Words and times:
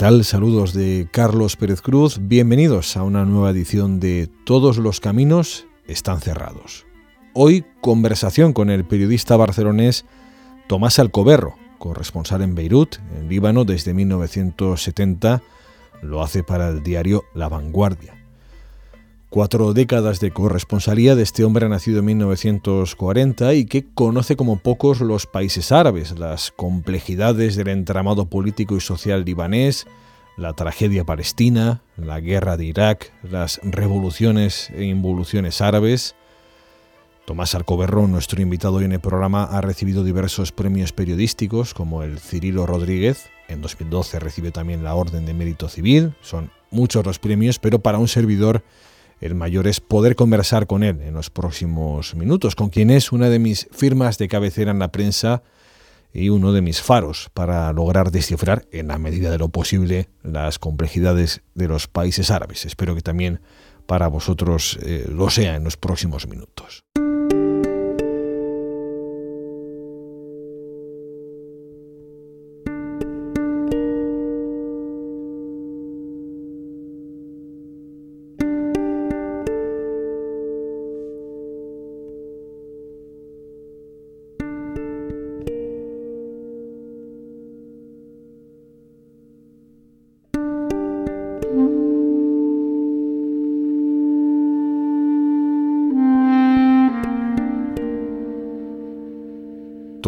tal? 0.00 0.24
Saludos 0.24 0.72
de 0.72 1.08
Carlos 1.10 1.56
Pérez 1.56 1.82
Cruz. 1.82 2.20
Bienvenidos 2.22 2.96
a 2.96 3.02
una 3.02 3.26
nueva 3.26 3.50
edición 3.50 4.00
de 4.00 4.30
Todos 4.46 4.78
los 4.78 4.98
caminos 4.98 5.66
están 5.86 6.22
cerrados. 6.22 6.86
Hoy 7.34 7.66
conversación 7.82 8.54
con 8.54 8.70
el 8.70 8.86
periodista 8.86 9.36
barcelonés 9.36 10.06
Tomás 10.68 10.98
Alcoberro, 10.98 11.56
corresponsal 11.76 12.40
en 12.40 12.54
Beirut, 12.54 12.96
en 13.18 13.28
Líbano, 13.28 13.66
desde 13.66 13.92
1970. 13.92 15.42
Lo 16.00 16.22
hace 16.22 16.44
para 16.44 16.70
el 16.70 16.82
diario 16.82 17.24
La 17.34 17.50
Vanguardia. 17.50 18.19
Cuatro 19.30 19.72
décadas 19.74 20.18
de 20.18 20.32
corresponsalía 20.32 21.14
de 21.14 21.22
este 21.22 21.44
hombre 21.44 21.68
nacido 21.68 22.00
en 22.00 22.06
1940 22.06 23.54
y 23.54 23.64
que 23.64 23.86
conoce 23.94 24.34
como 24.34 24.58
pocos 24.58 25.00
los 25.00 25.26
países 25.26 25.70
árabes, 25.70 26.18
las 26.18 26.50
complejidades 26.50 27.54
del 27.54 27.68
entramado 27.68 28.26
político 28.26 28.76
y 28.76 28.80
social 28.80 29.24
libanés, 29.24 29.86
la 30.36 30.54
tragedia 30.54 31.04
palestina, 31.04 31.80
la 31.96 32.18
guerra 32.18 32.56
de 32.56 32.64
Irak, 32.64 33.12
las 33.22 33.60
revoluciones 33.62 34.68
e 34.70 34.82
involuciones 34.82 35.60
árabes. 35.60 36.16
Tomás 37.24 37.54
Alcoberro, 37.54 38.08
nuestro 38.08 38.42
invitado 38.42 38.78
hoy 38.78 38.84
en 38.84 38.92
el 38.92 39.00
programa, 39.00 39.44
ha 39.44 39.60
recibido 39.60 40.02
diversos 40.02 40.50
premios 40.50 40.90
periodísticos, 40.92 41.72
como 41.72 42.02
el 42.02 42.18
Cirilo 42.18 42.66
Rodríguez. 42.66 43.30
En 43.46 43.62
2012 43.62 44.18
recibe 44.18 44.50
también 44.50 44.82
la 44.82 44.96
Orden 44.96 45.24
de 45.24 45.34
Mérito 45.34 45.68
Civil. 45.68 46.16
Son 46.20 46.50
muchos 46.72 47.06
los 47.06 47.20
premios, 47.20 47.60
pero 47.60 47.78
para 47.78 47.98
un 47.98 48.08
servidor 48.08 48.64
el 49.20 49.34
mayor 49.34 49.66
es 49.66 49.80
poder 49.80 50.16
conversar 50.16 50.66
con 50.66 50.82
él 50.82 51.00
en 51.02 51.14
los 51.14 51.30
próximos 51.30 52.14
minutos, 52.14 52.54
con 52.54 52.70
quien 52.70 52.90
es 52.90 53.12
una 53.12 53.28
de 53.28 53.38
mis 53.38 53.68
firmas 53.70 54.18
de 54.18 54.28
cabecera 54.28 54.70
en 54.70 54.78
la 54.78 54.90
prensa 54.90 55.42
y 56.12 56.30
uno 56.30 56.52
de 56.52 56.62
mis 56.62 56.80
faros 56.80 57.30
para 57.34 57.72
lograr 57.72 58.10
descifrar, 58.10 58.66
en 58.72 58.88
la 58.88 58.98
medida 58.98 59.30
de 59.30 59.38
lo 59.38 59.48
posible, 59.48 60.08
las 60.22 60.58
complejidades 60.58 61.42
de 61.54 61.68
los 61.68 61.86
países 61.86 62.30
árabes. 62.30 62.64
Espero 62.64 62.94
que 62.94 63.02
también 63.02 63.40
para 63.86 64.08
vosotros 64.08 64.78
eh, 64.82 65.06
lo 65.08 65.30
sea 65.30 65.56
en 65.56 65.64
los 65.64 65.76
próximos 65.76 66.26
minutos. 66.26 66.84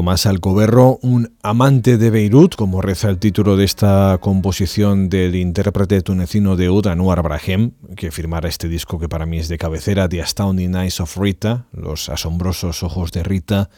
Tomás 0.03 0.27
Alcoberro, 0.27 0.99
un 1.03 1.37
amante 1.45 1.97
de 1.97 2.11
Beirut, 2.11 2.57
como 2.57 2.83
reza 2.83 3.09
el 3.09 3.21
título 3.21 3.57
de 3.57 3.65
esta 3.65 4.19
composición 4.21 5.09
del 5.09 5.37
intérprete 5.37 6.01
tunecino 6.01 6.57
de 6.57 6.69
Oud, 6.69 6.89
Anwar 6.89 7.23
Brahem, 7.23 7.71
que 7.97 8.11
firmara 8.11 8.49
este 8.49 8.67
disco 8.67 8.99
que 8.99 9.09
para 9.09 9.27
mí 9.27 9.39
es 9.39 9.47
de 9.47 9.59
cabecera, 9.59 10.09
The 10.09 10.21
Astounding 10.21 10.75
Eyes 10.75 10.99
of 10.99 11.17
Rita, 11.17 11.67
Los 11.73 12.09
asombrosos 12.09 12.83
ojos 12.83 13.13
de 13.13 13.23
Rita, 13.23 13.71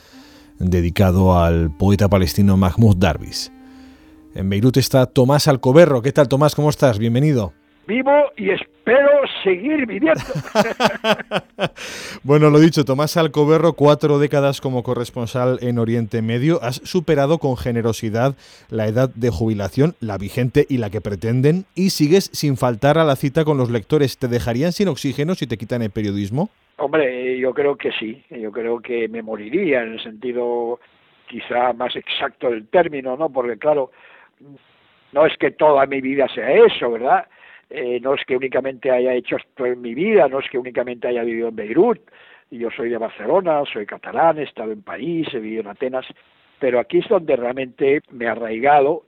dedicado 0.59 1.39
al 1.39 1.71
poeta 1.77 2.09
palestino 2.09 2.57
Mahmoud 2.57 2.97
Darwish. 2.97 3.51
En 4.35 4.49
Beirut 4.49 4.79
está 4.79 5.05
Tomás 5.05 5.47
Alcoberro. 5.47 6.01
¿Qué 6.01 6.13
tal, 6.13 6.29
Tomás? 6.29 6.55
¿Cómo 6.55 6.71
estás? 6.71 6.99
Bienvenido 6.99 7.53
vivo 7.87 8.11
y 8.37 8.51
espero 8.51 8.74
seguir 9.43 9.87
viviendo. 9.87 10.21
bueno, 12.23 12.51
lo 12.51 12.59
dicho, 12.59 12.85
Tomás 12.85 13.17
Alcoberro, 13.17 13.75
cuatro 13.75 14.19
décadas 14.19 14.61
como 14.61 14.83
corresponsal 14.83 15.59
en 15.63 15.79
Oriente 15.79 16.23
Medio. 16.23 16.63
Has 16.63 16.77
superado 16.77 17.39
con 17.39 17.57
generosidad 17.57 18.35
la 18.71 18.87
edad 18.87 19.11
de 19.15 19.31
jubilación, 19.31 19.95
la 20.01 20.19
vigente 20.19 20.67
y 20.69 20.79
la 20.79 20.91
que 20.91 21.01
pretenden, 21.01 21.65
y 21.75 21.91
sigues 21.91 22.31
sin 22.33 22.57
faltar 22.57 22.99
a 22.99 23.05
la 23.05 23.17
cita 23.17 23.45
con 23.45 23.59
los 23.59 23.71
lectores. 23.71 24.19
¿Te 24.19 24.29
dejarían 24.29 24.73
sin 24.73 24.89
oxígeno 24.89 25.35
si 25.35 25.47
te 25.47 25.57
quitan 25.57 25.83
el 25.83 25.91
periodismo? 25.91 26.51
Hombre, 26.77 27.39
yo 27.39 27.55
creo 27.55 27.77
que 27.77 27.93
sí. 27.93 28.25
Yo 28.31 28.51
creo 28.51 28.81
que 28.81 29.09
me 29.09 29.23
moriría 29.23 29.83
en 29.83 29.93
el 29.93 30.03
sentido 30.03 30.81
quizá 31.27 31.73
más 31.73 31.95
exacto 31.97 32.51
del 32.51 32.67
término, 32.69 33.17
¿no? 33.17 33.31
Porque 33.31 33.57
claro, 33.59 33.91
no 35.13 35.27
es 35.27 35.37
que 35.39 35.53
toda 35.53 35.87
mi 35.87 36.01
vida 36.01 36.27
sea 36.35 36.51
eso, 36.51 36.91
¿verdad? 36.91 37.27
Eh, 37.71 37.99
no 38.01 38.15
es 38.15 38.25
que 38.25 38.37
únicamente 38.37 38.91
haya 38.91 39.15
hecho 39.15 39.37
esto 39.37 39.67
en 39.67 39.81
mi 39.81 39.95
vida, 39.95 40.29
no 40.29 40.41
es 40.41 40.49
que 40.51 40.59
únicamente 40.59 41.09
haya 41.09 41.23
vivido 41.23 41.49
en 41.49 41.57
Beirut, 41.57 42.01
yo 42.51 42.71
soy 42.71 42.89
de 42.89 42.99
Barcelona, 42.99 43.63
soy 43.73 43.87
catalán, 43.87 44.39
he 44.39 44.45
estado 44.45 44.73
en 44.73 44.83
París, 44.83 45.27
he 45.33 45.39
vivido 45.39 45.63
en 45.63 45.69
Atenas, 45.69 46.07
pero 46.59 46.79
aquí 46.79 46.99
es 46.99 47.09
donde 47.09 47.37
realmente 47.37 48.01
me 48.13 48.27
he 48.27 48.29
arraigado, 48.29 49.05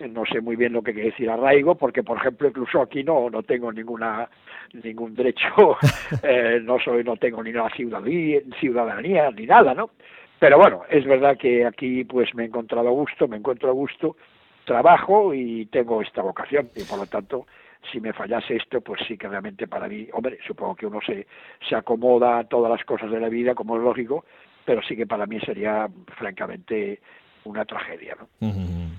no 0.00 0.24
sé 0.26 0.40
muy 0.40 0.56
bien 0.56 0.72
lo 0.72 0.82
que 0.82 0.92
quiere 0.92 1.10
decir 1.10 1.30
arraigo, 1.30 1.74
porque 1.74 2.02
por 2.02 2.18
ejemplo 2.18 2.48
incluso 2.48 2.80
aquí 2.80 3.02
no, 3.04 3.30
no 3.30 3.42
tengo 3.42 3.72
ninguna 3.72 4.28
ningún 4.72 5.14
derecho, 5.14 5.76
eh, 6.22 6.60
no 6.62 6.78
soy, 6.78 7.04
no 7.04 7.16
tengo 7.16 7.42
ni 7.42 7.50
una 7.50 7.70
ciudadanía, 7.70 8.40
ciudadanía 8.60 9.30
ni 9.30 9.46
nada, 9.46 9.74
¿no? 9.74 9.90
Pero 10.38 10.58
bueno, 10.58 10.82
es 10.88 11.04
verdad 11.04 11.36
que 11.36 11.66
aquí 11.66 12.04
pues 12.04 12.34
me 12.34 12.44
he 12.44 12.46
encontrado 12.46 12.88
a 12.88 12.92
gusto, 12.92 13.26
me 13.26 13.36
encuentro 13.36 13.70
a 13.70 13.72
gusto, 13.72 14.16
trabajo 14.64 15.34
y 15.34 15.66
tengo 15.66 16.00
esta 16.02 16.22
vocación 16.22 16.70
y 16.76 16.84
por 16.84 16.98
lo 16.98 17.06
tanto 17.06 17.46
si 17.92 18.00
me 18.00 18.12
fallase 18.12 18.56
esto, 18.56 18.80
pues 18.80 19.00
sí 19.06 19.16
que 19.16 19.28
realmente 19.28 19.66
para 19.66 19.88
mí, 19.88 20.08
hombre, 20.12 20.38
supongo 20.46 20.74
que 20.74 20.86
uno 20.86 21.00
se, 21.04 21.26
se 21.68 21.74
acomoda 21.74 22.38
a 22.38 22.44
todas 22.44 22.70
las 22.70 22.84
cosas 22.84 23.10
de 23.10 23.20
la 23.20 23.28
vida, 23.28 23.54
como 23.54 23.76
es 23.76 23.82
lógico, 23.82 24.24
pero 24.64 24.82
sí 24.82 24.96
que 24.96 25.06
para 25.06 25.26
mí 25.26 25.40
sería 25.40 25.88
francamente 26.16 27.00
una 27.44 27.64
tragedia. 27.64 28.16
¿no? 28.18 28.48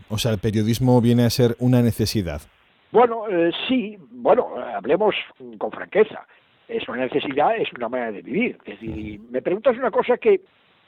O 0.09 0.17
sea, 0.17 0.31
el 0.31 0.39
periodismo 0.39 0.99
viene 1.01 1.25
a 1.25 1.29
ser 1.29 1.55
una 1.59 1.81
necesidad. 1.81 2.41
Bueno, 2.91 3.27
eh, 3.29 3.51
sí, 3.67 3.97
bueno, 4.11 4.55
hablemos 4.57 5.15
con 5.57 5.71
franqueza. 5.71 6.25
Es 6.67 6.87
una 6.87 7.03
necesidad, 7.03 7.55
es 7.55 7.71
una 7.73 7.89
manera 7.89 8.11
de 8.11 8.21
vivir. 8.21 8.57
Es 8.65 8.79
decir, 8.79 9.19
me 9.29 9.41
preguntas 9.41 9.77
una 9.77 9.91
cosa 9.91 10.17
que, 10.17 10.41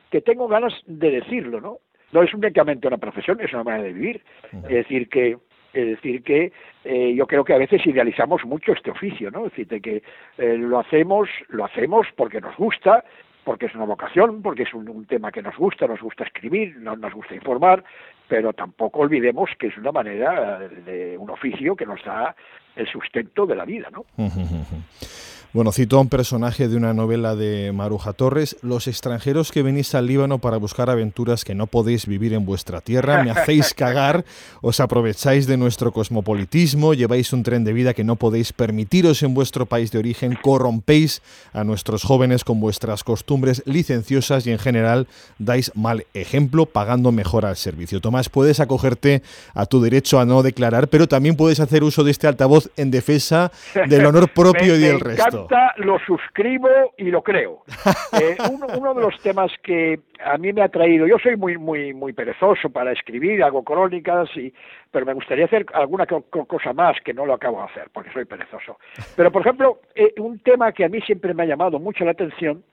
que 0.10 0.22
tengo 0.22 0.48
ganas 0.48 0.74
de 0.86 1.12
decirlo, 1.12 1.62
¿no? 1.62 1.78
No 2.12 2.24
es 2.24 2.34
únicamente 2.34 2.88
una 2.88 2.98
profesión, 2.98 3.40
es 3.40 3.54
una 3.54 3.64
manera 3.64 3.84
de 3.84 3.94
vivir. 3.94 4.24
Es 4.52 4.70
decir, 4.70 5.10
que 5.10 5.38
es 5.74 5.88
decir, 5.88 6.24
que 6.24 6.52
eh, 6.84 7.14
yo 7.16 7.28
creo 7.28 7.44
que 7.44 7.54
a 7.54 7.58
veces 7.58 7.86
idealizamos 7.86 8.44
mucho 8.46 8.74
este 8.74 8.92
oficio, 8.92 9.32
¿no? 9.32 9.46
Es 9.46 9.56
decir, 9.56 9.82
que 9.82 10.04
eh, 10.38 10.58
lo 10.58 10.80
hacemos, 10.80 11.30
lo 11.50 11.66
hacemos 11.66 12.08
porque 12.16 12.42
nos 12.42 12.56
gusta, 12.58 13.04
porque 13.44 13.68
es 13.68 13.76
una 13.76 13.86
vocación, 13.86 14.42
porque 14.42 14.64
es 14.64 14.74
un, 14.74 15.06
tema 15.06 15.32
que 15.32 15.42
nos 15.42 15.56
gusta, 15.58 15.88
nos 15.88 16.02
gusta 16.02 16.26
escribir, 16.26 16.78
no, 16.78 16.96
nos 16.96 17.14
gusta 17.14 17.34
informar, 17.34 17.84
pero 18.28 18.54
tampoco 18.54 19.00
olvidemos 19.00 19.50
que 19.58 19.68
es 19.68 19.78
una 19.78 19.92
manera 19.92 20.60
de 20.60 21.18
un 21.18 21.30
oficio 21.30 21.76
que 21.76 21.86
nos 21.86 22.04
da 22.04 22.36
el 22.76 22.88
sustento 22.88 23.46
de 23.46 23.56
la 23.56 23.66
vida, 23.66 23.90
¿no? 23.92 24.06
Bueno, 25.54 25.74
cito 25.74 25.98
a 25.98 26.00
un 26.00 26.08
personaje 26.08 26.70
de 26.70 26.78
una 26.78 26.94
novela 26.94 27.36
de 27.36 27.74
Maruja 27.74 28.14
Torres. 28.14 28.56
Los 28.62 28.88
extranjeros 28.88 29.52
que 29.52 29.64
venís 29.64 29.94
al 29.96 30.08
Líbano 30.08 30.40
para 30.40 30.56
buscar 30.56 30.90
aventuras 30.90 31.44
que 31.44 31.56
no 31.56 31.68
podéis 31.68 32.06
vivir 32.06 32.32
en 32.32 32.46
vuestra 32.46 32.80
tierra, 32.80 33.22
me 33.22 33.32
hacéis 33.32 33.74
cagar, 33.76 34.24
os 34.62 34.80
aprovecháis 34.80 35.48
de 35.48 35.58
nuestro 35.58 35.92
cosmopolitismo, 35.92 36.94
lleváis 36.94 37.34
un 37.34 37.44
tren 37.44 37.66
de 37.66 37.74
vida 37.74 37.94
que 37.94 38.06
no 38.06 38.16
podéis 38.16 38.54
permitiros 38.54 39.24
en 39.24 39.34
vuestro 39.34 39.66
país 39.66 39.92
de 39.92 40.00
origen, 40.00 40.38
corrompéis 40.42 41.22
a 41.52 41.66
nuestros 41.66 42.04
jóvenes 42.04 42.46
con 42.46 42.62
vuestras 42.62 43.04
costumbres 43.04 43.62
licenciosas 43.66 44.48
y 44.48 44.52
en 44.52 44.60
general 44.60 45.08
dais 45.38 45.74
mal 45.76 46.06
ejemplo 46.14 46.66
pagando 46.66 47.12
mejor 47.12 47.46
al 47.46 47.58
servicio. 47.58 48.00
Tomás, 48.00 48.30
puedes 48.30 48.62
acogerte 48.62 49.22
a 49.54 49.66
tu 49.66 49.82
derecho 49.82 50.18
a 50.22 50.26
no 50.26 50.44
declarar, 50.44 50.88
pero 50.88 51.10
también 51.10 51.36
puedes 51.36 51.60
hacer 51.60 51.84
uso 51.84 52.06
de 52.06 52.12
este 52.12 52.28
altavoz 52.28 52.70
en 52.78 52.90
defensa 52.90 53.52
del 53.90 54.06
honor 54.06 54.34
propio 54.34 54.78
y 54.78 54.80
del 54.80 55.00
resto 55.02 55.41
lo 55.78 56.00
suscribo 56.00 56.70
y 56.98 57.06
lo 57.06 57.22
creo. 57.22 57.64
Eh, 58.22 58.36
uno, 58.78 58.94
de 58.94 59.02
los 59.02 59.18
temas 59.22 59.52
que 59.64 60.02
a 60.24 60.38
mí 60.38 60.52
me 60.52 60.62
ha 60.62 60.68
traído, 60.68 61.08
yo 61.08 61.18
soy 61.18 61.38
muy 61.38 61.58
muy 61.58 61.94
muy 61.94 62.12
perezoso 62.12 62.70
para 62.70 62.92
escribir, 62.92 63.42
hago 63.42 63.64
crónicas, 63.64 64.30
y, 64.36 64.54
pero 64.92 65.06
me 65.06 65.14
gustaría 65.14 65.46
hacer 65.46 65.66
alguna 65.74 66.06
cosa 66.06 66.74
más 66.74 66.98
que 67.06 67.14
no 67.14 67.26
lo 67.26 67.34
acabo 67.34 67.60
de 67.60 67.72
hacer, 67.72 67.90
porque 67.94 68.12
soy 68.12 68.26
perezoso. 68.26 68.78
Pero, 69.16 69.32
por 69.32 69.44
ejemplo, 69.44 69.80
eh, 69.96 70.14
un 70.18 70.40
tema 70.40 70.74
que 70.74 70.84
a 70.84 70.90
mí 70.90 71.00
siempre 71.02 71.34
me 71.34 71.44
ha 71.44 71.46
llamado 71.46 71.80
mucho 71.80 72.04
la 72.04 72.12
atención 72.12 72.64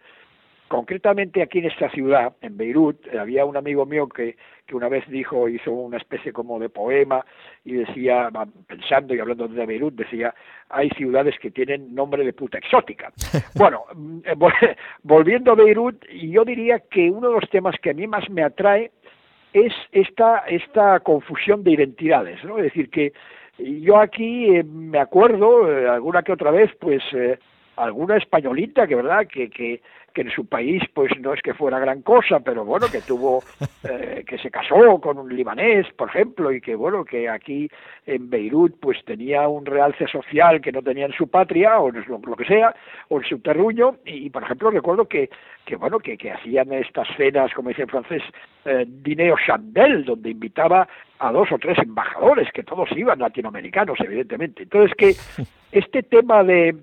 Concretamente 0.68 1.42
aquí 1.42 1.60
en 1.60 1.64
esta 1.64 1.90
ciudad, 1.90 2.34
en 2.42 2.56
Beirut, 2.56 2.96
había 3.14 3.44
un 3.46 3.56
amigo 3.56 3.86
mío 3.86 4.06
que, 4.06 4.36
que 4.66 4.76
una 4.76 4.88
vez 4.88 5.08
dijo, 5.08 5.48
hizo 5.48 5.72
una 5.72 5.96
especie 5.96 6.32
como 6.32 6.58
de 6.58 6.68
poema 6.68 7.24
y 7.64 7.72
decía, 7.72 8.30
pensando 8.66 9.14
y 9.14 9.18
hablando 9.18 9.48
de 9.48 9.66
Beirut, 9.66 9.94
decía, 9.94 10.34
hay 10.68 10.90
ciudades 10.90 11.38
que 11.40 11.50
tienen 11.50 11.94
nombre 11.94 12.22
de 12.22 12.34
puta 12.34 12.58
exótica. 12.58 13.10
bueno, 13.54 13.84
mm, 13.94 14.20
volviendo 15.02 15.52
a 15.52 15.56
Beirut, 15.56 16.04
yo 16.10 16.44
diría 16.44 16.80
que 16.80 17.10
uno 17.10 17.28
de 17.28 17.40
los 17.40 17.50
temas 17.50 17.74
que 17.80 17.90
a 17.90 17.94
mí 17.94 18.06
más 18.06 18.28
me 18.28 18.42
atrae 18.42 18.90
es 19.52 19.72
esta, 19.92 20.40
esta 20.48 21.00
confusión 21.00 21.64
de 21.64 21.72
identidades, 21.72 22.42
¿no? 22.44 22.58
Es 22.58 22.64
decir, 22.64 22.90
que 22.90 23.12
yo 23.58 23.98
aquí 23.98 24.56
eh, 24.56 24.64
me 24.64 24.98
acuerdo, 24.98 25.70
eh, 25.70 25.88
alguna 25.88 26.22
que 26.22 26.32
otra 26.32 26.50
vez, 26.50 26.70
pues 26.78 27.02
eh, 27.12 27.38
alguna 27.78 28.16
españolita 28.16 28.86
que, 28.86 28.94
¿verdad?, 28.94 29.26
que, 29.26 29.50
que, 29.50 29.80
que 30.12 30.22
en 30.22 30.30
su 30.30 30.46
país 30.46 30.82
pues 30.94 31.12
no 31.20 31.32
es 31.32 31.40
que 31.42 31.54
fuera 31.54 31.78
gran 31.78 32.02
cosa, 32.02 32.40
pero 32.40 32.64
bueno, 32.64 32.86
que 32.90 33.00
tuvo, 33.00 33.42
eh, 33.88 34.25
que 34.26 34.38
se 34.38 34.50
casó 34.50 35.00
con 35.00 35.19
un 35.19 35.34
libanés, 35.34 35.86
por 35.96 36.08
ejemplo, 36.08 36.52
y 36.52 36.60
que 36.60 36.75
bueno, 36.75 37.04
que 37.04 37.28
aquí 37.28 37.69
en 38.06 38.28
Beirut 38.28 38.78
pues 38.80 38.98
tenía 39.04 39.46
un 39.48 39.64
realce 39.64 40.06
social 40.08 40.60
que 40.60 40.72
no 40.72 40.82
tenía 40.82 41.06
en 41.06 41.12
su 41.12 41.28
patria, 41.28 41.78
o 41.78 41.90
lo, 41.90 42.19
lo 42.19 42.36
que 42.36 42.44
sea, 42.44 42.75
o 43.08 43.19
en 43.19 43.28
su 43.28 43.38
terruño, 43.40 43.96
y 44.04 44.28
por 44.30 44.42
ejemplo 44.42 44.70
recuerdo 44.70 45.06
que, 45.06 45.30
que 45.64 45.76
bueno, 45.76 45.98
que, 45.98 46.16
que 46.16 46.32
hacían 46.32 46.72
estas 46.72 47.06
cenas, 47.16 47.52
como 47.54 47.69
dice 47.69 47.82
en 47.82 47.88
francés, 47.88 48.22
eh, 48.64 48.84
dineo 48.88 49.36
chandel, 49.46 50.04
donde 50.04 50.30
invitaba 50.30 50.88
a 51.19 51.32
dos 51.32 51.52
o 51.52 51.58
tres 51.58 51.78
embajadores, 51.78 52.50
que 52.52 52.62
todos 52.62 52.88
iban 52.96 53.19
latinoamericanos, 53.19 53.98
evidentemente. 54.00 54.64
Entonces 54.64 54.96
que 54.96 55.14
este 55.72 56.02
tema 56.02 56.42
de 56.42 56.75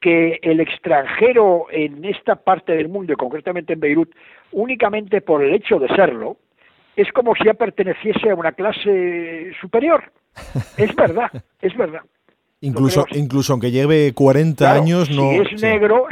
que 0.00 0.38
el 0.42 0.60
extranjero 0.60 1.66
en 1.70 2.04
esta 2.04 2.36
parte 2.36 2.72
del 2.72 2.88
mundo, 2.88 3.12
y 3.12 3.16
concretamente 3.16 3.72
en 3.72 3.80
Beirut, 3.80 4.14
únicamente 4.52 5.20
por 5.20 5.42
el 5.42 5.54
hecho 5.54 5.78
de 5.78 5.88
serlo, 5.88 6.36
es 6.96 7.10
como 7.12 7.34
si 7.34 7.44
ya 7.44 7.54
perteneciese 7.54 8.30
a 8.30 8.34
una 8.34 8.52
clase 8.52 9.52
superior. 9.60 10.04
Es 10.76 10.94
verdad, 10.94 11.30
es 11.60 11.76
verdad. 11.76 12.02
Incluso, 12.60 13.06
incluso 13.12 13.52
aunque 13.52 13.70
lleve 13.70 14.12
40 14.14 14.56
Claro, 14.56 14.82
años, 14.82 15.10
no. 15.10 15.30
Si 15.30 15.36
es 15.36 15.48
sí. 15.60 15.66
negro, 15.66 16.06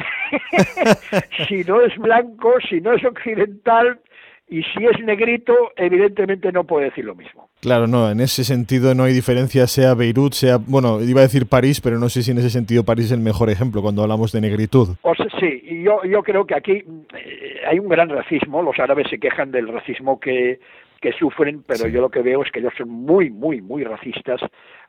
si 1.48 1.64
no 1.64 1.80
es 1.80 1.96
blanco, 1.96 2.54
si 2.68 2.80
no 2.80 2.92
es 2.92 3.04
occidental 3.04 4.00
y 4.48 4.62
si 4.62 4.84
es 4.84 5.00
negrito, 5.04 5.52
evidentemente 5.76 6.52
no 6.52 6.64
puede 6.64 6.87
decir 6.87 7.04
lo 7.04 7.14
mismo. 7.14 7.48
Claro, 7.60 7.87
no, 7.87 8.10
en 8.10 8.20
ese 8.20 8.44
sentido 8.44 8.94
no 8.94 9.02
hay 9.04 9.12
diferencia, 9.12 9.66
sea 9.66 9.94
Beirut, 9.94 10.34
sea. 10.34 10.58
Bueno, 10.58 11.02
iba 11.02 11.20
a 11.20 11.25
decir 11.25 11.46
París, 11.46 11.81
pero 11.81 11.98
no 11.98 12.08
sé 12.08 12.22
si 12.22 12.31
en 12.31 12.38
ese 12.38 12.50
sentido 12.50 12.84
París 12.84 13.06
es 13.06 13.12
el 13.12 13.20
mejor 13.20 13.50
ejemplo 13.50 13.82
cuando 13.82 14.02
hablamos 14.02 14.31
de 14.32 14.40
negritud. 14.40 14.90
O 15.02 15.14
sea, 15.14 15.26
sí, 15.40 15.62
y 15.64 15.82
yo, 15.82 16.04
yo 16.04 16.22
creo 16.22 16.46
que 16.46 16.54
aquí 16.54 16.84
eh, 17.14 17.60
hay 17.69 17.78
un 17.81 17.88
gran 17.88 18.08
racismo. 18.08 18.62
Los 18.62 18.78
árabes 18.78 19.08
se 19.10 19.19
quejan 19.19 19.50
del 19.50 19.66
racismo 19.69 20.20
que, 20.20 20.60
que 21.00 21.12
sufren, 21.12 21.64
pero 21.66 21.87
Sí. 21.87 21.90
yo 21.93 22.00
lo 22.00 22.10
que 22.10 22.22
veo 22.22 22.43
es 22.44 22.50
que 22.52 22.60
ellos 22.60 22.72
son 22.78 22.88
muy, 22.88 23.31
muy, 23.31 23.60
muy 23.60 23.82
racistas 23.84 24.40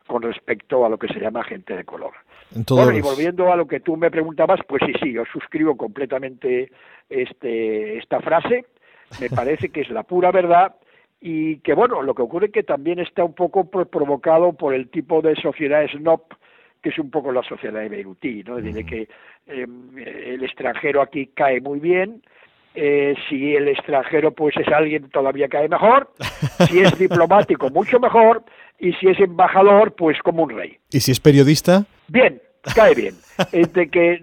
con 0.05 0.21
respecto 0.21 0.85
a 0.85 0.89
lo 0.89 0.97
que 0.99 1.07
se 1.07 1.19
llama 1.19 1.43
gente 1.43 1.75
de 1.75 1.83
color. 1.83 2.11
En 2.55 2.63
todos 2.63 2.85
Bueno, 2.85 2.97
y 2.97 3.01
volviendo 3.01 3.51
a 3.51 3.55
lo 3.57 3.67
que 3.67 3.79
tú 3.81 3.97
me 3.97 4.09
preguntabas, 4.11 4.59
pues 4.67 4.81
sí, 4.85 4.93
sí, 5.01 5.11
yo 5.13 5.23
suscribo 5.33 5.75
completamente 5.75 6.69
este, 7.09 7.97
esta 7.97 8.21
frase. 8.21 8.65
Me 9.21 9.29
parece 9.29 9.69
que 9.69 9.81
es 9.81 9.89
la 9.89 10.03
pura 10.03 10.31
verdad 10.31 10.75
y 11.21 11.57
que, 11.59 11.73
bueno, 11.73 12.01
lo 12.01 12.13
que 12.13 12.21
ocurre 12.21 12.51
que 12.51 12.63
también 12.63 12.99
está 12.99 13.23
un 13.23 13.33
poco 13.33 13.69
pro- 13.69 13.85
provocado 13.87 14.53
por 14.53 14.73
el 14.73 14.89
tipo 14.89 15.21
de 15.21 15.35
sociedad 15.35 15.85
snob 15.91 16.21
que 16.81 16.89
es 16.89 16.99
un 16.99 17.09
poco 17.09 17.31
la 17.31 17.41
sociedad 17.41 17.79
de 17.81 17.89
Beirutí, 17.89 18.43
¿no? 18.43 18.59
Es 18.59 18.63
decir, 18.65 18.85
que 18.85 19.01
eh, 19.47 19.65
el 20.27 20.43
extranjero 20.43 21.01
aquí 21.01 21.25
cae 21.33 21.59
muy 21.59 21.79
bien, 21.79 22.21
eh, 22.75 23.15
si 23.27 23.55
el 23.55 23.67
extranjero 23.67 24.31
pues 24.31 24.55
es 24.57 24.67
alguien 24.67 25.09
todavía 25.09 25.47
cae 25.47 25.67
mejor, 25.67 26.11
si 26.69 26.79
es 26.79 26.95
diplomático 26.99 27.71
mucho 27.71 27.99
mejor 27.99 28.43
y 28.79 28.93
si 28.93 29.07
es 29.07 29.19
embajador 29.19 29.95
pues 29.95 30.19
como 30.21 30.43
un 30.43 30.51
rey. 30.51 30.77
¿Y 30.91 30.99
si 30.99 31.11
es 31.11 31.19
periodista? 31.19 31.85
Bien, 32.09 32.39
cae 32.75 32.95
bien. 32.95 33.15
Es 33.51 33.71
de 33.73 33.89
que, 33.89 34.13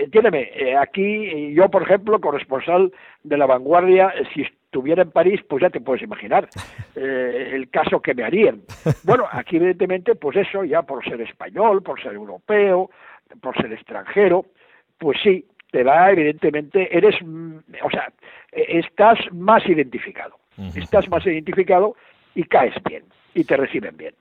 entiéndeme, 0.00 0.50
eh, 0.54 0.76
aquí 0.76 1.02
eh, 1.02 1.52
yo, 1.54 1.68
por 1.68 1.82
ejemplo, 1.82 2.20
corresponsal 2.20 2.92
de 3.22 3.36
La 3.36 3.46
Vanguardia, 3.46 4.08
eh, 4.08 4.24
si 4.34 4.42
estuviera 4.42 5.02
en 5.02 5.10
París, 5.10 5.40
pues 5.48 5.62
ya 5.62 5.70
te 5.70 5.80
puedes 5.80 6.02
imaginar 6.02 6.48
eh, 6.96 7.50
el 7.52 7.70
caso 7.70 8.00
que 8.00 8.14
me 8.14 8.24
harían. 8.24 8.62
Bueno, 9.04 9.26
aquí 9.30 9.56
evidentemente, 9.56 10.14
pues 10.14 10.36
eso, 10.36 10.64
ya 10.64 10.82
por 10.82 11.04
ser 11.04 11.20
español, 11.20 11.82
por 11.82 12.02
ser 12.02 12.14
europeo, 12.14 12.90
por 13.40 13.56
ser 13.56 13.72
extranjero, 13.72 14.46
pues 14.98 15.18
sí, 15.22 15.46
te 15.70 15.84
da 15.84 16.10
evidentemente, 16.10 16.96
eres, 16.96 17.16
mm, 17.22 17.56
o 17.82 17.90
sea, 17.90 18.12
eh, 18.52 18.78
estás 18.80 19.18
más 19.32 19.64
identificado, 19.68 20.38
estás 20.76 21.08
más 21.08 21.26
identificado 21.26 21.96
y 22.34 22.44
caes 22.44 22.74
bien, 22.84 23.04
y 23.34 23.44
te 23.44 23.56
reciben 23.56 23.96
bien. 23.96 24.14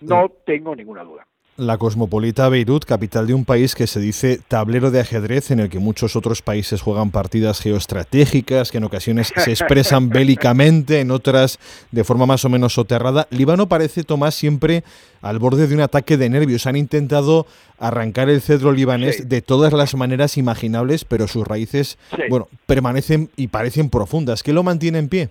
No 0.00 0.28
tengo 0.46 0.74
ninguna 0.74 1.04
duda. 1.04 1.26
La 1.60 1.76
cosmopolita 1.76 2.48
Beirut, 2.48 2.86
capital 2.86 3.26
de 3.26 3.34
un 3.34 3.44
país 3.44 3.74
que 3.74 3.86
se 3.86 4.00
dice 4.00 4.40
tablero 4.48 4.90
de 4.90 4.98
ajedrez 5.00 5.50
en 5.50 5.60
el 5.60 5.68
que 5.68 5.78
muchos 5.78 6.16
otros 6.16 6.40
países 6.40 6.80
juegan 6.80 7.10
partidas 7.10 7.60
geoestratégicas 7.60 8.70
que 8.70 8.78
en 8.78 8.84
ocasiones 8.84 9.30
se 9.36 9.50
expresan 9.50 10.08
bélicamente, 10.08 11.00
en 11.00 11.10
otras 11.10 11.58
de 11.92 12.02
forma 12.02 12.24
más 12.24 12.46
o 12.46 12.48
menos 12.48 12.72
soterrada. 12.72 13.28
Líbano 13.30 13.68
parece, 13.68 14.04
Tomás, 14.04 14.34
siempre 14.34 14.84
al 15.20 15.38
borde 15.38 15.66
de 15.66 15.74
un 15.74 15.82
ataque 15.82 16.16
de 16.16 16.30
nervios. 16.30 16.66
Han 16.66 16.76
intentado 16.76 17.46
arrancar 17.78 18.30
el 18.30 18.40
cedro 18.40 18.72
libanés 18.72 19.16
Sí. 19.18 19.24
de 19.26 19.42
todas 19.42 19.74
las 19.74 19.94
maneras 19.94 20.38
imaginables, 20.38 21.04
pero 21.04 21.28
sus 21.28 21.46
raíces, 21.46 21.98
Sí. 22.16 22.22
bueno, 22.30 22.48
permanecen 22.64 23.28
y 23.36 23.48
parecen 23.48 23.90
profundas. 23.90 24.42
¿Qué 24.42 24.54
lo 24.54 24.62
mantiene 24.62 24.98
en 24.98 25.08
pie? 25.10 25.28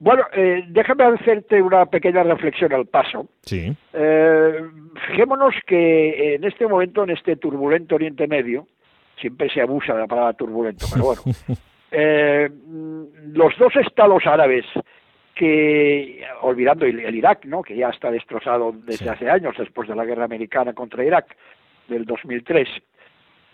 Bueno, 0.00 0.24
eh, 0.32 0.64
déjame 0.68 1.04
hacerte 1.04 1.60
una 1.60 1.84
pequeña 1.86 2.22
reflexión 2.22 2.72
al 2.72 2.86
paso. 2.86 3.28
Sí. 3.42 3.70
Eh, 3.92 4.60
fijémonos 5.08 5.54
que 5.66 6.34
en 6.36 6.44
este 6.44 6.66
momento, 6.66 7.04
en 7.04 7.10
este 7.10 7.36
turbulento 7.36 7.96
Oriente 7.96 8.26
Medio, 8.26 8.66
siempre 9.20 9.50
se 9.50 9.60
abusa 9.60 9.92
de 9.92 10.00
la 10.00 10.06
palabra 10.06 10.32
turbulento, 10.32 10.86
pero 10.90 11.04
bueno, 11.04 11.20
eh, 11.90 12.48
los 13.32 13.56
dos 13.58 13.76
estados 13.76 14.26
árabes 14.26 14.64
que, 15.34 16.24
olvidando 16.42 16.86
el, 16.86 17.00
el 17.00 17.14
Irak, 17.14 17.44
¿no? 17.44 17.62
que 17.62 17.76
ya 17.76 17.90
está 17.90 18.10
destrozado 18.10 18.72
desde 18.72 19.04
Sí. 19.04 19.08
hace 19.08 19.30
años, 19.30 19.54
después 19.58 19.86
de 19.88 19.94
la 19.94 20.04
guerra 20.06 20.24
americana 20.24 20.72
contra 20.72 21.04
Irak, 21.04 21.36
del 21.88 22.04
2003, 22.06 22.68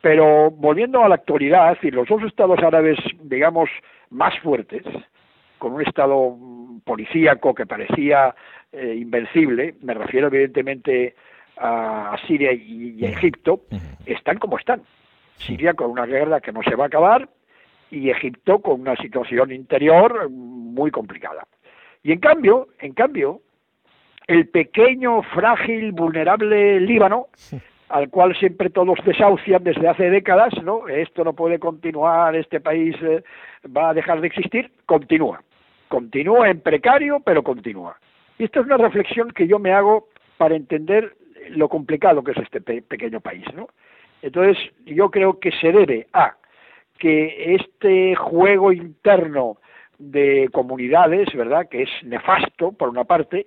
pero 0.00 0.50
volviendo 0.52 1.02
a 1.02 1.08
la 1.08 1.16
actualidad, 1.16 1.76
y 1.82 1.90
los 1.90 2.06
dos 2.08 2.22
estados 2.22 2.60
árabes, 2.62 2.98
digamos, 3.22 3.68
más 4.10 4.38
fuertes, 4.40 4.84
con 5.58 5.72
un 5.72 5.82
estado 5.82 6.36
mm, 6.36 6.80
policíaco 6.80 7.54
que 7.54 7.66
parecía 7.66 8.34
eh, 8.72 8.94
invencible, 8.98 9.74
me 9.82 9.94
refiero 9.94 10.28
evidentemente 10.28 11.14
a, 11.56 12.16
Siria 12.26 12.52
y, 12.52 12.96
y 12.98 13.04
a 13.04 13.10
Egipto, 13.10 13.62
están 14.04 14.38
como 14.38 14.58
están. 14.58 14.82
Siria 15.38 15.74
con 15.74 15.90
una 15.90 16.06
guerra 16.06 16.40
que 16.40 16.52
no 16.52 16.62
se 16.62 16.74
va 16.74 16.84
a 16.84 16.86
acabar 16.88 17.28
y 17.90 18.10
Egipto 18.10 18.60
con 18.60 18.80
una 18.80 18.96
situación 18.96 19.52
interior 19.52 20.28
muy 20.30 20.90
complicada. 20.90 21.46
Y 22.02 22.12
en 22.12 22.20
cambio, 22.20 22.68
en 22.78 22.92
cambio, 22.92 23.42
el 24.26 24.48
pequeño, 24.48 25.22
frágil, 25.22 25.92
vulnerable 25.92 26.80
Líbano, 26.80 27.28
al 27.88 28.08
cual 28.10 28.34
siempre 28.36 28.70
todos 28.70 28.98
desahucian 29.04 29.62
desde 29.62 29.88
hace 29.88 30.10
décadas, 30.10 30.52
¿no? 30.62 30.88
Esto 30.88 31.24
no 31.24 31.34
puede 31.34 31.58
continuar, 31.58 32.34
este 32.34 32.60
país 32.60 32.96
eh, 33.02 33.22
va 33.74 33.90
a 33.90 33.94
dejar 33.94 34.20
de 34.20 34.26
existir, 34.26 34.70
continúa. 34.86 35.42
Continúa 35.88 36.50
en 36.50 36.60
precario, 36.60 37.20
pero 37.24 37.42
continúa. 37.44 37.96
Y 38.38 38.44
esta 38.44 38.60
es 38.60 38.66
una 38.66 38.76
reflexión 38.76 39.30
que 39.30 39.46
yo 39.46 39.58
me 39.58 39.72
hago 39.72 40.08
para 40.36 40.56
entender 40.56 41.14
lo 41.50 41.68
complicado 41.68 42.24
que 42.24 42.32
es 42.32 42.38
este 42.38 42.60
pe- 42.60 42.82
pequeño 42.82 43.20
país, 43.20 43.44
¿no? 43.54 43.68
Entonces, 44.22 44.58
yo 44.84 45.10
creo 45.10 45.38
que 45.38 45.52
se 45.52 45.70
debe 45.70 46.08
a 46.12 46.34
que 46.98 47.54
este 47.54 48.16
juego 48.16 48.72
interno 48.72 49.58
de 49.98 50.48
comunidades, 50.52 51.32
¿verdad?, 51.34 51.68
que 51.68 51.82
es 51.82 51.90
nefasto 52.02 52.72
por 52.72 52.88
una 52.88 53.04
parte, 53.04 53.46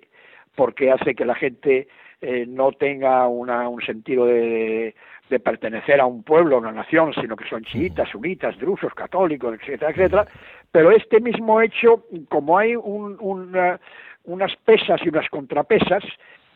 porque 0.60 0.92
hace 0.92 1.16
que 1.16 1.24
la 1.24 1.36
gente 1.36 1.88
eh, 2.20 2.46
no 2.46 2.74
tenga 2.74 3.26
una, 3.30 3.70
un 3.70 3.82
sentido 3.82 4.26
de, 4.26 4.94
de 5.30 5.40
pertenecer 5.40 6.02
a 6.02 6.06
un 6.06 6.22
pueblo, 6.24 6.58
a 6.58 6.60
una 6.60 6.74
nación, 6.74 7.14
sino 7.14 7.38
que 7.38 7.48
son 7.48 7.64
chiitas, 7.64 8.10
sunitas, 8.10 8.58
drusos, 8.60 8.94
católicos, 8.94 9.58
etcétera, 9.58 9.92
etcétera. 9.92 10.26
Pero 10.70 10.92
este 10.92 11.22
mismo 11.22 11.62
hecho, 11.62 12.04
como 12.28 12.58
hay 12.58 12.76
un, 12.76 13.16
una- 13.22 13.80
unas 14.26 14.54
pesas 14.58 15.00
y 15.06 15.08
unas 15.08 15.30
contrapesas, 15.30 16.04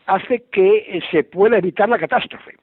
hace 0.05 0.43
que 0.51 0.69
eh, 0.97 1.01
se 1.09 1.23
pueda 1.23 1.57
evitar 1.57 1.87
la 1.87 1.97
catástrofe. 1.97 2.57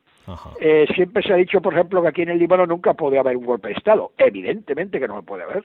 Eh, 0.61 0.87
siempre 0.95 1.23
se 1.23 1.33
ha 1.33 1.37
dicho, 1.37 1.63
por 1.63 1.73
ejemplo, 1.73 2.03
que 2.03 2.09
aquí 2.09 2.23
en 2.23 2.29
el 2.29 2.39
Líbano 2.39 2.67
nunca 2.67 2.93
puede 2.93 3.19
haber 3.19 3.35
un 3.39 3.47
golpe 3.47 3.69
de 3.69 3.75
Estado. 3.75 4.13
Evidentemente 4.19 5.01
que 5.01 5.09
no 5.09 5.17
lo 5.17 5.23
puede 5.23 5.45
haber, 5.45 5.65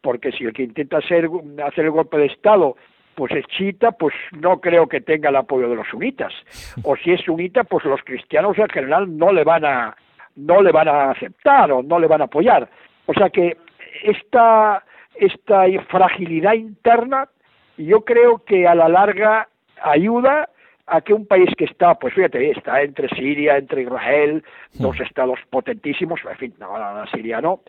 porque 0.00 0.32
si 0.32 0.44
el 0.44 0.54
que 0.54 0.62
intenta 0.62 0.96
hacer, 0.98 1.28
hacer 1.66 1.84
el 1.84 1.90
golpe 1.90 2.16
de 2.16 2.26
Estado 2.26 2.76
pues 3.14 3.32
es 3.32 3.44
chiita, 3.46 3.92
pues 3.92 4.14
no 4.32 4.60
creo 4.60 4.88
que 4.88 5.00
tenga 5.00 5.28
el 5.28 5.36
apoyo 5.36 5.68
de 5.68 5.76
los 5.76 5.88
sunitas. 5.88 6.32
O 6.84 6.96
si 6.96 7.12
es 7.12 7.20
sunita, 7.20 7.64
pues 7.64 7.84
los 7.84 8.02
cristianos 8.02 8.58
en 8.58 8.68
general 8.68 9.16
no 9.16 9.32
le 9.32 9.44
van 9.44 9.64
a 9.64 9.96
no 10.34 10.62
le 10.62 10.72
van 10.72 10.88
a 10.88 11.10
aceptar 11.10 11.70
o 11.72 11.82
no 11.82 11.98
le 11.98 12.06
van 12.06 12.22
a 12.22 12.24
apoyar. 12.24 12.68
O 13.06 13.12
sea 13.12 13.28
que 13.30 13.56
esta 14.02 14.82
esta 15.14 15.64
fragilidad 15.88 16.54
interna 16.54 17.28
yo 17.76 18.02
creo 18.04 18.38
que 18.44 18.66
a 18.66 18.74
la 18.74 18.88
larga 18.88 19.48
ayuda 19.82 20.48
a 20.86 21.00
que 21.00 21.14
un 21.14 21.26
país 21.26 21.48
que 21.56 21.64
está, 21.64 21.94
pues 21.98 22.14
fíjate, 22.14 22.50
está 22.50 22.82
entre 22.82 23.08
Siria, 23.10 23.56
entre 23.56 23.82
Israel, 23.82 24.42
dos 24.74 24.98
estados 25.00 25.38
potentísimos, 25.50 26.20
en 26.28 26.36
fin, 26.36 26.54
no, 26.58 26.76
la 26.78 27.06
Siria 27.12 27.40
no, 27.40 27.60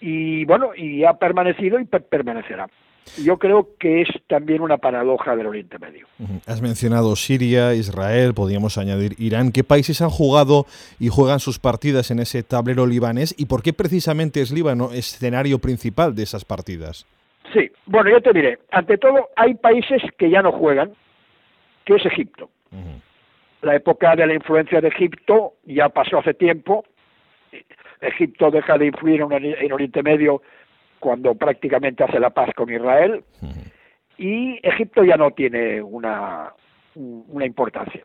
y 0.00 0.44
bueno, 0.44 0.70
y 0.74 1.04
ha 1.04 1.14
permanecido 1.14 1.78
y 1.80 1.84
per- 1.86 2.04
permanecerá. 2.04 2.66
Yo 3.22 3.38
creo 3.38 3.68
que 3.78 4.02
es 4.02 4.08
también 4.26 4.60
una 4.60 4.78
paradoja 4.78 5.36
del 5.36 5.46
Oriente 5.46 5.78
Medio. 5.78 6.06
Has 6.46 6.60
mencionado 6.60 7.16
Siria, 7.16 7.74
Israel, 7.74 8.34
podríamos 8.34 8.78
añadir 8.78 9.14
Irán. 9.18 9.52
¿Qué 9.52 9.64
países 9.64 10.02
han 10.02 10.10
jugado 10.10 10.66
y 10.98 11.08
juegan 11.08 11.40
sus 11.40 11.58
partidas 11.58 12.10
en 12.10 12.18
ese 12.18 12.42
tablero 12.42 12.86
libanés 12.86 13.34
y 13.38 13.46
por 13.46 13.62
qué 13.62 13.72
precisamente 13.72 14.40
es 14.40 14.50
Líbano 14.50 14.90
escenario 14.92 15.58
principal 15.58 16.14
de 16.14 16.24
esas 16.24 16.44
partidas? 16.44 17.06
Sí, 17.52 17.70
bueno, 17.86 18.10
yo 18.10 18.20
te 18.20 18.32
diré, 18.32 18.58
ante 18.70 18.98
todo 18.98 19.28
hay 19.36 19.54
países 19.54 20.02
que 20.18 20.28
ya 20.28 20.42
no 20.42 20.52
juegan, 20.52 20.92
que 21.84 21.94
es 21.94 22.04
Egipto. 22.04 22.50
La 23.62 23.74
época 23.76 24.14
de 24.14 24.26
la 24.26 24.34
influencia 24.34 24.80
de 24.80 24.88
Egipto 24.88 25.54
ya 25.64 25.88
pasó 25.88 26.18
hace 26.18 26.34
tiempo. 26.34 26.84
Egipto 28.00 28.50
deja 28.50 28.76
de 28.76 28.86
influir 28.86 29.22
en 29.22 29.72
Oriente 29.72 30.02
Medio 30.02 30.42
cuando 30.98 31.34
prácticamente 31.34 32.04
hace 32.04 32.20
la 32.20 32.30
paz 32.30 32.50
con 32.54 32.72
Israel, 32.72 33.22
y 34.18 34.58
Egipto 34.66 35.04
ya 35.04 35.16
no 35.16 35.30
tiene 35.32 35.82
una, 35.82 36.52
una 36.94 37.44
importancia. 37.44 38.02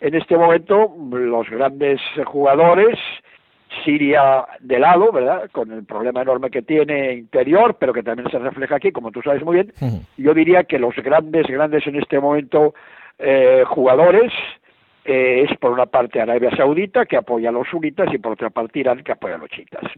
En 0.00 0.14
este 0.14 0.36
momento, 0.36 0.94
los 1.10 1.48
grandes 1.50 2.00
jugadores, 2.26 2.98
Siria 3.84 4.46
de 4.60 4.78
lado, 4.78 5.12
¿verdad? 5.12 5.50
Con 5.50 5.72
el 5.72 5.84
problema 5.84 6.22
enorme 6.22 6.50
que 6.50 6.62
tiene 6.62 7.14
interior, 7.14 7.76
pero 7.78 7.92
que 7.92 8.02
también 8.02 8.30
se 8.30 8.38
refleja 8.38 8.76
aquí, 8.76 8.92
como 8.92 9.10
tú 9.10 9.20
sabes 9.22 9.42
muy 9.44 9.56
bien, 9.56 9.72
yo 10.16 10.34
diría 10.34 10.64
que 10.64 10.78
los 10.78 10.94
grandes, 10.96 11.46
grandes 11.46 11.86
en 11.86 11.96
este 11.96 12.20
momento 12.20 12.74
eh, 13.18 13.64
jugadores 13.66 14.32
eh, 15.10 15.46
es 15.48 15.56
por 15.56 15.72
una 15.72 15.86
parte 15.86 16.20
Arabia 16.20 16.54
Saudita 16.54 17.06
que 17.06 17.16
apoya 17.16 17.48
a 17.48 17.52
los 17.52 17.66
sunitas 17.66 18.12
y 18.12 18.18
por 18.18 18.32
otra 18.32 18.50
parte 18.50 18.80
Irán 18.80 19.02
que 19.02 19.12
apoya 19.12 19.36
a 19.36 19.38
los 19.38 19.48
chiitas. 19.48 19.90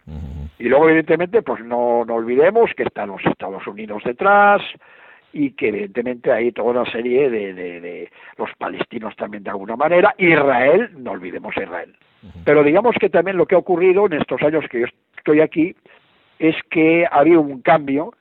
Y 0.56 0.68
luego 0.68 0.88
evidentemente 0.88 1.42
pues 1.42 1.64
no, 1.64 2.04
no 2.04 2.14
olvidemos 2.14 2.70
que 2.76 2.84
están 2.84 3.08
los 3.08 3.26
Estados 3.26 3.66
Unidos 3.66 4.04
detrás 4.04 4.62
y 5.32 5.50
que 5.50 5.70
evidentemente 5.70 6.30
hay 6.30 6.52
toda 6.52 6.82
una 6.82 6.92
serie 6.92 7.28
de, 7.28 7.52
de, 7.54 8.10
los 8.38 8.50
palestinos 8.56 9.16
también 9.16 9.42
de 9.42 9.50
alguna 9.50 9.74
manera, 9.74 10.14
Israel, 10.16 10.90
no 10.96 11.10
olvidemos 11.10 11.56
Israel. 11.56 11.92
Pero 12.44 12.62
digamos 12.62 12.94
que 13.00 13.10
también 13.10 13.36
lo 13.36 13.46
que 13.46 13.56
ha 13.56 13.58
ocurrido 13.58 14.06
en 14.06 14.12
estos 14.12 14.40
años 14.42 14.64
que 14.70 14.82
yo 14.82 14.86
estoy 15.16 15.40
aquí 15.40 15.74
es 16.38 16.54
que 16.70 17.04
ha 17.10 17.18
habido 17.18 17.40
un 17.40 17.62
cambio 17.62 18.14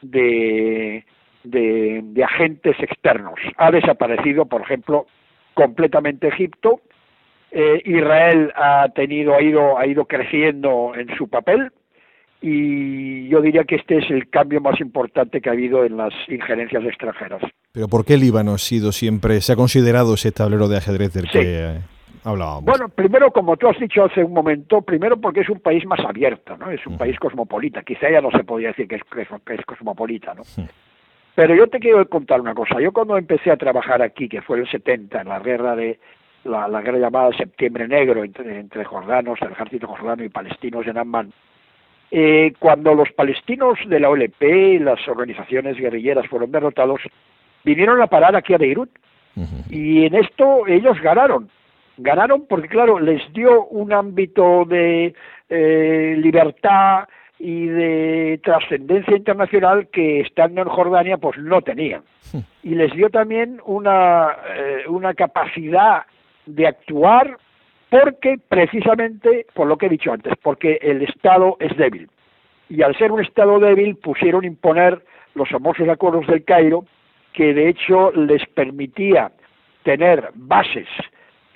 de, 0.00 1.04
de, 1.42 2.02
de, 2.04 2.24
agentes 2.24 2.78
externos. 2.78 3.34
Ha 3.56 3.72
desaparecido, 3.72 4.46
por 4.46 4.60
ejemplo, 4.60 5.06
completamente 5.56 6.28
Egipto. 6.28 6.82
Eh, 7.50 7.80
Israel 7.86 8.52
ha 8.54 8.88
tenido, 8.94 9.34
ha 9.34 9.40
ido, 9.40 9.78
ha 9.78 9.86
ido 9.86 10.04
creciendo 10.04 10.92
en 10.94 11.08
su 11.16 11.28
papel 11.28 11.72
y 12.42 13.26
yo 13.28 13.40
diría 13.40 13.64
que 13.64 13.76
este 13.76 13.98
es 13.98 14.10
el 14.10 14.28
cambio 14.28 14.60
más 14.60 14.78
importante 14.80 15.40
que 15.40 15.48
ha 15.48 15.52
habido 15.52 15.84
en 15.84 15.96
las 15.96 16.12
injerencias 16.28 16.84
extranjeras. 16.84 17.40
Pero 17.72 17.88
¿por 17.88 18.04
qué 18.04 18.18
Líbano 18.18 18.52
ha 18.52 18.58
sido 18.58 18.92
siempre, 18.92 19.40
se 19.40 19.54
ha 19.54 19.56
considerado 19.56 20.14
ese 20.14 20.30
tablero 20.30 20.68
de 20.68 20.76
ajedrez 20.76 21.14
del 21.14 21.30
que 21.30 21.40
eh, 21.42 21.80
hablábamos? 22.22 22.64
Bueno, 22.64 22.90
primero, 22.90 23.30
como 23.30 23.56
tú 23.56 23.68
has 23.68 23.80
dicho 23.80 24.04
hace 24.04 24.22
un 24.22 24.34
momento, 24.34 24.82
primero 24.82 25.18
porque 25.18 25.40
es 25.40 25.48
un 25.48 25.60
país 25.60 25.86
más 25.86 26.00
abierto, 26.00 26.58
¿no? 26.58 26.70
Es 26.70 26.86
un 26.86 26.98
país 26.98 27.18
cosmopolita. 27.18 27.82
Quizá 27.82 28.10
ya 28.10 28.20
no 28.20 28.30
se 28.30 28.44
podría 28.44 28.68
decir 28.68 28.86
que 28.86 28.96
es, 28.96 29.02
que 29.46 29.54
es 29.54 29.64
cosmopolita, 29.64 30.34
¿no? 30.34 30.42
Pero 31.36 31.54
yo 31.54 31.66
te 31.68 31.78
quiero 31.78 32.08
contar 32.08 32.40
una 32.40 32.54
cosa. 32.54 32.80
Yo 32.80 32.92
cuando 32.92 33.18
empecé 33.18 33.50
a 33.50 33.58
trabajar 33.58 34.00
aquí, 34.00 34.26
que 34.26 34.40
fue 34.40 34.58
el 34.58 34.70
70, 34.70 35.20
en 35.20 35.28
la 35.28 35.38
guerra 35.38 35.76
de 35.76 36.00
la, 36.44 36.80
guerra 36.80 36.98
llamada 36.98 37.36
Septiembre 37.36 37.86
Negro 37.86 38.24
entre, 38.24 38.58
entre 38.58 38.84
jordanos, 38.84 39.38
el 39.42 39.52
ejército 39.52 39.86
jordano 39.86 40.24
y 40.24 40.30
palestinos 40.30 40.86
en 40.86 40.96
Amman, 40.96 41.32
eh, 42.10 42.54
cuando 42.58 42.94
los 42.94 43.12
palestinos 43.12 43.78
de 43.86 44.00
la 44.00 44.08
OLP 44.08 44.42
y 44.42 44.78
las 44.78 45.06
organizaciones 45.06 45.76
guerrilleras 45.76 46.26
fueron 46.26 46.50
derrotados, 46.50 47.02
vinieron 47.64 48.00
a 48.00 48.06
parar 48.06 48.34
aquí 48.34 48.54
a 48.54 48.58
Beirut. 48.58 48.90
Y 49.68 50.06
en 50.06 50.14
esto 50.14 50.66
ellos 50.66 50.98
ganaron. 51.02 51.50
Ganaron 51.98 52.46
porque, 52.48 52.68
claro, 52.68 52.98
les 52.98 53.20
dio 53.34 53.66
un 53.66 53.92
ámbito 53.92 54.64
de 54.64 55.12
eh, 55.50 56.14
libertad, 56.16 57.06
y 57.38 57.66
de 57.66 58.40
trascendencia 58.42 59.16
internacional 59.16 59.88
que 59.88 60.20
estando 60.20 60.62
en 60.62 60.68
Jordania 60.68 61.18
pues 61.18 61.38
no 61.38 61.60
tenían. 61.62 62.02
Y 62.62 62.74
les 62.74 62.92
dio 62.92 63.10
también 63.10 63.60
una, 63.64 64.36
eh, 64.54 64.84
una 64.88 65.14
capacidad 65.14 66.02
de 66.46 66.66
actuar 66.66 67.38
porque 67.88 68.36
precisamente, 68.48 69.46
por 69.54 69.66
lo 69.68 69.76
que 69.78 69.86
he 69.86 69.90
dicho 69.90 70.12
antes, 70.12 70.34
porque 70.42 70.78
el 70.82 71.02
Estado 71.02 71.56
es 71.60 71.76
débil. 71.76 72.08
Y 72.68 72.82
al 72.82 72.96
ser 72.96 73.12
un 73.12 73.20
Estado 73.20 73.60
débil 73.60 73.96
pusieron 73.96 74.44
imponer 74.44 75.04
los 75.34 75.48
famosos 75.48 75.88
acuerdos 75.88 76.26
del 76.26 76.44
Cairo, 76.44 76.84
que 77.32 77.54
de 77.54 77.68
hecho 77.68 78.10
les 78.12 78.44
permitía 78.48 79.30
tener 79.84 80.30
bases 80.34 80.88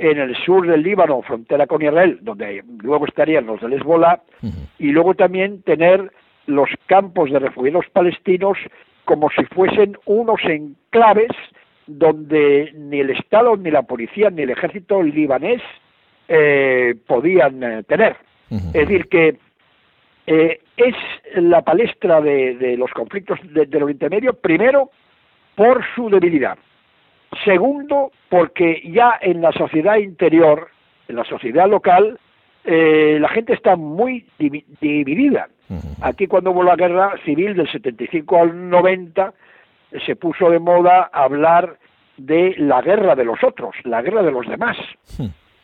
en 0.00 0.19
el 0.19 0.35
sur 0.35 0.66
del 0.66 0.83
Líbano, 0.83 1.21
frontera 1.21 1.66
con 1.66 1.83
Israel, 1.83 2.19
donde 2.23 2.64
luego 2.83 3.04
estarían 3.04 3.45
los 3.45 3.61
del 3.61 3.75
Hezbollah, 3.75 4.23
y 4.78 4.92
luego 4.92 5.14
también 5.14 5.62
tener 5.62 6.11
los 6.47 6.71
campos 6.87 7.30
de 7.30 7.38
refugiados 7.38 7.85
palestinos 7.92 8.57
como 9.04 9.28
si 9.30 9.45
fuesen 9.45 9.99
unos 10.07 10.40
enclaves 10.45 11.30
donde 11.87 12.73
ni 12.75 13.00
el 13.00 13.11
Estado, 13.11 13.57
ni 13.59 13.71
la 13.71 13.83
policía, 13.83 14.30
ni 14.30 14.42
el 14.42 14.50
ejército 14.50 15.02
libanés 15.02 15.61
eh, 16.28 16.95
podían 17.07 17.62
eh, 17.62 17.83
tener. 17.83 18.16
Es 18.50 18.73
decir, 18.73 19.09
que 19.09 19.37
eh, 20.26 20.61
es 20.76 20.95
la 21.35 21.62
palestra 21.62 22.21
de, 22.21 22.75
los 22.78 22.90
conflictos 22.92 23.38
del 23.45 23.83
Oriente 23.83 24.09
Medio, 24.09 24.33
primero, 24.33 24.90
por 25.54 25.85
su 25.95 26.09
debilidad. 26.09 26.57
Segundo, 27.45 28.11
porque 28.29 28.83
ya 28.85 29.19
en 29.21 29.41
la 29.41 29.53
sociedad 29.53 29.97
interior, 29.97 30.69
en 31.09 31.17
la 31.17 31.25
sociedad 31.25 31.69
local, 31.69 32.19
eh, 32.65 33.19
la 33.21 33.29
gente 33.29 33.53
está 33.53 33.77
muy 33.77 34.27
dividida. 34.39 35.49
Aquí 36.03 36.27
cuando 36.27 36.51
hubo 36.51 36.65
la 36.65 36.75
guerra 36.75 37.15
civil 37.25 37.55
del 37.55 37.71
75 37.71 38.39
al 38.39 38.71
90, 38.71 39.33
se 40.05 40.17
puso 40.17 40.51
de 40.51 40.59
moda 40.59 41.11
hablar 41.13 41.77
de 42.17 42.55
la 42.59 42.83
guerra 42.83 43.15
de 43.15 43.25
los 43.25 43.43
otros, 43.45 43.75
la 43.85 44.03
guerra 44.03 44.23
de 44.23 44.33
los 44.33 44.47
demás. 44.49 44.77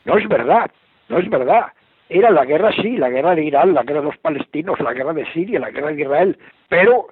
No 0.04 0.16
es 0.16 0.28
verdad, 0.28 0.70
no 1.08 1.18
es 1.18 1.28
verdad. 1.28 1.66
Era 2.08 2.30
la 2.30 2.44
guerra, 2.44 2.70
sí, 2.80 2.96
la 2.96 3.10
guerra 3.10 3.34
de 3.34 3.44
Irán, 3.44 3.74
la 3.74 3.82
guerra 3.82 4.00
de 4.00 4.06
los 4.06 4.18
palestinos, 4.18 4.78
la 4.78 4.92
guerra 4.92 5.12
de 5.12 5.26
Siria, 5.32 5.58
la 5.58 5.70
guerra 5.70 5.88
de 5.88 6.02
Israel, 6.02 6.38
pero 6.68 7.08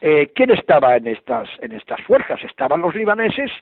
eh, 0.00 0.32
¿quién 0.34 0.50
estaba 0.50 0.96
en 0.96 1.06
estas, 1.06 1.48
en 1.60 1.70
estas 1.70 2.00
fuerzas? 2.02 2.42
Estaban 2.42 2.80
los 2.80 2.92
libaneses 2.96 3.52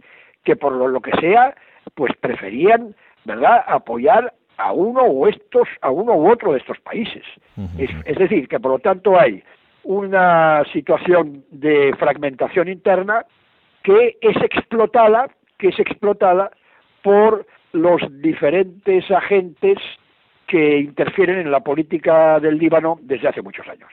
que 0.45 0.57
por 0.57 0.73
lo 0.73 1.01
que 1.01 1.13
sea, 1.21 1.55
pues 1.95 2.13
preferían, 2.21 2.95
¿verdad?, 3.25 3.65
apoyar 3.67 4.33
a 4.57 4.73
uno 4.73 5.03
o 5.03 5.27
estos, 5.27 5.69
a 5.81 5.91
uno 5.91 6.15
u 6.15 6.31
otro 6.31 6.53
de 6.53 6.59
estos 6.59 6.79
países. 6.81 7.25
es, 7.79 8.19
decir, 8.19 8.49
que 8.49 8.61
por 8.61 8.73
lo 8.73 8.79
tanto 8.79 9.19
hay 9.19 9.43
una 9.83 10.63
situación 10.73 11.45
de 11.51 11.95
fragmentación 11.99 12.69
interna 12.69 13.25
que 13.83 14.19
es 14.21 14.37
explotada, 14.37 15.29
que 15.59 15.69
es 15.69 15.79
explotada 15.79 16.51
por 17.03 17.47
los 17.73 18.01
diferentes 18.21 19.11
agentes 19.11 19.79
que 20.47 20.79
interfieren 20.79 21.39
en 21.39 21.51
la 21.51 21.61
política 21.61 22.41
del 22.41 22.59
Líbano 22.59 22.99
desde 23.03 23.29
hace 23.29 23.41
muchos 23.41 23.67
años. 23.69 23.89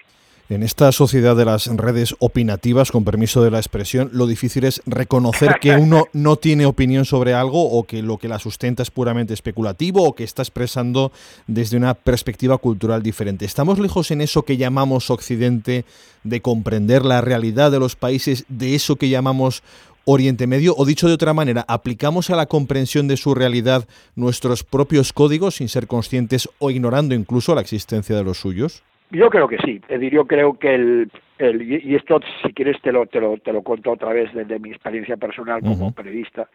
En 0.50 0.64
esta 0.64 0.94
sociedad 0.94 1.36
de 1.36 1.44
las 1.44 1.68
redes 1.68 2.16
opinativas, 2.20 2.90
con 2.90 3.04
permiso 3.04 3.44
de 3.44 3.52
la 3.52 3.58
expresión, 3.58 4.10
lo 4.14 4.28
difícil 4.28 4.64
es 4.64 4.82
reconocer 4.86 5.58
que 5.60 5.72
uno 5.76 6.06
no 6.14 6.38
tiene 6.38 6.66
opinión 6.66 7.04
sobre 7.04 7.34
algo 7.34 7.70
o 7.70 7.84
que 7.84 8.02
lo 8.02 8.18
que 8.18 8.30
la 8.30 8.40
sustenta 8.40 8.82
es 8.82 8.90
puramente 8.90 9.34
especulativo 9.34 10.04
o 10.04 10.16
que 10.16 10.24
está 10.24 10.44
expresando 10.44 11.12
desde 11.48 11.76
una 11.76 11.96
perspectiva 11.96 12.58
cultural 12.60 13.04
diferente. 13.04 13.44
¿Estamos 13.44 13.78
lejos 13.78 14.10
en 14.12 14.22
eso 14.22 14.44
que 14.44 14.56
llamamos 14.56 15.10
Occidente 15.10 15.84
de 16.24 16.42
comprender 16.42 17.04
la 17.04 17.20
realidad 17.20 17.70
de 17.70 17.80
los 17.80 17.98
países, 17.98 18.46
de 18.48 18.74
eso 18.74 18.96
que 18.96 19.10
llamamos 19.10 19.64
Oriente 20.06 20.48
Medio? 20.48 20.76
O 20.78 20.86
dicho 20.86 21.10
de 21.10 21.16
otra 21.16 21.34
manera, 21.34 21.66
¿aplicamos 21.68 22.30
a 22.30 22.38
la 22.38 22.46
comprensión 22.46 23.10
de 23.10 23.18
su 23.18 23.36
realidad 23.36 23.86
nuestros 24.16 24.64
propios 24.64 25.12
códigos 25.12 25.56
sin 25.56 25.68
ser 25.68 25.88
conscientes 25.88 26.48
o 26.60 26.72
ignorando 26.72 27.16
incluso 27.16 27.54
la 27.54 27.60
existencia 27.60 28.16
de 28.16 28.24
los 28.24 28.40
suyos? 28.40 28.82
Yo 29.12 29.30
creo 29.30 29.48
que 29.48 29.58
sí. 29.60 29.82
Es 29.88 30.00
decir, 30.00 30.14
yo 30.14 30.26
creo 30.26 30.58
que 30.58 30.76
el, 30.76 31.12
el 31.38 31.62
y 31.62 31.96
esto 31.96 32.20
si 32.44 32.54
quieres 32.54 32.82
te 32.82 32.92
lo 32.92 33.06
te 33.06 33.22
lo, 33.22 33.38
te 33.38 33.54
lo 33.54 33.62
cuento 33.62 33.92
otra 33.92 34.12
vez 34.14 34.34
desde 34.34 34.60
mi 34.60 34.70
experiencia 34.70 35.18
personal 35.18 35.62
como 35.62 35.94
periodista. 35.94 36.50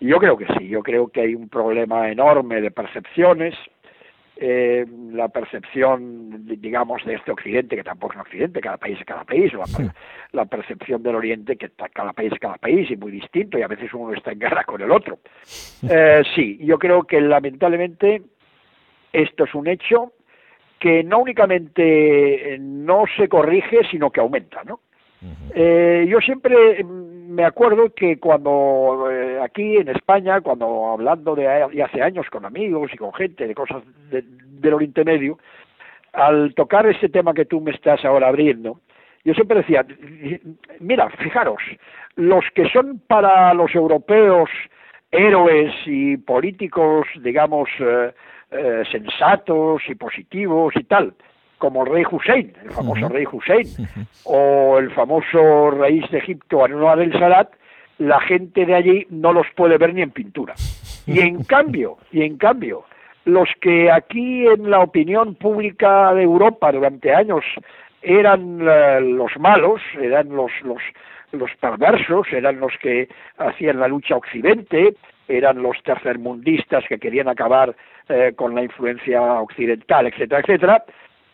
Yo 0.00 0.18
creo 0.18 0.36
que 0.36 0.46
sí. 0.58 0.68
Yo 0.68 0.82
creo 0.82 1.08
que 1.08 1.22
hay 1.22 1.34
un 1.34 1.48
problema 1.48 2.10
enorme 2.10 2.60
de 2.60 2.70
percepciones. 2.70 3.54
Eh, 4.40 4.86
la 5.10 5.28
percepción, 5.28 6.46
digamos, 6.46 7.04
de 7.04 7.14
este 7.14 7.32
Occidente, 7.32 7.74
que 7.74 7.82
tampoco 7.82 8.12
es 8.12 8.16
un 8.18 8.20
Occidente, 8.22 8.60
cada 8.60 8.76
país 8.76 8.96
es 9.00 9.04
cada 9.04 9.24
país, 9.24 9.52
la, 9.52 9.64
la 10.30 10.44
percepción 10.44 11.02
del 11.02 11.16
Oriente, 11.16 11.56
que 11.56 11.70
cada 11.92 12.12
país 12.12 12.32
es 12.32 12.38
cada 12.38 12.56
país 12.56 12.88
y 12.88 12.96
muy 12.96 13.10
distinto, 13.10 13.58
y 13.58 13.62
a 13.62 13.66
veces 13.66 13.92
uno 13.92 14.14
está 14.14 14.30
en 14.30 14.38
guerra 14.38 14.62
con 14.62 14.80
el 14.80 14.92
otro. 14.92 15.18
Eh, 15.90 16.22
sí, 16.34 16.58
yo 16.60 16.78
creo 16.78 17.04
que 17.04 17.20
lamentablemente 17.20 18.22
esto 19.12 19.44
es 19.44 19.54
un 19.54 19.68
hecho, 19.68 20.12
que 20.78 21.02
no 21.04 21.18
únicamente 21.18 22.54
eh, 22.54 22.58
no 22.58 23.04
se 23.16 23.28
corrige, 23.28 23.80
sino 23.90 24.10
que 24.10 24.20
aumenta, 24.20 24.62
¿no? 24.64 24.80
Eh, 25.52 26.06
yo 26.08 26.20
siempre 26.20 26.84
me 26.84 27.44
acuerdo 27.44 27.92
que 27.92 28.18
cuando 28.18 29.08
eh, 29.10 29.40
aquí 29.42 29.76
en 29.76 29.88
España, 29.88 30.40
cuando 30.40 30.92
hablando 30.92 31.34
de, 31.34 31.48
hace 31.82 32.02
años 32.02 32.26
con 32.30 32.44
amigos 32.44 32.90
y 32.94 32.96
con 32.96 33.12
gente 33.12 33.46
de 33.46 33.54
cosas 33.54 33.82
del 34.10 34.74
Oriente 34.74 35.04
Medio, 35.04 35.38
al 36.12 36.54
tocar 36.54 36.86
ese 36.86 37.08
tema 37.08 37.34
que 37.34 37.44
tú 37.44 37.60
me 37.60 37.72
estás 37.72 38.04
ahora 38.04 38.28
abriendo, 38.28 38.80
yo 39.24 39.34
siempre 39.34 39.58
decía, 39.58 39.84
mira, 40.78 41.10
fijaros, 41.10 41.60
los 42.14 42.44
que 42.54 42.68
son 42.70 43.00
para 43.06 43.52
los 43.54 43.74
europeos 43.74 44.48
héroes 45.10 45.74
y 45.86 46.16
políticos, 46.16 47.06
digamos, 47.22 47.68
eh, 47.80 48.12
eh, 48.50 48.82
sensatos 48.90 49.82
y 49.88 49.94
positivos 49.94 50.74
y 50.76 50.84
tal, 50.84 51.14
como 51.58 51.84
el 51.84 51.92
rey 51.92 52.04
Hussein, 52.10 52.52
el 52.62 52.70
famoso 52.70 53.08
rey 53.08 53.26
Hussein, 53.30 53.66
o 54.24 54.78
el 54.78 54.90
famoso 54.92 55.70
rey 55.72 56.00
de 56.10 56.18
Egipto, 56.18 56.64
Anwar 56.64 57.00
el 57.00 57.12
Sadat, 57.12 57.50
la 57.98 58.20
gente 58.20 58.64
de 58.64 58.74
allí 58.74 59.06
no 59.10 59.32
los 59.32 59.46
puede 59.54 59.76
ver 59.76 59.92
ni 59.92 60.02
en 60.02 60.12
pintura. 60.12 60.54
Y 61.06 61.20
en 61.20 61.44
cambio, 61.44 61.98
y 62.12 62.22
en 62.22 62.38
cambio, 62.38 62.84
los 63.24 63.48
que 63.60 63.90
aquí 63.90 64.46
en 64.46 64.70
la 64.70 64.80
opinión 64.80 65.34
pública 65.34 66.14
de 66.14 66.22
Europa 66.22 66.72
durante 66.72 67.14
años 67.14 67.44
eran 68.00 68.60
eh, 68.62 69.00
los 69.02 69.36
malos, 69.38 69.82
eran 70.00 70.30
los, 70.30 70.52
los, 70.62 70.80
los 71.32 71.50
perversos, 71.60 72.26
eran 72.32 72.60
los 72.60 72.72
que 72.80 73.08
hacían 73.36 73.80
la 73.80 73.88
lucha 73.88 74.16
occidente, 74.16 74.94
eran 75.28 75.62
los 75.62 75.76
tercermundistas 75.82 76.84
que 76.88 76.98
querían 76.98 77.28
acabar 77.28 77.76
eh, 78.08 78.32
con 78.34 78.54
la 78.54 78.62
influencia 78.62 79.20
occidental, 79.20 80.06
etcétera, 80.06 80.40
etcétera, 80.40 80.84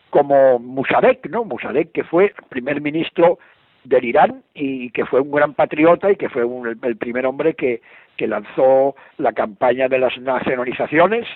como 0.09 0.59
Musadek, 0.59 1.29
¿no? 1.29 1.43
Musadek 1.45 1.91
que 1.91 2.03
fue 2.03 2.33
primer 2.49 2.81
ministro 2.81 3.39
del 3.83 4.05
Irán 4.05 4.43
y 4.53 4.89
que 4.91 5.05
fue 5.05 5.21
un 5.21 5.31
gran 5.31 5.53
patriota 5.53 6.11
y 6.11 6.15
que 6.15 6.29
fue 6.29 6.43
el, 6.43 6.97
primer 6.97 7.25
hombre 7.25 7.53
que, 7.53 7.81
que 8.17 8.27
lanzó 8.27 8.95
la 9.17 9.33
campaña 9.33 9.87
de 9.87 9.99
las 9.99 10.17
nacionalizaciones, 10.17 11.27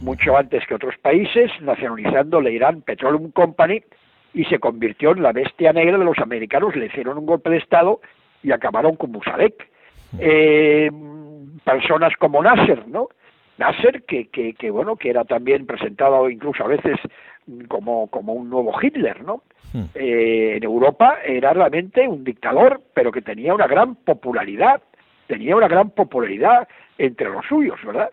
mucho 0.00 0.36
antes 0.36 0.66
que 0.66 0.74
otros 0.74 0.96
países, 0.98 1.50
nacionalizando 1.60 2.40
la 2.40 2.50
Irán 2.50 2.82
Petroleum 2.82 3.30
Company 3.30 3.82
y 4.34 4.44
se 4.44 4.58
convirtió 4.58 5.12
en 5.12 5.22
la 5.22 5.32
bestia 5.32 5.72
negra 5.72 5.98
de 5.98 6.04
los 6.04 6.18
americanos, 6.18 6.74
le 6.74 6.86
hicieron 6.86 7.18
un 7.18 7.26
golpe 7.26 7.50
de 7.50 7.58
Estado 7.58 8.00
y 8.42 8.52
acabaron 8.52 8.96
con 8.96 9.12
Musadek. 9.12 9.68
Eh, 10.18 10.90
personas 11.64 12.12
como 12.18 12.42
Nasser, 12.42 12.86
¿no? 12.88 13.08
Nasser, 13.62 14.02
que, 14.02 14.26
que, 14.28 14.54
que, 14.54 14.70
bueno, 14.70 14.96
que 14.96 15.10
era 15.10 15.24
también 15.24 15.66
presentado 15.66 16.28
incluso 16.28 16.64
a 16.64 16.68
veces 16.68 16.98
como, 17.68 18.08
como 18.08 18.32
un 18.32 18.50
nuevo 18.50 18.72
Hitler, 18.80 19.22
¿no? 19.22 19.42
Eh, 19.94 20.56
en 20.56 20.64
Europa 20.64 21.18
era 21.24 21.52
realmente 21.54 22.06
un 22.06 22.24
dictador, 22.24 22.82
pero 22.92 23.10
que 23.10 23.22
tenía 23.22 23.54
una 23.54 23.66
gran 23.66 23.94
popularidad, 23.94 24.82
tenía 25.28 25.56
una 25.56 25.68
gran 25.68 25.90
popularidad 25.90 26.68
entre 26.98 27.30
los 27.30 27.46
suyos, 27.46 27.78
¿verdad? 27.86 28.10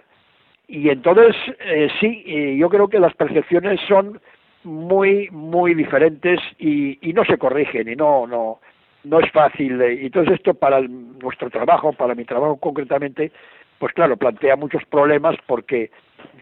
Y 0.68 0.90
entonces, 0.90 1.36
eh, 1.60 1.90
sí, 2.00 2.24
eh, 2.28 2.56
yo 2.58 2.70
creo 2.70 2.88
que 2.88 3.00
las 3.00 3.14
percepciones 3.16 3.82
son 3.88 4.22
muy, 4.64 5.30
muy 5.32 5.74
diferentes 5.74 6.40
y, 6.60 6.98
y 7.02 7.12
no 7.12 7.26
se 7.26 7.38
corrigen 7.38 7.90
y 7.90 7.96
no, 7.96 8.26
no, 8.28 8.60
no 9.04 9.20
es 9.20 9.32
fácil. 9.32 9.82
Y 9.82 10.06
entonces 10.06 10.36
esto 10.36 10.54
para 10.54 10.80
nuestro 10.82 11.50
trabajo, 11.50 11.92
para 11.94 12.16
mi 12.16 12.26
trabajo 12.26 12.58
concretamente, 12.58 13.32
pues 13.80 13.94
claro, 13.94 14.18
plantea 14.18 14.56
muchos 14.56 14.84
problemas 14.86 15.36
porque, 15.48 15.90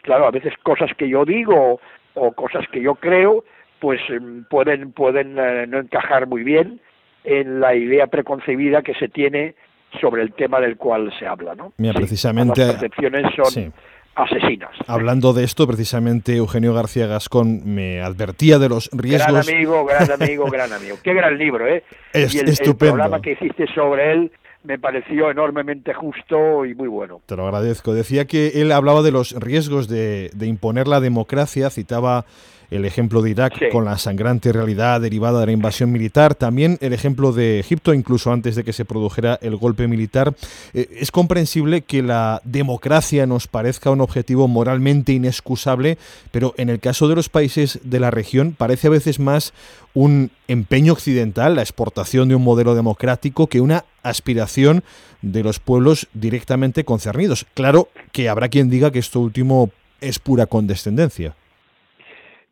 claro, 0.02 0.26
a 0.28 0.32
veces 0.32 0.54
cosas 0.64 0.90
que 0.98 1.08
yo 1.08 1.24
digo 1.24 1.80
o 2.16 2.32
cosas 2.34 2.66
que 2.72 2.82
yo 2.82 2.96
creo, 2.96 3.46
pues 3.80 4.02
em, 4.10 4.44
pueden, 4.46 4.92
pueden 4.92 5.38
eh, 5.38 5.68
no 5.68 5.80
encajar 5.80 6.28
muy 6.28 6.44
bien 6.44 6.82
en 7.24 7.60
la 7.60 7.76
idea 7.76 8.08
preconcebida 8.08 8.82
que 8.82 8.96
se 8.96 9.08
tiene 9.08 9.56
sobre 10.02 10.24
el 10.24 10.34
tema 10.34 10.60
del 10.60 10.78
cual 10.78 11.14
se 11.20 11.28
habla, 11.28 11.56
¿no? 11.56 11.74
Mira, 11.78 11.94
precisamente... 11.94 12.62
Las 12.62 12.76
percepciones 12.76 13.26
son 13.36 13.74
asesinas. 14.16 14.72
Hablando 14.88 15.34
de 15.34 15.44
esto, 15.44 15.68
precisamente 15.68 16.36
Eugenio 16.36 16.74
García 16.74 17.06
Gascón 17.06 17.62
me 17.66 18.02
advertía 18.02 18.58
de 18.58 18.70
los 18.70 18.90
riesgos. 18.92 19.46
Gran 19.46 19.56
amigo, 19.56 19.86
gran 19.86 20.12
amigo, 20.12 20.46
gran 20.46 20.74
amigo. 20.74 20.98
Qué 21.04 21.14
gran 21.14 21.38
libro, 21.38 21.68
¿eh? 21.68 21.84
Es 22.14 22.34
y 22.34 22.40
el, 22.40 22.50
estupendo. 22.50 22.96
el 22.96 23.00
programa 23.00 23.22
que 23.22 23.34
hiciste 23.34 23.68
sobre 23.74 24.12
él 24.14 24.32
me 24.64 24.78
pareció 24.78 25.32
enormemente 25.32 25.94
justo 25.94 26.66
y 26.66 26.76
muy 26.76 26.88
bueno. 26.88 27.22
Te 27.26 27.36
lo 27.36 27.46
agradezco. 27.46 27.94
Decía 27.94 28.26
que 28.26 28.62
él 28.62 28.72
hablaba 28.72 29.02
de 29.02 29.12
los 29.12 29.34
riesgos 29.34 29.88
de, 29.88 30.32
imponer 30.42 30.88
la 30.88 31.00
democracia, 31.00 31.70
citaba 31.70 32.26
el 32.70 32.86
ejemplo 32.86 33.22
de 33.22 33.32
Irak 33.32 33.72
con 33.72 33.86
la 33.86 33.98
sangrante 33.98 34.52
realidad 34.52 35.02
derivada 35.02 35.40
de 35.40 35.46
la 35.48 35.52
invasión 35.52 35.92
militar, 35.92 36.36
también 36.36 36.78
el 36.82 36.94
ejemplo 36.94 37.32
de 37.32 37.60
Egipto, 37.60 37.94
incluso 37.94 38.32
antes 38.32 38.56
de 38.56 38.64
que 38.64 38.74
se 38.74 38.86
produjera 38.86 39.40
el 39.42 39.56
golpe 39.56 39.88
militar. 39.88 40.36
Eh, 40.74 40.90
es 41.00 41.12
comprensible 41.12 41.82
que 41.82 42.04
la 42.04 42.42
democracia 42.44 43.26
nos 43.26 43.48
parezca 43.48 43.90
un 43.90 44.02
objetivo 44.02 44.48
moralmente 44.48 45.14
inexcusable, 45.14 45.98
pero 46.32 46.54
en 46.58 46.70
el 46.70 46.80
caso 46.80 47.08
de 47.08 47.16
los 47.16 47.30
países 47.30 47.80
de 47.84 48.00
la 48.00 48.12
región 48.12 48.56
parece 48.58 48.88
a 48.88 48.92
veces 48.92 49.20
más 49.20 49.54
un 49.94 50.32
empeño 50.48 50.94
occidental, 50.94 51.56
la 51.56 51.62
exportación 51.62 52.30
de 52.30 52.36
un 52.36 52.44
modelo 52.44 52.76
democrático, 52.76 53.48
que 53.48 53.62
una 53.62 53.86
aspiración 54.04 54.84
de 55.22 55.44
los 55.44 55.60
pueblos 55.60 56.08
directamente 56.14 56.84
concernidos. 56.84 57.46
Claro 57.54 57.90
que 58.12 58.30
habrá 58.30 58.50
quien 58.50 58.70
diga 58.70 58.92
que 58.92 59.00
esto 59.00 59.20
último 59.20 59.72
es 60.00 60.20
pura 60.20 60.46
condescendencia. 60.46 61.36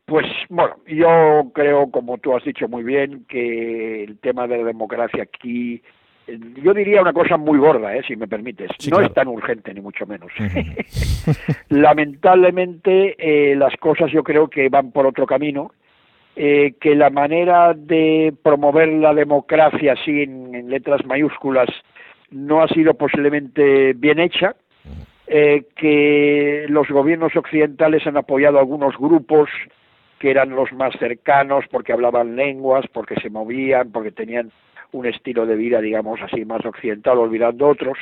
Pues 0.05 0.27
bueno, 0.49 0.75
yo 0.85 1.51
creo, 1.53 1.89
como 1.89 2.19
tú 2.19 2.35
has 2.35 2.43
dicho 2.43 2.67
muy 2.67 2.83
bien, 2.83 3.25
que 3.27 4.03
el 4.03 4.19
tema 4.19 4.47
de 4.47 4.59
la 4.59 4.63
democracia 4.65 5.23
aquí, 5.23 5.81
yo 6.61 6.75
diría 6.75 7.01
una 7.01 7.13
cosa 7.13 7.37
muy 7.37 7.57
gorda, 7.57 7.95
¿eh? 7.95 8.03
si 8.07 8.15
me 8.15 8.27
permites, 8.27 8.69
no 8.91 8.99
es 8.99 9.11
tan 9.15 9.27
urgente 9.27 9.73
ni 9.73 9.81
mucho 9.81 10.05
menos. 10.05 10.31
Lamentablemente 11.69 13.15
eh, 13.17 13.55
las 13.55 13.75
cosas 13.77 14.11
yo 14.11 14.23
creo 14.23 14.47
que 14.47 14.69
van 14.69 14.91
por 14.91 15.07
otro 15.07 15.25
camino, 15.25 15.71
eh, 16.35 16.75
que 16.79 16.93
la 16.93 17.09
manera 17.09 17.73
de 17.73 18.31
promover 18.43 18.89
la 18.89 19.13
democracia 19.13 19.93
así 19.93 20.21
en, 20.21 20.69
letras 20.69 21.03
mayúsculas 21.05 21.69
no 22.29 22.61
ha 22.61 22.67
sido 22.67 22.93
posiblemente 22.93 23.93
bien 23.93 24.19
hecha, 24.19 24.55
que 25.27 26.65
los 26.69 26.87
gobiernos 26.89 27.35
occidentales 27.35 28.05
han 28.05 28.17
apoyado 28.17 28.57
a 28.57 28.61
algunos 28.61 28.95
grupos 28.97 29.49
que 30.19 30.31
eran 30.31 30.49
los 30.51 30.71
más 30.73 30.93
cercanos 30.97 31.65
porque 31.69 31.93
hablaban 31.93 32.35
lenguas, 32.35 32.85
porque 32.91 33.15
se 33.15 33.29
movían, 33.29 33.91
porque 33.91 34.11
tenían 34.11 34.51
un 34.91 35.05
estilo 35.05 35.45
de 35.45 35.55
vida, 35.55 35.81
digamos 35.81 36.21
así, 36.21 36.45
más 36.45 36.65
occidental, 36.65 37.17
olvidando 37.17 37.67
otros, 37.67 37.97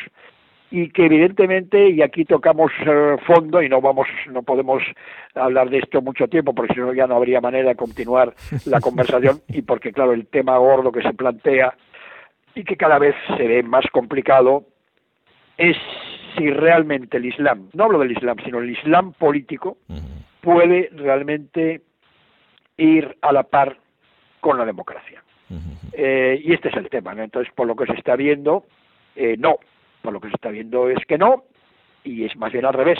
y 0.69 0.89
que 0.89 1.06
evidentemente, 1.06 1.89
y 1.89 2.02
aquí 2.02 2.26
tocamos 2.26 2.71
eh, 2.86 3.15
fondo 3.26 3.62
y 3.62 3.69
no 3.69 3.80
vamos, 3.80 4.08
no 4.32 4.41
podemos 4.41 4.82
hablar 5.36 5.69
de 5.69 5.80
esto 5.80 6.02
mucho 6.02 6.28
tiempo, 6.28 6.54
porque 6.54 6.73
si 6.73 6.80
no 6.80 6.93
ya 6.93 7.08
no 7.08 7.15
habría 7.15 7.41
manera 7.41 7.69
de 7.69 7.76
continuar 7.76 8.34
la 8.65 8.80
conversación, 8.80 9.41
y 9.49 9.62
porque 9.62 9.91
claro, 9.91 10.13
el 10.13 10.28
tema 10.28 10.58
gordo 10.58 10.91
que 10.91 11.02
se 11.02 11.13
plantea 11.13 11.76
y 12.56 12.63
que 12.63 12.78
cada 12.78 12.99
vez 12.99 13.15
se 13.38 13.47
ve 13.47 13.63
más 13.63 13.86
complicado 13.91 14.65
es 15.58 15.78
si 16.36 16.49
realmente 16.49 17.17
el 17.17 17.26
Islam, 17.26 17.69
no 17.73 17.84
hablo 17.84 17.99
del 17.99 18.12
Islam, 18.12 18.38
sino 18.43 18.60
el 18.60 18.71
Islam 18.71 19.13
político, 19.13 19.78
puede 20.41 20.89
realmente 20.93 21.82
ir 22.78 23.18
a 23.22 23.32
la 23.32 23.44
par 23.44 23.78
con 24.40 24.58
la 24.58 24.66
democracia. 24.66 25.24
Eh, 25.94 26.42
y 26.44 26.54
este 26.54 26.70
es 26.70 26.76
el 26.76 26.90
tema, 26.90 27.14
¿no? 27.14 27.24
Entonces, 27.24 27.54
por 27.54 27.68
lo 27.68 27.76
que 27.76 27.86
se 27.86 27.94
está 27.94 28.16
viendo, 28.16 28.66
eh, 29.16 29.36
no. 29.38 29.58
Por 30.02 30.14
lo 30.14 30.20
que 30.20 30.30
se 30.30 30.36
está 30.36 30.50
viendo 30.50 30.90
es 30.90 31.06
que 31.06 31.18
no, 31.18 31.44
y 32.04 32.26
es 32.26 32.36
más 32.36 32.52
bien 32.52 32.66
al 32.66 32.74
revés. 32.74 33.00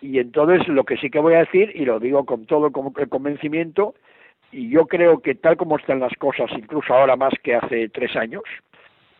Y 0.00 0.18
entonces, 0.18 0.66
lo 0.68 0.84
que 0.84 0.96
sí 0.96 1.10
que 1.10 1.18
voy 1.18 1.34
a 1.34 1.40
decir, 1.40 1.72
y 1.74 1.84
lo 1.84 1.98
digo 2.00 2.24
con 2.24 2.46
todo 2.46 2.66
el 2.66 3.08
convencimiento, 3.08 3.94
y 4.50 4.68
yo 4.68 4.86
creo 4.86 5.20
que 5.20 5.34
tal 5.34 5.56
como 5.56 5.76
están 5.76 6.00
las 6.00 6.12
cosas, 6.14 6.50
incluso 6.56 6.94
ahora 6.94 7.16
más 7.16 7.32
que 7.42 7.54
hace 7.54 7.88
tres 7.88 8.14
años, 8.16 8.42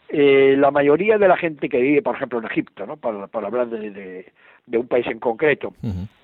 eh, 0.09 0.57
la 0.59 0.71
mayoría 0.71 1.17
de 1.17 1.27
la 1.27 1.37
gente 1.37 1.69
que 1.69 1.81
vive, 1.81 2.03
por 2.03 2.17
ejemplo, 2.17 2.39
en 2.39 2.45
Egipto, 2.45 2.87
¿no? 2.87 2.99
para, 2.99 3.27
para 3.29 3.47
hablar 3.47 3.69
de, 3.69 4.31
de, 4.67 4.79
un 4.79 4.87
país 4.87 5.07
en 5.07 5.19
concreto, 5.19 5.73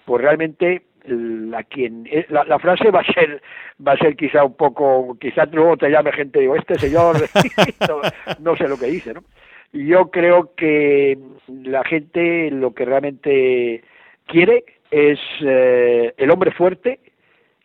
pues 0.05 0.23
realmente 0.23 0.83
la 1.09 1.63
quien 1.65 2.07
eh, 2.11 2.27
la, 2.29 2.59
frase 2.59 2.91
va 2.91 3.01
a 3.01 3.13
ser 3.13 3.43
va 3.87 3.93
a 3.93 3.99
ser 3.99 4.17
quizá 4.17 4.45
un 4.45 4.55
poco 4.55 5.17
quizá 5.21 5.47
luego 5.47 5.77
te 5.77 5.91
llame 5.91 6.13
gente 6.13 6.41
digo 6.41 6.57
este 6.57 6.77
señor 6.77 7.17
no, 8.41 8.57
sé 8.57 8.69
lo 8.69 8.79
que 8.79 8.87
dice 8.87 9.15
no 9.15 9.25
yo 9.73 10.11
creo 10.11 10.55
que 10.55 11.19
la 11.49 11.85
gente 11.85 12.51
lo 12.51 12.75
que 12.75 12.85
realmente 12.85 13.85
quiere 14.27 14.65
es 14.91 15.19
eh, 15.43 16.15
el 16.17 16.31
hombre 16.31 16.53
fuerte 16.53 17.01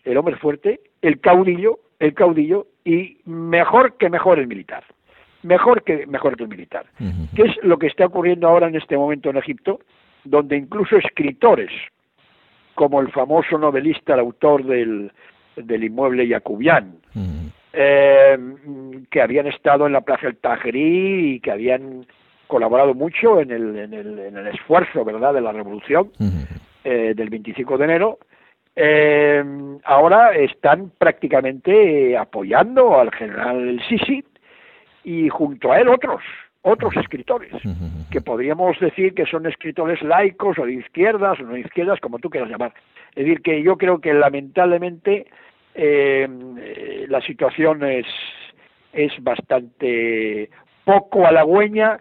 el 0.03 0.17
hombre 0.17 0.36
fuerte 0.36 0.82
el 1.01 1.19
caudillo 1.19 1.79
el 1.99 2.13
caudillo 2.13 2.67
y 2.84 3.19
mejor 3.25 3.97
que 3.97 4.10
mejor 4.10 4.39
el 4.39 4.47
militar 4.47 4.84
mejor 5.43 5.84
que 5.84 6.06
mejor 6.08 6.38
que 6.38 6.43
el 6.43 6.49
militar 6.49 6.86
¿Qué 7.36 7.43
es 7.43 7.63
lo 7.63 7.77
que 7.77 7.88
está 7.88 8.06
ocurriendo 8.06 8.47
ahora 8.47 8.67
en 8.67 8.75
este 8.75 8.97
momento 8.97 9.29
en 9.29 9.38
Egipto 9.38 9.79
donde 10.23 10.58
incluso 10.58 10.97
escritores 10.97 11.71
como 12.75 13.01
el 13.01 13.12
famoso 13.12 13.57
novelista, 13.57 14.13
el 14.13 14.21
autor 14.21 14.63
del, 14.65 15.12
del 15.55 15.83
inmueble 15.83 16.27
Yacubián, 16.27 16.97
eh, 17.73 18.38
que 19.09 19.21
habían 19.21 19.47
estado 19.47 19.88
en 19.88 19.93
la 19.93 20.01
Plaza 20.01 20.27
del 20.27 20.38
Tahrir 20.38 21.36
y 21.36 21.39
que 21.39 21.51
habían 21.51 22.05
colaborado 22.47 22.93
mucho 22.93 23.39
en 23.39 23.51
el, 23.51 23.77
en 23.77 23.93
el, 23.93 24.19
en 24.19 24.38
el 24.38 24.47
esfuerzo, 24.47 25.03
¿verdad?, 25.03 25.33
de 25.33 25.41
la 25.41 25.51
revolución 25.51 26.12
eh, 26.83 27.13
del 27.15 27.29
25 27.29 27.77
de 27.77 27.83
enero, 27.86 28.19
eh, 28.75 29.43
ahora 29.83 30.36
están 30.36 30.91
prácticamente 30.97 32.17
apoyando 32.17 32.99
al 32.99 33.12
general 33.12 33.81
Sisi 33.88 34.23
y 35.03 35.29
junto 35.29 35.71
a 35.71 35.79
él 35.79 35.89
otros, 35.89 36.21
otros 36.63 36.95
escritores, 36.95 37.52
que 38.10 38.21
podríamos 38.21 38.80
decir 38.80 39.13
que 39.13 39.26
son 39.26 39.45
escritores 39.45 40.02
laicos 40.02 40.58
o 40.58 40.65
de 40.65 40.73
izquierdas 40.73 41.39
o 41.39 41.43
no 41.43 41.54
de 41.54 41.60
izquierdas, 41.60 41.99
como 41.99 42.19
tú 42.19 42.30
quieras 42.30 42.49
llamar. 42.49 42.73
Es 43.15 43.26
decir, 43.26 43.41
que 43.41 43.62
yo 43.62 43.78
creo 43.78 43.99
que 43.99 44.13
lamentablemente 44.13 45.28
eh, 45.76 47.06
la 47.10 47.21
situación 47.21 47.84
es, 47.84 48.06
es 48.93 49.12
bastante 49.21 50.49
poco 50.86 51.28
halagüeña 51.28 51.99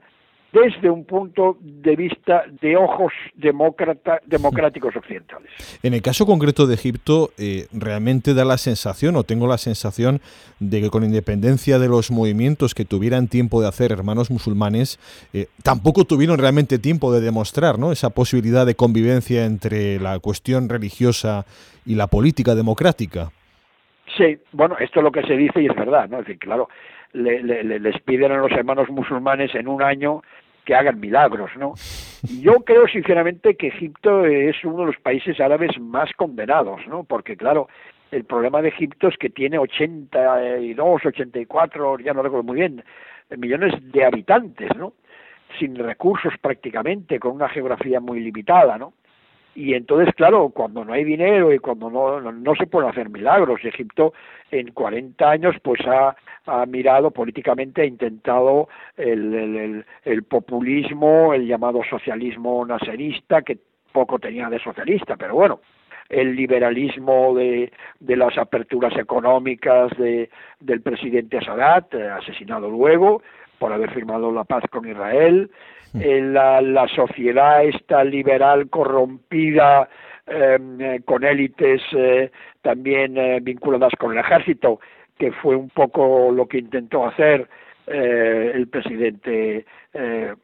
desde 0.52 0.90
un 0.90 1.04
punto 1.04 1.56
de 1.60 1.96
vista 1.96 2.44
de 2.60 2.76
ojos 2.76 3.12
democráticos 3.34 4.94
occidentales. 4.94 5.50
En 5.82 5.94
el 5.94 6.02
caso 6.02 6.26
concreto 6.26 6.66
de 6.66 6.74
Egipto, 6.74 7.30
eh, 7.38 7.66
realmente 7.72 8.34
da 8.34 8.44
la 8.44 8.58
sensación, 8.58 9.16
o 9.16 9.24
tengo 9.24 9.46
la 9.46 9.58
sensación, 9.58 10.20
de 10.60 10.82
que 10.82 10.90
con 10.90 11.04
independencia 11.04 11.78
de 11.78 11.88
los 11.88 12.10
movimientos 12.10 12.74
que 12.74 12.84
tuvieran 12.84 13.28
tiempo 13.28 13.62
de 13.62 13.68
hacer 13.68 13.92
hermanos 13.92 14.30
musulmanes, 14.30 14.98
eh, 15.32 15.46
tampoco 15.62 16.04
tuvieron 16.04 16.38
realmente 16.38 16.78
tiempo 16.78 17.12
de 17.12 17.20
demostrar 17.20 17.78
¿no? 17.78 17.90
esa 17.90 18.10
posibilidad 18.10 18.66
de 18.66 18.74
convivencia 18.74 19.46
entre 19.46 19.98
la 19.98 20.18
cuestión 20.18 20.68
religiosa 20.68 21.46
y 21.86 21.94
la 21.94 22.06
política 22.06 22.54
democrática. 22.54 23.32
Sí, 24.16 24.38
bueno, 24.53 24.77
esto 24.79 25.01
es 25.01 25.05
lo 25.05 25.12
que 25.12 25.22
se 25.22 25.37
dice 25.37 25.62
y 25.62 25.66
es 25.66 25.75
verdad, 25.75 26.09
¿no? 26.09 26.18
Es 26.18 26.27
decir, 26.27 26.38
claro, 26.38 26.68
le, 27.12 27.42
les 27.42 28.01
piden 28.03 28.33
a 28.33 28.37
los 28.37 28.53
hermanos 28.53 28.88
musulmanes 28.90 29.55
en 29.55 29.68
un 29.68 29.83
año 29.83 30.22
que 30.64 30.75
hagan 30.75 31.01
milagros, 31.01 31.51
¿no? 31.57 31.75
Yo 32.40 32.61
creo 32.64 32.87
sinceramente 32.87 33.57
que 33.57 33.68
Egipto 33.68 34.25
es 34.25 34.57
uno 34.64 34.81
de 34.81 34.87
los 34.87 34.96
países 34.98 35.40
árabes 35.40 35.79
más 35.81 36.12
condenados, 36.12 36.87
¿no? 36.87 37.05
Porque 37.05 37.37
claro, 37.37 37.68
el 38.11 38.25
problema 38.25 38.62
de 38.62 38.68
Egipto 38.68 39.09
es 39.09 39.16
que 39.16 39.31
tiene 39.31 39.59
82, 39.59 41.07
84, 41.07 41.98
ya 41.98 42.12
no 42.12 42.22
recuerdo 42.22 42.44
muy 42.44 42.57
bien, 42.57 42.85
millones 43.37 43.72
de 43.92 44.05
habitantes, 44.05 44.68
¿no? 44.77 44.92
Sin 45.59 45.75
recursos 45.77 46.35
prácticamente, 46.40 47.18
con 47.18 47.33
una 47.33 47.48
geografía 47.48 48.01
muy 48.01 48.20
limitada, 48.20 48.79
¿no? 48.79 48.92
Y 49.54 49.74
entonces, 49.74 50.14
claro, 50.14 50.48
cuando 50.48 50.84
no 50.84 50.94
hay 50.94 51.04
dinero 51.04 51.52
y 51.52 51.58
cuando 51.58 51.90
no, 51.90 52.20
no, 52.20 52.54
se 52.54 52.66
pueden 52.66 52.88
hacer 52.88 53.10
milagros, 53.10 53.60
Egipto 53.64 54.14
en 54.50 54.72
40 54.72 55.30
años 55.30 55.56
pues 55.62 55.80
ha, 55.86 56.16
ha 56.46 56.66
mirado 56.66 57.10
políticamente, 57.10 57.82
ha 57.82 57.86
intentado 57.86 58.68
el, 58.96 59.34
el, 59.34 59.86
el, 60.04 60.22
populismo, 60.24 61.34
el 61.34 61.46
llamado 61.46 61.82
socialismo 61.88 62.64
nacerista, 62.64 63.42
que 63.42 63.58
poco 63.92 64.18
tenía 64.18 64.48
de 64.48 64.58
socialista, 64.58 65.16
pero 65.16 65.34
bueno, 65.34 65.60
el 66.08 66.34
liberalismo 66.34 67.34
de, 67.34 67.72
de 68.00 68.16
las 68.16 68.36
aperturas 68.38 68.96
económicas 68.96 69.90
de, 69.98 70.30
del 70.60 70.80
presidente 70.80 71.42
Sadat, 71.44 71.92
eh, 71.94 72.08
asesinado 72.08 72.70
luego 72.70 73.22
por 73.58 73.72
haber 73.72 73.90
firmado 73.92 74.32
la 74.32 74.44
paz 74.44 74.64
con 74.70 74.88
Israel, 74.88 75.50
la, 75.92 76.61
la, 76.61 76.88
sociedad 76.88 77.64
esta 77.64 78.02
liberal 78.05 78.68
corrompida 78.70 79.88
em, 80.26 80.81
eh, 80.81 81.00
con 81.05 81.24
élites 81.24 81.83
eh, 81.92 82.31
también 82.62 83.18
eh, 83.18 83.40
vinculadas 83.42 83.92
con 83.98 84.12
el 84.12 84.18
ejército, 84.18 84.81
que 85.18 85.33
fue 85.33 85.57
un 85.57 85.68
poco 85.68 86.31
lo 86.33 86.46
que 86.46 86.59
intentó 86.59 87.07
hacer 87.07 87.48
el 87.85 88.68
presidente 88.68 89.66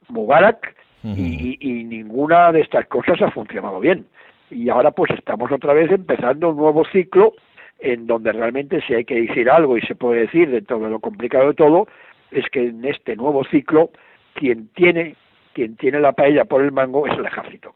Mubarak, 0.08 0.74
y, 1.04 1.56
y, 1.60 1.84
ninguna 1.84 2.50
de 2.50 2.62
estas 2.62 2.86
cosas 2.88 3.22
ha 3.22 3.30
funcionado 3.30 3.78
bien. 3.78 4.06
Y 4.50 4.68
ahora 4.68 4.90
pues 4.90 5.12
estamos 5.12 5.50
otra 5.52 5.72
vez 5.72 5.90
empezando 5.90 6.50
un 6.50 6.56
nuevo 6.56 6.84
ciclo 6.86 7.34
en 7.78 8.08
donde 8.08 8.32
realmente 8.32 8.80
si 8.86 8.94
hay 8.94 9.04
que 9.04 9.22
decir 9.22 9.48
algo 9.48 9.78
y 9.78 9.82
se 9.82 9.94
puede 9.94 10.22
decir 10.22 10.50
dentro 10.50 10.80
de 10.80 10.90
lo 10.90 10.98
complicado 10.98 11.48
de 11.48 11.54
todo, 11.54 11.86
es 12.32 12.44
que 12.50 12.66
en 12.66 12.84
este 12.84 13.14
nuevo 13.14 13.44
ciclo 13.44 13.90
quien 14.34 14.68
tiene 14.74 15.16
quien 15.52 15.76
tiene 15.76 16.00
la 16.00 16.12
paella 16.12 16.44
por 16.44 16.62
el 16.62 16.72
mango 16.72 17.06
es 17.06 17.18
el 17.18 17.26
ejército. 17.26 17.74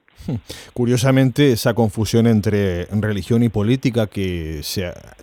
Curiosamente, 0.73 1.53
esa 1.53 1.75
confusión 1.75 2.27
entre 2.27 2.87
religión 2.87 3.43
y 3.43 3.49
política 3.49 4.07
que 4.07 4.61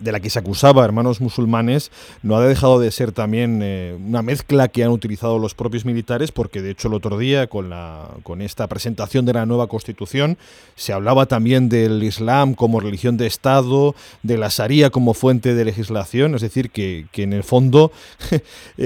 de 0.00 0.12
la 0.12 0.20
que 0.20 0.30
se 0.30 0.38
acusaba 0.38 0.84
hermanos 0.84 1.20
musulmanes 1.20 1.90
no 2.22 2.36
ha 2.36 2.46
dejado 2.46 2.78
de 2.80 2.90
ser 2.90 3.12
también 3.12 3.60
eh, 3.62 3.96
una 3.98 4.22
mezcla 4.22 4.68
que 4.68 4.84
han 4.84 4.90
utilizado 4.90 5.38
los 5.38 5.54
propios 5.54 5.84
militares, 5.84 6.32
porque 6.32 6.62
de 6.62 6.70
hecho 6.70 6.88
el 6.88 6.94
otro 6.94 7.18
día, 7.18 7.46
con, 7.46 7.70
la, 7.70 8.08
con 8.22 8.42
esta 8.42 8.66
presentación 8.68 9.24
de 9.24 9.32
la 9.32 9.46
nueva 9.46 9.68
constitución, 9.68 10.36
se 10.74 10.92
hablaba 10.92 11.26
también 11.26 11.68
del 11.68 12.02
Islam 12.02 12.54
como 12.54 12.80
religión 12.80 13.16
de 13.16 13.26
Estado, 13.26 13.94
de 14.22 14.38
la 14.38 14.48
Sharia 14.48 14.90
como 14.90 15.14
fuente 15.14 15.54
de 15.54 15.64
legislación, 15.64 16.34
es 16.34 16.42
decir, 16.42 16.70
que, 16.70 17.06
que 17.12 17.22
en 17.22 17.32
el 17.32 17.42
fondo 17.42 17.92
e, 18.30 18.40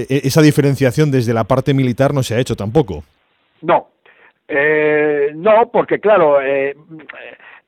e, 0.08 0.20
esa 0.24 0.42
diferenciación 0.42 1.10
desde 1.10 1.34
la 1.34 1.44
parte 1.44 1.74
militar 1.74 2.14
no 2.14 2.22
se 2.22 2.34
ha 2.34 2.40
hecho 2.40 2.56
tampoco. 2.56 3.04
No, 3.64 3.88
eh, 4.46 5.32
no, 5.34 5.70
porque 5.72 5.98
claro, 6.00 6.40
eh, 6.42 6.76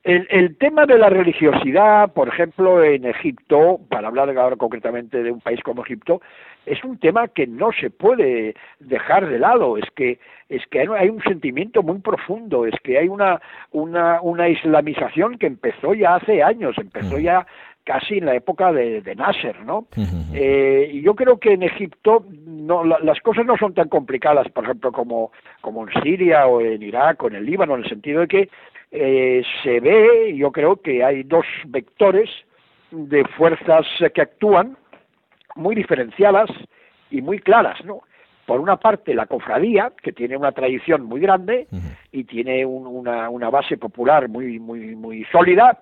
el, 0.03 0.27
el, 0.29 0.55
tema 0.57 0.85
de 0.85 0.99
la 0.99 1.09
religiosidad, 1.09 2.13
por 2.13 2.27
ejemplo, 2.27 2.83
en 2.83 3.05
Egipto, 3.05 3.79
para 3.89 4.07
hablar 4.09 4.29
ahora 4.37 4.55
concretamente 4.57 5.23
de 5.23 5.31
un 5.31 5.41
país 5.41 5.59
como 5.63 5.83
Egipto, 5.83 6.21
es 6.67 6.83
un 6.83 6.99
tema 6.99 7.29
que 7.29 7.47
no 7.47 7.71
se 7.71 7.89
puede 7.89 8.53
dejar 8.79 9.27
de 9.27 9.39
lado. 9.39 9.77
Es 9.77 9.89
que 9.95 10.19
es 10.49 10.65
que 10.67 10.81
hay 10.81 11.09
un 11.09 11.21
sentimiento 11.23 11.81
muy 11.81 11.97
profundo, 11.99 12.67
es 12.67 12.75
que 12.83 12.99
hay 12.99 13.07
una 13.07 13.41
una, 13.71 14.21
una 14.21 14.47
islamización 14.47 15.39
que 15.39 15.47
empezó 15.47 15.95
ya 15.95 16.15
hace 16.15 16.43
años, 16.43 16.77
empezó 16.77 17.17
ya 17.17 17.47
casi 17.87 18.17
en 18.17 18.25
la 18.25 18.35
época 18.35 18.73
de, 18.73 19.01
de 19.01 19.15
Nasser, 19.15 19.61
¿no? 19.61 19.87
eh, 20.33 20.89
y 20.91 21.01
yo 21.01 21.15
creo 21.15 21.39
que 21.39 21.53
en 21.53 21.63
Egipto 21.63 22.25
no, 22.45 22.83
las 22.83 23.21
cosas 23.21 23.45
no 23.45 23.55
son 23.55 23.73
tan 23.73 23.87
complicadas, 23.87 24.49
por 24.49 24.65
ejemplo, 24.65 24.91
como, 24.91 25.31
como 25.61 25.87
en 25.87 26.03
Siria 26.03 26.47
o 26.47 26.59
en 26.59 26.83
Irak 26.83 27.23
o 27.23 27.29
en 27.29 27.35
el 27.35 27.45
Líbano, 27.45 27.75
en 27.75 27.83
el 27.85 27.89
sentido 27.89 28.19
de 28.19 28.27
que 28.27 28.49
eh, 28.91 29.41
se 29.63 29.79
ve, 29.79 30.35
yo 30.35 30.51
creo 30.51 30.81
que 30.81 31.01
hay 31.01 31.23
dos 31.23 31.45
vectores 31.67 32.29
de 32.91 33.23
fuerzas 33.37 33.85
que 34.13 34.21
actúan 34.21 34.75
muy 35.55 35.73
diferenciadas 35.73 36.49
y 37.09 37.21
muy 37.21 37.39
claras, 37.39 37.83
¿no? 37.85 38.01
Por 38.45 38.59
una 38.59 38.77
parte, 38.77 39.13
la 39.13 39.27
cofradía, 39.27 39.93
que 40.03 40.11
tiene 40.11 40.35
una 40.35 40.51
tradición 40.51 41.03
muy 41.03 41.21
grande 41.21 41.67
y 42.11 42.25
tiene 42.25 42.65
una, 42.65 43.29
una 43.29 43.49
base 43.49 43.77
popular 43.77 44.27
muy, 44.27 44.59
muy, 44.59 44.95
muy 44.95 45.25
sólida, 45.31 45.79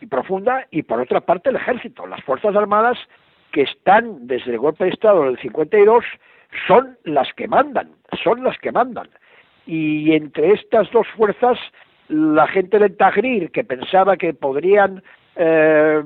y 0.00 0.06
profunda, 0.06 0.66
y 0.70 0.82
por 0.82 1.00
otra 1.00 1.20
parte 1.20 1.50
el 1.50 1.56
ejército, 1.56 2.06
las 2.06 2.22
Fuerzas 2.22 2.54
Armadas 2.54 2.98
que 3.52 3.62
están 3.62 4.26
desde 4.26 4.52
el 4.52 4.58
golpe 4.58 4.84
de 4.84 4.90
Estado 4.90 5.24
del 5.24 5.38
52 5.38 6.04
son 6.66 6.96
las 7.04 7.32
que 7.34 7.48
mandan, 7.48 7.90
son 8.22 8.44
las 8.44 8.58
que 8.58 8.72
mandan. 8.72 9.08
Y 9.66 10.12
entre 10.12 10.52
estas 10.52 10.90
dos 10.90 11.06
fuerzas, 11.16 11.58
la 12.08 12.46
gente 12.46 12.78
del 12.78 12.96
Tahrir, 12.96 13.50
que 13.50 13.64
pensaba 13.64 14.16
que 14.16 14.32
podrían 14.34 15.02
eh, 15.36 16.02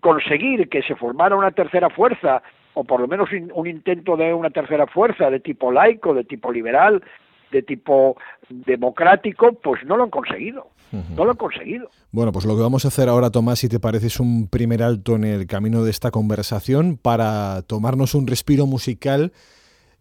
conseguir 0.00 0.68
que 0.68 0.82
se 0.82 0.94
formara 0.94 1.36
una 1.36 1.50
tercera 1.50 1.90
fuerza, 1.90 2.42
o 2.74 2.84
por 2.84 3.00
lo 3.00 3.08
menos 3.08 3.28
un 3.52 3.66
intento 3.66 4.16
de 4.16 4.32
una 4.32 4.50
tercera 4.50 4.86
fuerza 4.86 5.28
de 5.28 5.40
tipo 5.40 5.72
laico, 5.72 6.14
de 6.14 6.24
tipo 6.24 6.52
liberal, 6.52 7.02
de 7.50 7.62
tipo 7.62 8.16
democrático, 8.48 9.52
pues 9.62 9.84
no 9.84 9.96
lo 9.96 10.04
han 10.04 10.10
conseguido. 10.10 10.68
No 11.16 11.24
lo 11.24 11.30
han 11.30 11.36
conseguido. 11.36 11.88
Bueno, 12.10 12.32
pues 12.32 12.44
lo 12.46 12.56
que 12.56 12.62
vamos 12.62 12.84
a 12.84 12.88
hacer 12.88 13.08
ahora, 13.08 13.30
Tomás, 13.30 13.60
si 13.60 13.68
te 13.68 13.78
parece, 13.78 14.08
es 14.08 14.18
un 14.18 14.48
primer 14.48 14.82
alto 14.82 15.14
en 15.14 15.22
el 15.22 15.46
camino 15.46 15.84
de 15.84 15.90
esta 15.90 16.10
conversación 16.10 16.98
para 17.00 17.62
tomarnos 17.62 18.16
un 18.16 18.26
respiro 18.26 18.66
musical. 18.66 19.32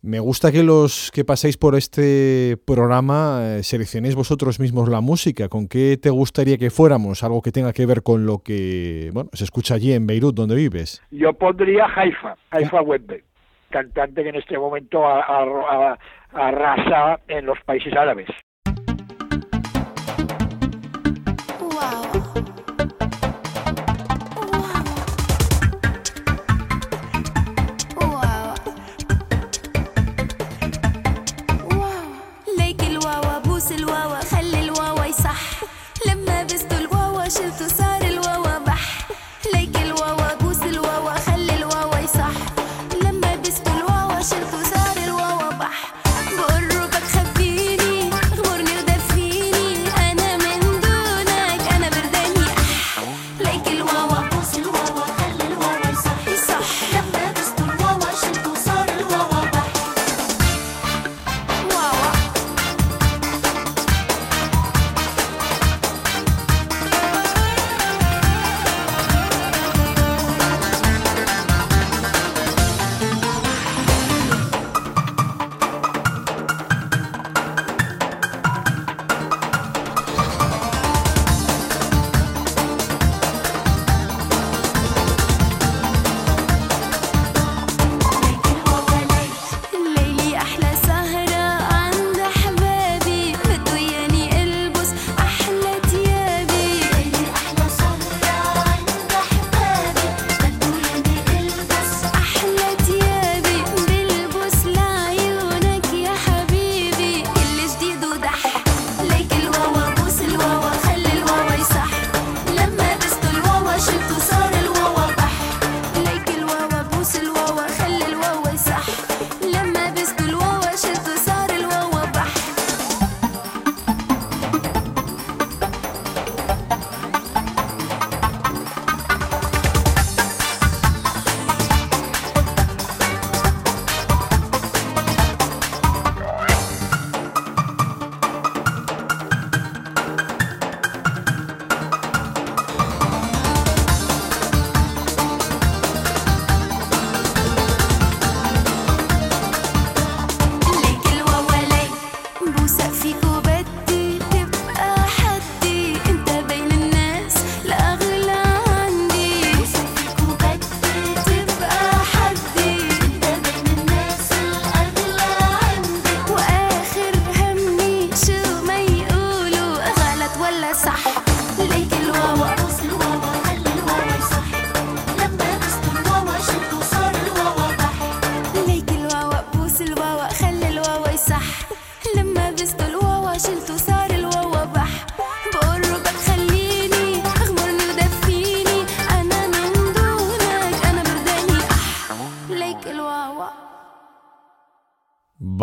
Me 0.01 0.19
gusta 0.21 0.51
que 0.51 0.63
los 0.63 1.11
que 1.11 1.25
paséis 1.25 1.57
por 1.57 1.75
este 1.75 2.57
programa 2.65 3.41
eh, 3.43 3.63
seleccionéis 3.63 4.15
vosotros 4.15 4.57
mismos 4.59 4.87
la 4.87 5.01
música. 5.01 5.49
¿Con 5.49 5.67
qué 5.67 5.97
te 6.01 6.09
gustaría 6.09 6.57
que 6.57 6.69
fuéramos? 6.69 7.21
Algo 7.21 7.41
que 7.41 7.51
tenga 7.51 7.73
que 7.73 7.85
ver 7.85 8.01
con 8.01 8.25
lo 8.25 8.39
que 8.39 9.09
bueno 9.13 9.29
se 9.33 9.43
escucha 9.43 9.75
allí 9.75 9.91
en 9.91 10.07
Beirut, 10.07 10.35
donde 10.35 10.55
vives. 10.55 11.03
Yo 11.11 11.33
pondría 11.33 11.85
Haifa, 11.93 12.37
Haifa 12.49 12.81
Webbe, 12.81 13.25
cantante 13.69 14.23
que 14.23 14.29
en 14.29 14.35
este 14.35 14.57
momento 14.57 15.03
arrasa 16.33 17.19
en 17.27 17.45
los 17.45 17.59
países 17.61 17.93
árabes. 17.93 18.27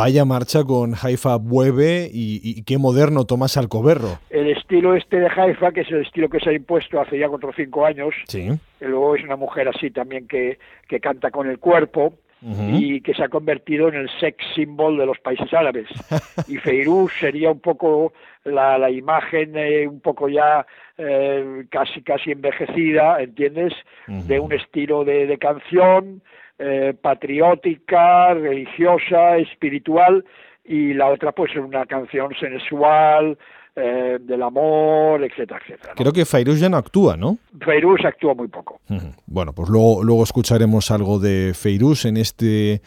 Vaya 0.07 0.25
marcha 0.25 0.63
con 0.63 0.95
Haifa 0.95 1.35
Bueve 1.35 2.09
y, 2.13 2.63
qué 2.63 2.79
moderno 2.79 3.25
Tomás 3.25 3.57
Alcoberro. 3.57 4.21
El 4.31 4.49
estilo 4.53 4.95
este 4.95 5.19
de 5.19 5.27
Haifa, 5.27 5.73
que 5.73 5.81
es 5.81 5.91
el 5.91 6.03
estilo 6.03 6.29
que 6.29 6.39
se 6.39 6.51
ha 6.51 6.53
impuesto 6.53 7.01
hace 7.01 7.19
ya 7.19 7.29
cuatro 7.29 7.49
o 7.49 7.53
cinco 7.53 7.85
años, 7.85 8.15
sí. 8.29 8.51
luego 8.79 9.17
es 9.17 9.25
una 9.25 9.35
mujer 9.35 9.67
así 9.67 9.91
también 9.91 10.29
que, 10.29 10.61
que 10.89 11.01
canta 11.01 11.33
con 11.33 11.51
el 11.51 11.59
cuerpo, 11.59 12.13
y 12.41 13.01
que 13.01 13.15
se 13.15 13.25
ha 13.25 13.29
convertido 13.29 13.89
en 13.89 13.97
el 13.97 14.09
sex 14.21 14.37
symbol 14.55 14.97
de 14.97 15.07
los 15.07 15.19
países 15.19 15.53
árabes. 15.53 15.89
Y 16.47 16.59
Feiruz 16.59 17.13
sería 17.19 17.51
un 17.51 17.59
poco 17.59 18.13
la, 18.45 18.79
la 18.79 18.91
imagen 18.93 19.57
eh, 19.57 19.89
un 19.89 19.99
poco 19.99 20.29
ya 20.29 20.65
eh, 20.99 21.65
casi 21.69 22.03
casi 22.03 22.31
envejecida, 22.31 23.21
¿entiendes? 23.21 23.73
De 24.07 24.39
un 24.39 24.53
estilo 24.53 25.05
de, 25.05 25.27
de 25.27 25.39
canción 25.39 26.23
eh, 26.59 26.95
patriótica, 27.01 28.35
religiosa, 28.35 29.37
espiritual, 29.37 30.25
y 30.65 30.95
la 30.95 31.09
otra 31.09 31.33
pues 31.33 31.55
una 31.57 31.87
canción 31.87 32.35
sensual, 32.39 33.39
eh, 33.79 34.17
del 34.21 34.43
amor, 34.43 35.23
etcétera, 35.23 35.61
etcétera. 35.63 35.93
Creo 35.95 36.11
que 36.11 36.25
Fairuz 36.25 36.59
ya 36.59 36.71
no 36.71 36.79
actúa, 36.79 37.17
¿no? 37.17 37.37
Fairuz 37.61 38.05
actúa 38.07 38.33
muy 38.33 38.49
poco. 38.49 38.81
Bueno, 39.27 39.53
pues 39.53 39.69
luego, 39.69 40.03
luego 40.03 40.25
escucharemos 40.25 40.91
algo 40.91 41.19
de 41.19 41.53
Feiruz 41.55 42.07
en 42.07 42.17
este 42.17 42.81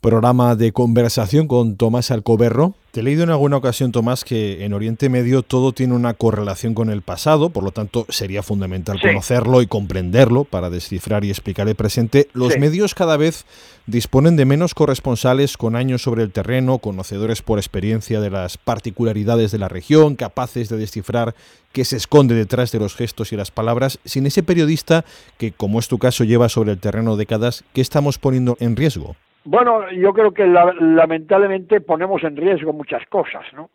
programa 0.00 0.56
de 0.56 0.72
conversación 0.72 1.46
con 1.46 1.76
Tomás 1.76 2.10
Alcoberro. 2.10 2.74
Te 2.90 3.00
he 3.00 3.02
leído 3.02 3.22
en 3.22 3.30
alguna 3.30 3.58
ocasión, 3.58 3.92
Tomás, 3.92 4.24
que 4.24 4.64
en 4.64 4.72
Oriente 4.72 5.08
Medio 5.08 5.42
todo 5.42 5.72
tiene 5.72 5.94
una 5.94 6.14
correlación 6.14 6.74
con 6.74 6.90
el 6.90 7.02
pasado, 7.02 7.50
por 7.50 7.62
lo 7.62 7.70
tanto 7.70 8.06
sería 8.08 8.42
fundamental 8.42 9.00
conocerlo 9.00 9.62
y 9.62 9.66
comprenderlo 9.66 10.44
para 10.44 10.70
descifrar 10.70 11.24
y 11.24 11.30
explicar 11.30 11.68
el 11.68 11.76
presente. 11.76 12.28
Los 12.32 12.58
medios 12.58 12.94
cada 12.94 13.16
vez 13.16 13.44
disponen 13.86 14.36
de 14.36 14.46
menos 14.46 14.74
corresponsales 14.74 15.56
con 15.56 15.76
años 15.76 16.02
sobre 16.02 16.22
el 16.22 16.32
terreno, 16.32 16.78
conocedores 16.78 17.42
por 17.42 17.58
experiencia 17.58 18.20
de 18.20 18.30
las 18.30 18.56
particularidades 18.56 19.52
de 19.52 19.58
la 19.58 19.68
región, 19.68 20.16
capaces 20.16 20.68
de 20.68 20.78
descifrar 20.78 21.34
qué 21.72 21.84
se 21.84 21.96
esconde 21.96 22.34
detrás 22.34 22.72
de 22.72 22.80
los 22.80 22.96
gestos 22.96 23.32
y 23.32 23.36
las 23.36 23.50
palabras, 23.50 24.00
sin 24.04 24.26
ese 24.26 24.42
periodista 24.42 25.04
que, 25.38 25.52
como 25.52 25.78
es 25.78 25.88
tu 25.88 25.98
caso, 25.98 26.24
lleva 26.24 26.48
sobre 26.48 26.72
el 26.72 26.80
terreno 26.80 27.16
décadas, 27.16 27.62
¿qué 27.72 27.82
estamos 27.82 28.18
poniendo 28.18 28.56
en 28.58 28.74
riesgo? 28.74 29.14
Bueno, 29.44 29.90
yo 29.90 30.12
creo 30.12 30.32
que 30.32 30.46
lamentablemente 30.46 31.80
ponemos 31.80 32.22
en 32.24 32.36
riesgo 32.36 32.72
muchas 32.72 33.06
cosas, 33.06 33.44
¿no? 33.54 33.70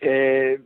Eh, 0.00 0.58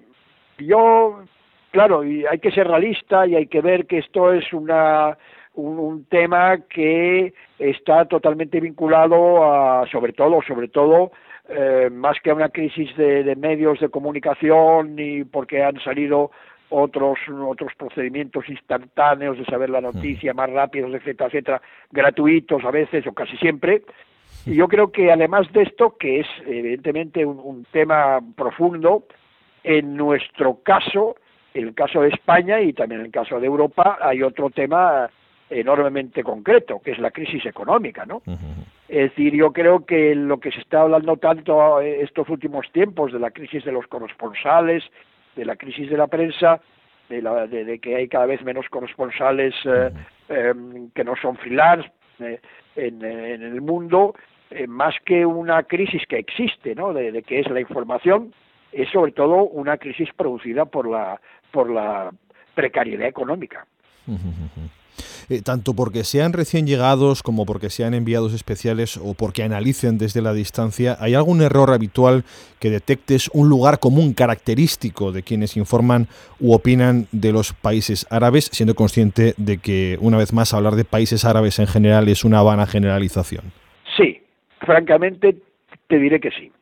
yo, 0.59 1.25
claro, 1.73 2.05
y 2.05 2.25
hay 2.25 2.39
que 2.39 2.53
ser 2.53 2.69
realista 2.69 3.27
y 3.27 3.35
hay 3.35 3.49
que 3.49 3.61
ver 3.61 3.87
que 3.87 3.99
esto 3.99 4.33
es 4.33 4.53
una 4.53 5.19
un, 5.55 6.05
tema 6.07 6.59
que 6.69 7.33
está 7.59 8.05
totalmente 8.07 8.61
vinculado 8.61 9.45
a, 9.45 9.87
sobre 9.91 10.13
todo, 10.13 10.41
sobre 10.43 10.69
todo, 10.69 11.13
eh, 11.49 11.89
más 11.93 12.19
que 12.21 12.31
a 12.31 12.35
una 12.35 12.49
crisis 12.49 12.97
de, 12.97 13.35
medios 13.37 13.81
de 13.81 13.89
comunicación 13.89 14.99
y 14.99 15.25
porque 15.25 15.63
han 15.63 15.79
salido 15.81 16.31
otros 16.75 17.19
otros 17.29 17.73
procedimientos 17.77 18.49
instantáneos 18.49 19.39
de 19.39 19.45
saber 19.45 19.71
la 19.71 19.81
noticia 19.81 20.35
más 20.35 20.51
rápidos, 20.51 20.93
etcétera, 20.95 21.29
etcétera, 21.29 21.63
gratuitos 21.91 22.65
a 22.65 22.71
veces 22.71 23.07
o 23.07 23.13
casi 23.13 23.37
siempre. 23.37 23.83
Y 24.47 24.57
yo 24.57 24.69
creo 24.69 24.91
que 24.91 25.11
además 25.11 25.51
de 25.53 25.63
esto, 25.63 25.97
que 25.97 26.21
es 26.21 26.27
evidentemente 26.47 27.25
un, 27.25 27.65
tema 27.71 28.21
profundo, 28.37 29.05
en 29.63 29.97
nuestro 29.97 30.61
caso, 30.63 31.17
en 31.55 31.69
el 31.69 31.75
caso 31.75 32.03
de 32.03 32.09
España 32.09 32.61
y 32.61 32.73
también 32.73 33.01
en 33.01 33.07
el 33.07 33.13
caso 33.13 33.41
de 33.41 33.47
Europa, 33.47 33.99
hay 34.01 34.23
otro 34.23 34.51
tema 34.51 35.09
enormemente 35.49 36.23
concreto, 36.23 36.81
que 36.81 36.93
es 36.93 36.99
la 36.99 37.11
crisis 37.11 37.47
económica, 37.47 38.05
¿no? 38.05 38.23
Es 38.89 39.11
decir, 39.11 39.35
yo 39.35 39.53
creo 39.53 39.85
que 39.87 40.15
lo 40.15 40.39
que 40.39 40.51
se 40.51 40.61
está 40.61 40.83
hablando 40.83 41.17
tanto 41.17 41.81
estos 41.81 42.29
últimos 42.29 42.71
tiempos 42.73 43.13
de 43.13 43.19
la 43.19 43.31
crisis 43.31 43.65
de 43.65 43.73
los 43.73 43.87
corresponsales, 43.87 44.85
de 45.37 45.45
la 45.45 45.57
crisis 45.57 45.89
de 45.91 45.97
la 45.97 46.07
prensa, 46.07 46.61
de, 47.09 47.23
la, 47.23 47.47
de, 47.47 47.79
que 47.79 47.97
hay 47.97 48.09
cada 48.09 48.27
vez 48.27 48.43
menos 48.43 48.67
corresponsales 48.69 49.55
eh, 49.65 49.91
em, 50.29 50.91
que 50.91 51.05
no 51.05 51.15
son 51.17 51.37
freelance 51.37 51.91
eh, 52.21 52.41
en, 52.77 53.03
el 53.05 53.61
mundo, 53.61 54.15
eh, 54.51 54.67
más 54.67 54.95
que 55.05 55.27
una 55.27 55.63
crisis 55.65 56.03
que 56.09 56.19
existe, 56.19 56.75
¿no? 56.75 56.93
De, 56.93 57.23
que 57.23 57.41
es 57.41 57.51
la 57.51 57.61
información, 57.61 58.33
es 58.73 58.89
sobre 58.91 59.13
todo 59.13 59.45
una 59.45 59.77
crisis 59.77 60.09
producida 60.17 60.65
por 60.65 60.89
la 60.89 61.21
por 61.51 61.71
la 61.71 62.11
precariedad 62.55 63.07
económica. 63.07 63.67
Eh, 65.29 65.41
tanto 65.43 65.75
porque 65.75 66.05
sean 66.05 66.33
recién 66.33 66.67
llegados 66.67 67.23
como 67.23 67.47
porque 67.47 67.71
sean 67.71 67.95
enviados 67.95 68.35
especiales 68.35 68.97
o 68.97 69.15
porque 69.15 69.43
analicen 69.43 69.99
desde 69.99 70.21
la 70.21 70.35
distancia, 70.35 70.97
¿hay 71.01 71.15
algún 71.15 71.41
error 71.41 71.71
habitual 71.71 72.25
que 72.61 72.71
detectes 72.71 73.31
un 73.33 73.49
lugar 73.49 73.79
común 73.79 74.13
característico 74.13 75.13
de 75.13 75.23
quienes 75.23 75.57
informan 75.57 76.09
u 76.41 76.53
opinan 76.53 77.07
de 77.13 77.33
los 77.33 77.53
países 77.53 78.07
árabes, 78.11 78.51
siendo 78.53 78.75
consciente 78.75 79.35
de 79.37 79.59
que, 79.59 79.97
una 80.01 80.19
vez 80.19 80.33
más, 80.33 80.53
hablar 80.53 80.75
de 80.75 80.85
países 80.85 81.25
árabes 81.25 81.59
en 81.59 81.67
general 81.67 82.09
es 82.09 82.25
una 82.25 82.43
vana 82.43 82.67
generalización? 82.67 83.53
Sí, 83.97 84.21
francamente 84.61 85.37
te 85.87 85.99
diré 85.99 86.21
que 86.21 86.31
sí. 86.31 86.53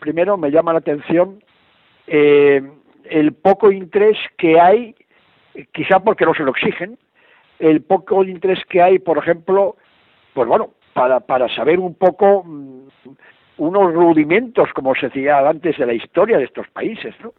Primero 0.00 0.36
me 0.36 0.50
llama 0.50 0.72
la 0.72 0.80
atención 0.80 1.42
eh, 2.06 2.62
el 3.04 3.32
poco 3.32 3.70
interés 3.70 4.16
que 4.38 4.60
hay, 4.60 4.94
quizá 5.72 6.00
porque 6.00 6.24
no 6.24 6.34
se 6.34 6.42
lo 6.42 6.50
exigen, 6.50 6.98
el 7.62 7.82
poco 7.82 8.24
interés 8.24 8.64
que 8.68 8.82
hay, 8.82 8.98
por 8.98 9.18
ejemplo, 9.18 9.76
pues 10.34 10.48
bueno, 10.48 10.70
para, 10.92 11.20
para 11.20 11.48
saber 11.54 11.78
un 11.78 11.94
poco 11.94 12.42
mm, 12.44 12.88
unos 13.58 13.94
rudimentos, 13.94 14.68
como 14.74 14.94
se 14.94 15.06
decía 15.06 15.48
antes, 15.48 15.78
de 15.78 15.86
la 15.86 15.94
historia 15.94 16.38
de 16.38 16.44
estos 16.44 16.68
países, 16.68 17.14
¿no? 17.22 17.32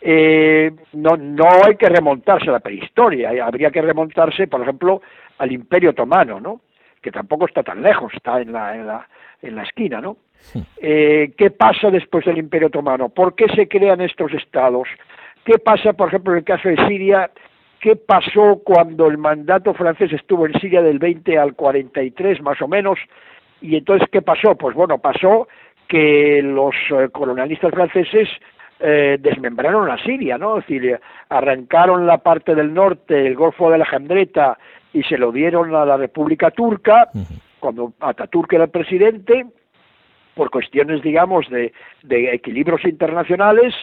Eh, 0.00 0.72
no, 0.94 1.16
no 1.16 1.44
hay 1.64 1.76
que 1.76 1.88
remontarse 1.88 2.48
a 2.48 2.52
la 2.52 2.60
prehistoria, 2.60 3.30
habría 3.44 3.70
que 3.70 3.82
remontarse, 3.82 4.48
por 4.48 4.62
ejemplo, 4.62 5.00
al 5.38 5.52
Imperio 5.52 5.90
Otomano, 5.90 6.40
¿no? 6.40 6.60
que 7.02 7.10
tampoco 7.10 7.46
está 7.46 7.62
tan 7.62 7.82
lejos, 7.82 8.12
está 8.14 8.40
en 8.40 8.52
la, 8.52 8.76
en 8.76 8.86
la, 8.86 9.08
en 9.42 9.56
la 9.56 9.64
esquina, 9.64 10.00
¿no? 10.00 10.16
Eh, 10.80 11.32
¿Qué 11.36 11.50
pasa 11.50 11.90
después 11.90 12.24
del 12.24 12.38
Imperio 12.38 12.68
Otomano? 12.68 13.08
¿Por 13.08 13.34
qué 13.34 13.46
se 13.54 13.68
crean 13.68 14.00
estos 14.00 14.32
estados? 14.32 14.88
¿Qué 15.44 15.58
pasa, 15.58 15.92
por 15.92 16.08
ejemplo, 16.08 16.32
en 16.32 16.38
el 16.38 16.44
caso 16.44 16.68
de 16.68 16.76
Siria? 16.86 17.30
Qué 17.82 17.96
pasó 17.96 18.62
cuando 18.64 19.08
el 19.08 19.18
mandato 19.18 19.74
francés 19.74 20.12
estuvo 20.12 20.46
en 20.46 20.58
Siria 20.60 20.82
del 20.82 21.00
20 21.00 21.36
al 21.36 21.54
43 21.54 22.40
más 22.40 22.62
o 22.62 22.68
menos, 22.68 22.96
y 23.60 23.76
entonces 23.76 24.08
qué 24.10 24.22
pasó? 24.22 24.54
Pues 24.54 24.74
bueno, 24.74 24.98
pasó 24.98 25.48
que 25.88 26.40
los 26.42 26.74
eh, 26.90 27.08
colonialistas 27.10 27.72
franceses 27.72 28.28
eh, 28.78 29.18
desmembraron 29.20 29.90
a 29.90 29.98
Siria, 29.98 30.38
¿no? 30.38 30.58
Es 30.58 30.66
decir, 30.66 30.98
arrancaron 31.28 32.06
la 32.06 32.18
parte 32.18 32.54
del 32.54 32.72
norte, 32.72 33.26
el 33.26 33.34
Golfo 33.34 33.68
de 33.68 33.78
la 33.78 33.84
Jandreta, 33.84 34.58
y 34.92 35.02
se 35.02 35.18
lo 35.18 35.32
dieron 35.32 35.74
a 35.74 35.84
la 35.84 35.96
República 35.96 36.52
Turca, 36.52 37.10
cuando 37.58 37.94
Ataturk 37.98 38.52
era 38.52 38.64
el 38.64 38.70
presidente, 38.70 39.44
por 40.34 40.50
cuestiones, 40.50 41.02
digamos, 41.02 41.50
de, 41.50 41.72
de 42.04 42.32
equilibrios 42.32 42.84
internacionales, 42.84 43.74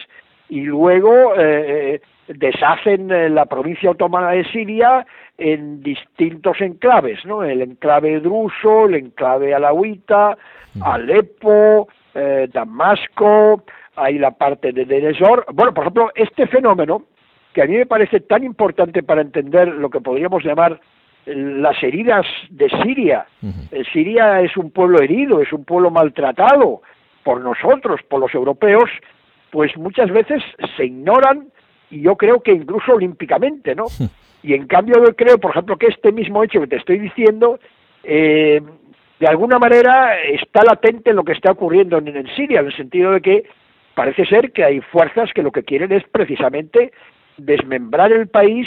y 0.48 0.62
luego 0.62 1.34
eh, 1.36 2.00
deshacen 2.34 3.10
eh, 3.10 3.28
la 3.28 3.46
provincia 3.46 3.90
otomana 3.90 4.30
de 4.30 4.44
Siria 4.44 5.06
en 5.36 5.82
distintos 5.82 6.60
enclaves, 6.60 7.24
¿no? 7.24 7.42
El 7.42 7.62
enclave 7.62 8.20
druso, 8.20 8.86
el 8.86 8.94
enclave 8.94 9.54
alawita, 9.54 10.36
Alepo, 10.82 11.88
eh, 12.14 12.48
Damasco, 12.52 13.64
hay 13.96 14.18
la 14.18 14.30
parte 14.30 14.72
de 14.72 14.84
Deresor. 14.84 15.46
Bueno, 15.52 15.74
por 15.74 15.84
ejemplo, 15.84 16.10
este 16.14 16.46
fenómeno, 16.46 17.04
que 17.52 17.62
a 17.62 17.66
mí 17.66 17.76
me 17.76 17.86
parece 17.86 18.20
tan 18.20 18.44
importante 18.44 19.02
para 19.02 19.22
entender 19.22 19.68
lo 19.68 19.90
que 19.90 20.00
podríamos 20.00 20.44
llamar 20.44 20.80
las 21.26 21.82
heridas 21.82 22.26
de 22.48 22.70
Siria. 22.82 23.26
Siria 23.92 24.40
es 24.40 24.56
un 24.56 24.70
pueblo 24.70 25.00
herido, 25.00 25.42
es 25.42 25.52
un 25.52 25.64
pueblo 25.64 25.90
maltratado 25.90 26.80
por 27.24 27.40
nosotros, 27.40 28.00
por 28.08 28.20
los 28.20 28.34
europeos, 28.34 28.88
pues 29.50 29.76
muchas 29.76 30.10
veces 30.10 30.42
se 30.76 30.86
ignoran 30.86 31.48
y 31.90 32.02
yo 32.02 32.16
creo 32.16 32.42
que 32.42 32.52
incluso 32.52 32.94
olímpicamente, 32.94 33.74
¿no? 33.74 33.86
Y 34.42 34.54
en 34.54 34.66
cambio 34.66 35.04
yo 35.04 35.14
creo, 35.14 35.38
por 35.38 35.50
ejemplo, 35.50 35.76
que 35.76 35.88
este 35.88 36.12
mismo 36.12 36.42
hecho 36.42 36.60
que 36.60 36.66
te 36.66 36.76
estoy 36.76 36.98
diciendo, 36.98 37.60
eh, 38.02 38.62
de 39.18 39.26
alguna 39.26 39.58
manera 39.58 40.18
está 40.18 40.64
latente 40.64 41.10
en 41.10 41.16
lo 41.16 41.24
que 41.24 41.32
está 41.32 41.50
ocurriendo 41.50 41.98
en, 41.98 42.08
en 42.08 42.26
Siria, 42.34 42.60
en 42.60 42.66
el 42.66 42.76
sentido 42.76 43.12
de 43.12 43.20
que 43.20 43.44
parece 43.94 44.24
ser 44.24 44.52
que 44.52 44.64
hay 44.64 44.80
fuerzas 44.80 45.30
que 45.34 45.42
lo 45.42 45.52
que 45.52 45.62
quieren 45.62 45.92
es 45.92 46.04
precisamente 46.08 46.92
desmembrar 47.36 48.12
el 48.12 48.28
país 48.28 48.66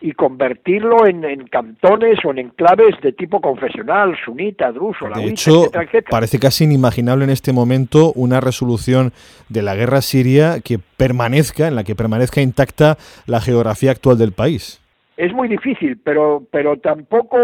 y 0.00 0.12
convertirlo 0.12 1.06
en, 1.06 1.46
cantones 1.48 2.18
o 2.24 2.30
en 2.30 2.38
enclaves 2.38 2.94
de 3.02 3.12
tipo 3.12 3.40
confesional, 3.40 4.16
sunita, 4.22 4.70
druso, 4.70 5.08
De 5.08 5.24
hecho, 5.24 5.70
parece 6.10 6.38
casi 6.38 6.64
inimaginable 6.64 7.24
en 7.24 7.30
este 7.30 7.52
momento 7.52 8.12
una 8.14 8.40
resolución 8.40 9.12
de 9.48 9.62
la 9.62 9.74
guerra 9.74 10.02
siria 10.02 10.60
que 10.62 10.78
permanezca, 10.78 11.68
en 11.68 11.74
la 11.74 11.84
que 11.84 11.94
permanezca 11.94 12.42
intacta 12.42 12.98
la 13.26 13.40
geografía 13.40 13.92
actual 13.92 14.18
del 14.18 14.32
país. 14.32 14.80
Es 15.16 15.32
muy 15.32 15.48
difícil, 15.48 15.98
pero, 16.02 16.42
pero 16.50 16.76
tampoco 16.78 17.38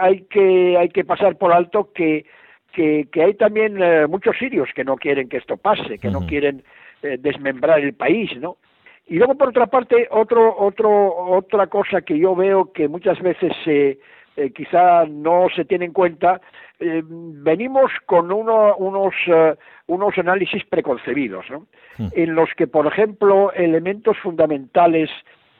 hay 0.00 0.22
que, 0.28 0.76
hay 0.76 0.88
que 0.88 1.04
pasar 1.04 1.36
por 1.36 1.52
alto 1.52 1.90
que 1.94 2.26
que, 2.72 3.08
hay 3.14 3.34
también 3.34 3.80
eh, 3.82 4.06
muchos 4.06 4.36
sirios 4.38 4.68
que 4.74 4.84
no 4.84 4.96
quieren 4.96 5.28
que 5.28 5.36
esto 5.36 5.56
pase, 5.56 5.98
que 5.98 6.10
no 6.10 6.26
quieren 6.26 6.64
eh, 7.02 7.18
desmembrar 7.20 7.80
el 7.80 7.92
país, 7.92 8.30
¿no? 8.38 8.56
Y 9.06 9.16
luego, 9.16 9.34
por 9.34 9.48
otra 9.48 9.66
parte, 9.66 10.08
otro, 10.10 10.56
otro, 10.56 11.14
otra 11.36 11.66
cosa 11.66 12.02
que 12.02 12.18
yo 12.18 12.34
veo 12.34 12.72
que 12.72 12.88
muchas 12.88 13.20
veces 13.20 13.52
eh, 13.66 13.98
quizá 14.54 15.04
no 15.06 15.48
se 15.54 15.64
tiene 15.64 15.86
en 15.86 15.92
cuenta, 15.92 16.40
venimos 16.78 17.92
con 18.06 18.32
uno, 18.32 18.74
unos, 18.76 19.14
unos 19.86 20.18
análisis 20.18 20.64
preconcebidos, 20.64 21.44
¿no? 21.50 21.66
En 22.12 22.34
los 22.34 22.48
que, 22.56 22.66
por 22.66 22.86
ejemplo, 22.86 23.52
elementos 23.52 24.16
fundamentales 24.18 25.10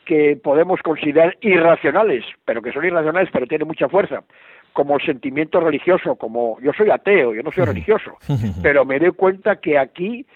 que 0.05 0.37
podemos 0.43 0.81
considerar 0.83 1.37
irracionales, 1.41 2.25
pero 2.45 2.63
que 2.63 2.73
son 2.73 2.85
irracionales, 2.85 3.31
pero 3.33 3.47
tienen 3.47 3.69
mucha 3.69 3.89
fuerza, 3.89 4.23
como 4.73 4.99
sentimiento 4.99 5.61
religioso, 5.61 6.17
como 6.17 6.59
yo 6.61 6.73
soy 6.73 6.91
ateo, 6.91 7.35
yo 7.35 7.43
no 7.43 7.53
soy 7.53 7.65
religioso, 7.65 8.17
pero 8.63 8.85
me 8.85 8.99
doy 8.99 9.13
cuenta 9.13 9.57
que 9.57 9.79
aquí, 9.79 10.27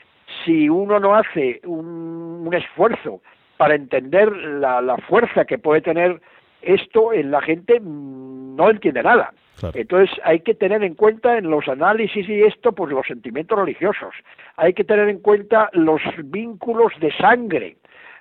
si 0.45 0.69
uno 0.69 0.99
no 0.99 1.15
hace 1.15 1.61
un, 1.65 2.49
esfuerzo 2.53 3.21
para 3.57 3.75
entender 3.75 4.31
la, 4.31 4.81
la, 4.81 4.97
fuerza 4.99 5.45
que 5.45 5.59
puede 5.59 5.81
tener 5.81 6.21
esto 6.63 7.13
en 7.13 7.31
la 7.31 7.43
gente, 7.43 7.81
no 7.81 8.71
entiende 8.71 9.03
nada. 9.03 9.33
Entonces 9.75 10.15
hay 10.23 10.41
que 10.41 10.55
tener 10.55 10.83
en 10.85 10.95
cuenta 10.95 11.39
en 11.39 11.51
los 11.51 11.67
análisis 11.67 12.29
y 12.29 12.43
esto, 12.43 12.73
pues 12.73 12.93
los 12.93 13.07
sentimientos 13.07 13.59
religiosos. 13.59 14.15
Hay 14.57 14.75
que 14.75 14.85
tener 14.85 15.09
en 15.09 15.21
cuenta 15.21 15.71
los 15.73 16.01
vínculos 16.25 16.93
de 17.01 17.13
sangre, 17.17 17.77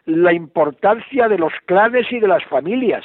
la 0.06 0.34
importancia 0.34 1.28
de 1.28 1.38
los 1.38 1.54
clanes 1.65 2.12
y 2.12 2.19
de 2.19 2.28
las 2.28 2.43
familias, 2.45 3.04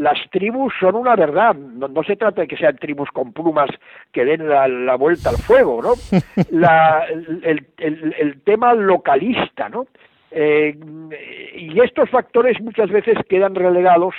las 0.00 0.18
tribus 0.30 0.72
son 0.80 0.94
una 0.94 1.14
verdad, 1.14 1.54
no, 1.54 2.02
se 2.02 2.16
trata 2.16 2.42
de 2.42 2.48
que 2.48 2.56
sean 2.56 2.76
tribus 2.76 3.10
con 3.10 3.32
plumas 3.32 3.70
que 4.12 4.24
den 4.24 4.48
la, 4.48 4.94
vuelta 4.96 5.28
al 5.28 5.36
fuego, 5.36 5.82
¿no? 5.82 5.92
el, 7.78 8.40
tema 8.42 8.74
localista, 8.74 9.68
¿no? 9.68 9.86
Eh, 10.30 10.74
y 11.54 11.78
estos 11.80 12.08
factores 12.08 12.60
muchas 12.60 12.88
veces 12.90 13.18
quedan 13.28 13.54
relegados 13.54 14.14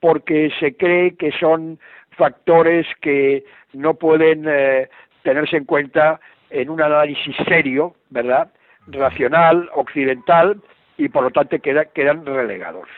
porque 0.00 0.50
se 0.58 0.74
cree 0.74 1.14
que 1.14 1.30
son 1.32 1.78
factores 2.10 2.86
que 3.00 3.44
no 3.72 3.94
pueden 3.94 4.46
eh, 4.48 4.88
tenerse 5.22 5.58
en 5.58 5.64
cuenta 5.64 6.20
en 6.48 6.70
un 6.70 6.82
análisis 6.82 7.36
serio, 7.46 7.94
¿verdad? 8.08 8.50
Racional, 8.88 9.70
occidental, 9.74 10.60
y 10.96 11.08
por 11.08 11.22
lo 11.22 11.30
tanto 11.30 11.56
quedan 11.60 12.26
relegados. 12.26 12.88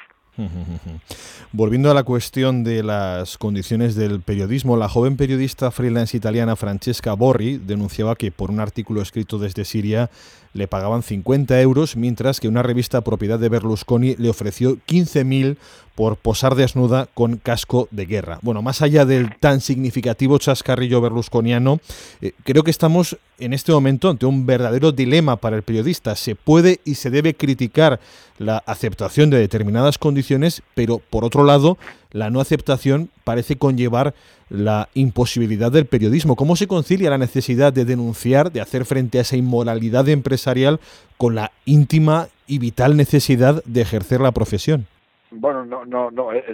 Volviendo 1.54 1.90
a 1.90 1.94
la 1.94 2.02
cuestión 2.02 2.64
de 2.64 2.82
las 2.82 3.36
condiciones 3.36 3.94
del 3.94 4.22
periodismo, 4.22 4.78
la 4.78 4.88
joven 4.88 5.18
periodista 5.18 5.70
freelance 5.70 6.16
italiana 6.16 6.56
Francesca 6.56 7.12
Borri 7.12 7.58
denunciaba 7.58 8.16
que 8.16 8.32
por 8.32 8.50
un 8.50 8.58
artículo 8.58 9.02
escrito 9.02 9.38
desde 9.38 9.66
Siria 9.66 10.08
le 10.54 10.68
pagaban 10.68 11.02
50 11.02 11.60
euros, 11.60 11.96
mientras 11.96 12.40
que 12.40 12.48
una 12.48 12.62
revista 12.62 13.00
propiedad 13.00 13.38
de 13.38 13.48
Berlusconi 13.48 14.16
le 14.16 14.28
ofreció 14.28 14.76
15.000 14.86 15.56
por 15.94 16.16
posar 16.16 16.54
desnuda 16.54 17.08
con 17.12 17.36
casco 17.36 17.88
de 17.90 18.06
guerra. 18.06 18.38
Bueno, 18.42 18.62
más 18.62 18.80
allá 18.82 19.04
del 19.04 19.36
tan 19.38 19.60
significativo 19.60 20.38
chascarrillo 20.38 21.00
berlusconiano, 21.00 21.80
eh, 22.20 22.32
creo 22.44 22.62
que 22.62 22.70
estamos 22.70 23.18
en 23.38 23.52
este 23.52 23.72
momento 23.72 24.08
ante 24.08 24.24
un 24.24 24.46
verdadero 24.46 24.92
dilema 24.92 25.36
para 25.36 25.56
el 25.56 25.62
periodista. 25.62 26.16
Se 26.16 26.34
puede 26.34 26.80
y 26.84 26.94
se 26.94 27.10
debe 27.10 27.34
criticar 27.34 28.00
la 28.38 28.62
aceptación 28.66 29.30
de 29.30 29.38
determinadas 29.38 29.98
condiciones, 29.98 30.62
pero 30.74 30.98
por 30.98 31.24
otro 31.24 31.44
lado, 31.44 31.76
la 32.10 32.30
no 32.30 32.40
aceptación 32.40 33.10
parece 33.24 33.56
conllevar 33.56 34.14
la 34.52 34.88
imposibilidad 34.94 35.72
del 35.72 35.86
periodismo. 35.86 36.36
¿Cómo 36.36 36.56
se 36.56 36.66
concilia 36.66 37.10
la 37.10 37.18
necesidad 37.18 37.72
de 37.72 37.84
denunciar, 37.84 38.52
de 38.52 38.60
hacer 38.60 38.84
frente 38.84 39.18
a 39.18 39.22
esa 39.22 39.36
inmoralidad 39.36 40.08
empresarial 40.08 40.78
con 41.16 41.34
la 41.34 41.52
íntima 41.64 42.28
y 42.46 42.58
vital 42.58 42.96
necesidad 42.96 43.64
de 43.64 43.80
ejercer 43.80 44.20
la 44.20 44.32
profesión? 44.32 44.86
bueno, 45.34 45.64
no, 45.64 45.84
no, 45.84 46.10
no, 46.10 46.32
eh, 46.32 46.44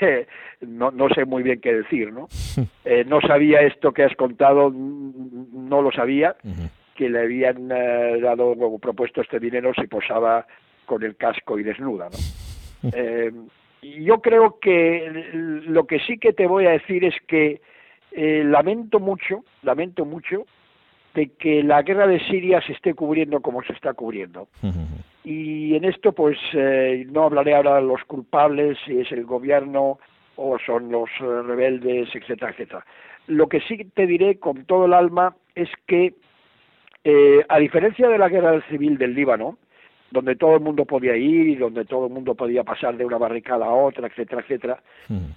eh, 0.00 0.26
no, 0.60 0.90
no 0.90 1.08
sé 1.10 1.24
muy 1.24 1.42
bien 1.42 1.60
qué 1.60 1.74
decir, 1.74 2.12
¿no? 2.12 2.28
Eh, 2.84 3.04
no 3.06 3.20
sabía 3.22 3.60
esto 3.60 3.92
que 3.92 4.04
has 4.04 4.14
contado, 4.14 4.70
no 4.70 5.80
lo 5.80 5.90
sabía, 5.90 6.36
que 6.94 7.08
le 7.08 7.20
habían 7.20 7.68
dado 7.68 8.48
o 8.48 8.78
propuesto 8.78 9.22
este 9.22 9.40
dinero 9.40 9.72
si 9.74 9.86
posaba 9.86 10.46
con 10.84 11.02
el 11.02 11.16
casco 11.16 11.58
y 11.58 11.62
desnuda, 11.62 12.10
¿no? 12.10 12.90
yo 14.04 14.20
creo 14.20 14.58
que 14.60 15.30
lo 15.32 15.86
que 15.86 15.98
sí 16.00 16.18
que 16.18 16.32
te 16.32 16.46
voy 16.46 16.66
a 16.66 16.70
decir 16.70 17.04
es 17.04 17.14
que 17.26 17.60
lamento 18.16 19.00
mucho, 19.00 19.44
lamento 19.62 20.04
mucho 20.04 20.46
de 21.14 21.28
que 21.38 21.62
la 21.62 21.82
guerra 21.82 22.06
de 22.06 22.20
Siria 22.26 22.60
se 22.60 22.72
esté 22.72 22.94
cubriendo 22.94 23.40
como 23.40 23.62
se 23.62 23.72
está 23.72 23.94
cubriendo. 23.94 24.48
Y 25.26 25.74
en 25.74 25.86
esto, 25.86 26.12
pues, 26.12 26.36
eh, 26.52 27.06
no 27.10 27.24
hablaré 27.24 27.54
ahora 27.54 27.76
de 27.76 27.82
los 27.82 28.04
culpables, 28.04 28.76
si 28.84 29.00
es 29.00 29.10
el 29.10 29.24
gobierno 29.24 29.98
o 30.36 30.58
son 30.58 30.92
los 30.92 31.08
eh, 31.18 31.42
rebeldes, 31.46 32.14
etcétera, 32.14 32.50
etcétera. 32.50 32.84
Lo 33.26 33.48
que 33.48 33.60
sí 33.60 33.78
te 33.94 34.06
diré 34.06 34.38
con 34.38 34.66
todo 34.66 34.84
el 34.84 34.92
alma 34.92 35.34
es 35.54 35.70
que, 35.86 36.12
eh, 37.04 37.42
a 37.48 37.58
diferencia 37.58 38.06
de 38.08 38.18
la 38.18 38.28
guerra 38.28 38.60
civil 38.68 38.98
del 38.98 39.14
Líbano, 39.14 39.56
donde 40.10 40.36
todo 40.36 40.54
el 40.54 40.60
mundo 40.60 40.84
podía 40.84 41.16
ir 41.16 41.48
y 41.48 41.56
donde 41.56 41.84
todo 41.84 42.06
el 42.06 42.12
mundo 42.12 42.34
podía 42.34 42.62
pasar 42.62 42.96
de 42.96 43.04
una 43.04 43.18
barricada 43.18 43.66
a 43.66 43.74
otra, 43.74 44.06
etcétera, 44.06 44.42
etcétera, 44.42 44.82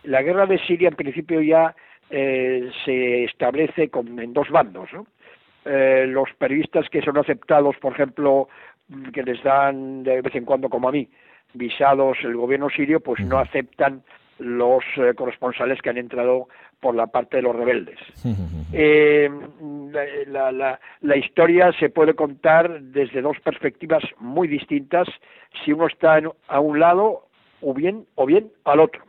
la 0.04 0.22
guerra 0.22 0.46
de 0.46 0.60
Siria 0.60 0.90
en 0.90 0.96
principio 0.96 1.42
ya 1.42 1.76
se 2.10 3.24
establece 3.26 3.90
con, 3.90 4.20
en 4.20 4.34
dos 4.34 4.50
bandos, 4.50 4.90
¿no? 4.94 5.06
Eh, 5.70 6.06
los 6.08 6.30
periodistas 6.38 6.88
que 6.90 7.02
son 7.02 7.18
aceptados, 7.18 7.76
por 7.82 7.92
ejemplo, 7.92 8.48
que 9.12 9.22
les 9.22 9.44
dan 9.44 10.04
de 10.04 10.22
vez 10.22 10.34
en 10.36 10.46
cuando, 10.46 10.70
como 10.70 10.88
a 10.88 10.94
mí, 10.94 11.10
visados 11.54 12.18
el 12.24 12.38
gobierno 12.38 12.70
sirio, 12.70 13.02
pues 13.02 13.20
no 13.26 13.38
aceptan 13.38 14.02
los 14.40 14.84
eh, 14.98 15.14
corresponsales 15.16 15.82
que 15.82 15.90
han 15.90 15.98
entrado 15.98 16.48
por 16.80 16.96
la 16.96 17.08
parte 17.08 17.38
de 17.38 17.44
los 17.44 17.56
rebeldes. 17.56 18.00
Eh, 18.74 19.30
la, 20.28 20.52
la, 20.52 20.80
la, 21.00 21.16
historia 21.16 21.72
se 21.80 21.90
puede 21.90 22.16
contar 22.16 22.82
desde 22.82 23.22
dos 23.22 23.40
perspectivas 23.40 24.04
muy 24.20 24.50
distintas, 24.50 25.08
si 25.64 25.72
uno 25.72 25.88
está 25.88 26.20
a 26.50 26.60
un 26.60 26.78
lado 26.78 27.28
o 27.62 27.74
bien, 27.74 28.06
o 28.16 28.26
bien 28.26 28.52
al 28.66 28.82
otro. 28.82 29.02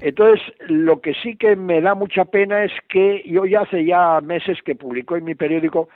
Entonces, 0.00 0.42
lo 0.68 1.00
que 1.00 1.14
sí 1.14 1.36
que 1.36 1.56
me 1.56 1.80
da 1.80 1.94
mucha 1.94 2.24
pena 2.26 2.64
es 2.64 2.72
que 2.88 3.22
yo 3.26 3.46
ya 3.46 3.60
hace 3.60 3.84
ya 3.84 4.20
meses 4.20 4.58
que 4.62 4.74
publicó 4.74 5.16
en 5.16 5.24
mi 5.24 5.34
periódico 5.34 5.88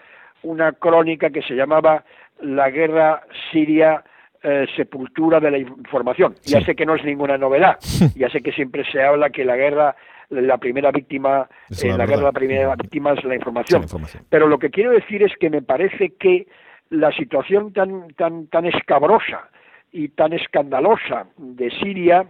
una 0.43 0.73
crónica 0.73 1.31
que 1.31 1.43
se 1.43 1.55
llamaba 1.55 2.05
La 2.41 2.71
guerra 2.71 3.23
siria 3.51 4.03
eh, 4.43 4.67
sepultura 4.77 5.41
de 5.41 5.51
la 5.51 5.59
información. 5.59 6.35
Ya 6.45 6.61
sé 6.63 6.75
que 6.75 6.87
no 6.87 6.95
es 6.95 7.05
ninguna 7.05 7.37
novedad, 7.39 7.79
ya 8.17 8.29
sé 8.31 8.41
que 8.43 8.53
siempre 8.53 8.85
se 8.91 9.03
habla 9.03 9.31
que 9.31 9.45
la 9.45 9.57
guerra, 9.57 9.95
la 10.31 10.59
primera 10.59 10.91
víctima, 10.91 11.49
eh, 11.71 11.89
la, 11.97 12.07
guerra, 12.07 12.23
la 12.23 12.33
primera 12.33 12.75
víctima 12.77 13.13
es 13.13 13.25
la 13.25 13.35
información. 13.35 13.85
Pero 14.29 14.47
lo 14.47 14.59
que 14.59 14.71
quiero 14.71 14.93
decir 14.93 15.23
es 15.23 15.33
que 15.39 15.51
me 15.51 15.63
parece 15.63 16.15
que 16.19 16.47
la 16.91 17.13
situación 17.13 17.73
tan, 17.73 18.09
tan, 18.15 18.47
tan 18.49 18.67
escabrosa 18.67 19.49
y 19.93 20.09
tan 20.09 20.33
escandalosa 20.33 21.27
de 21.37 21.71
Siria 21.71 22.27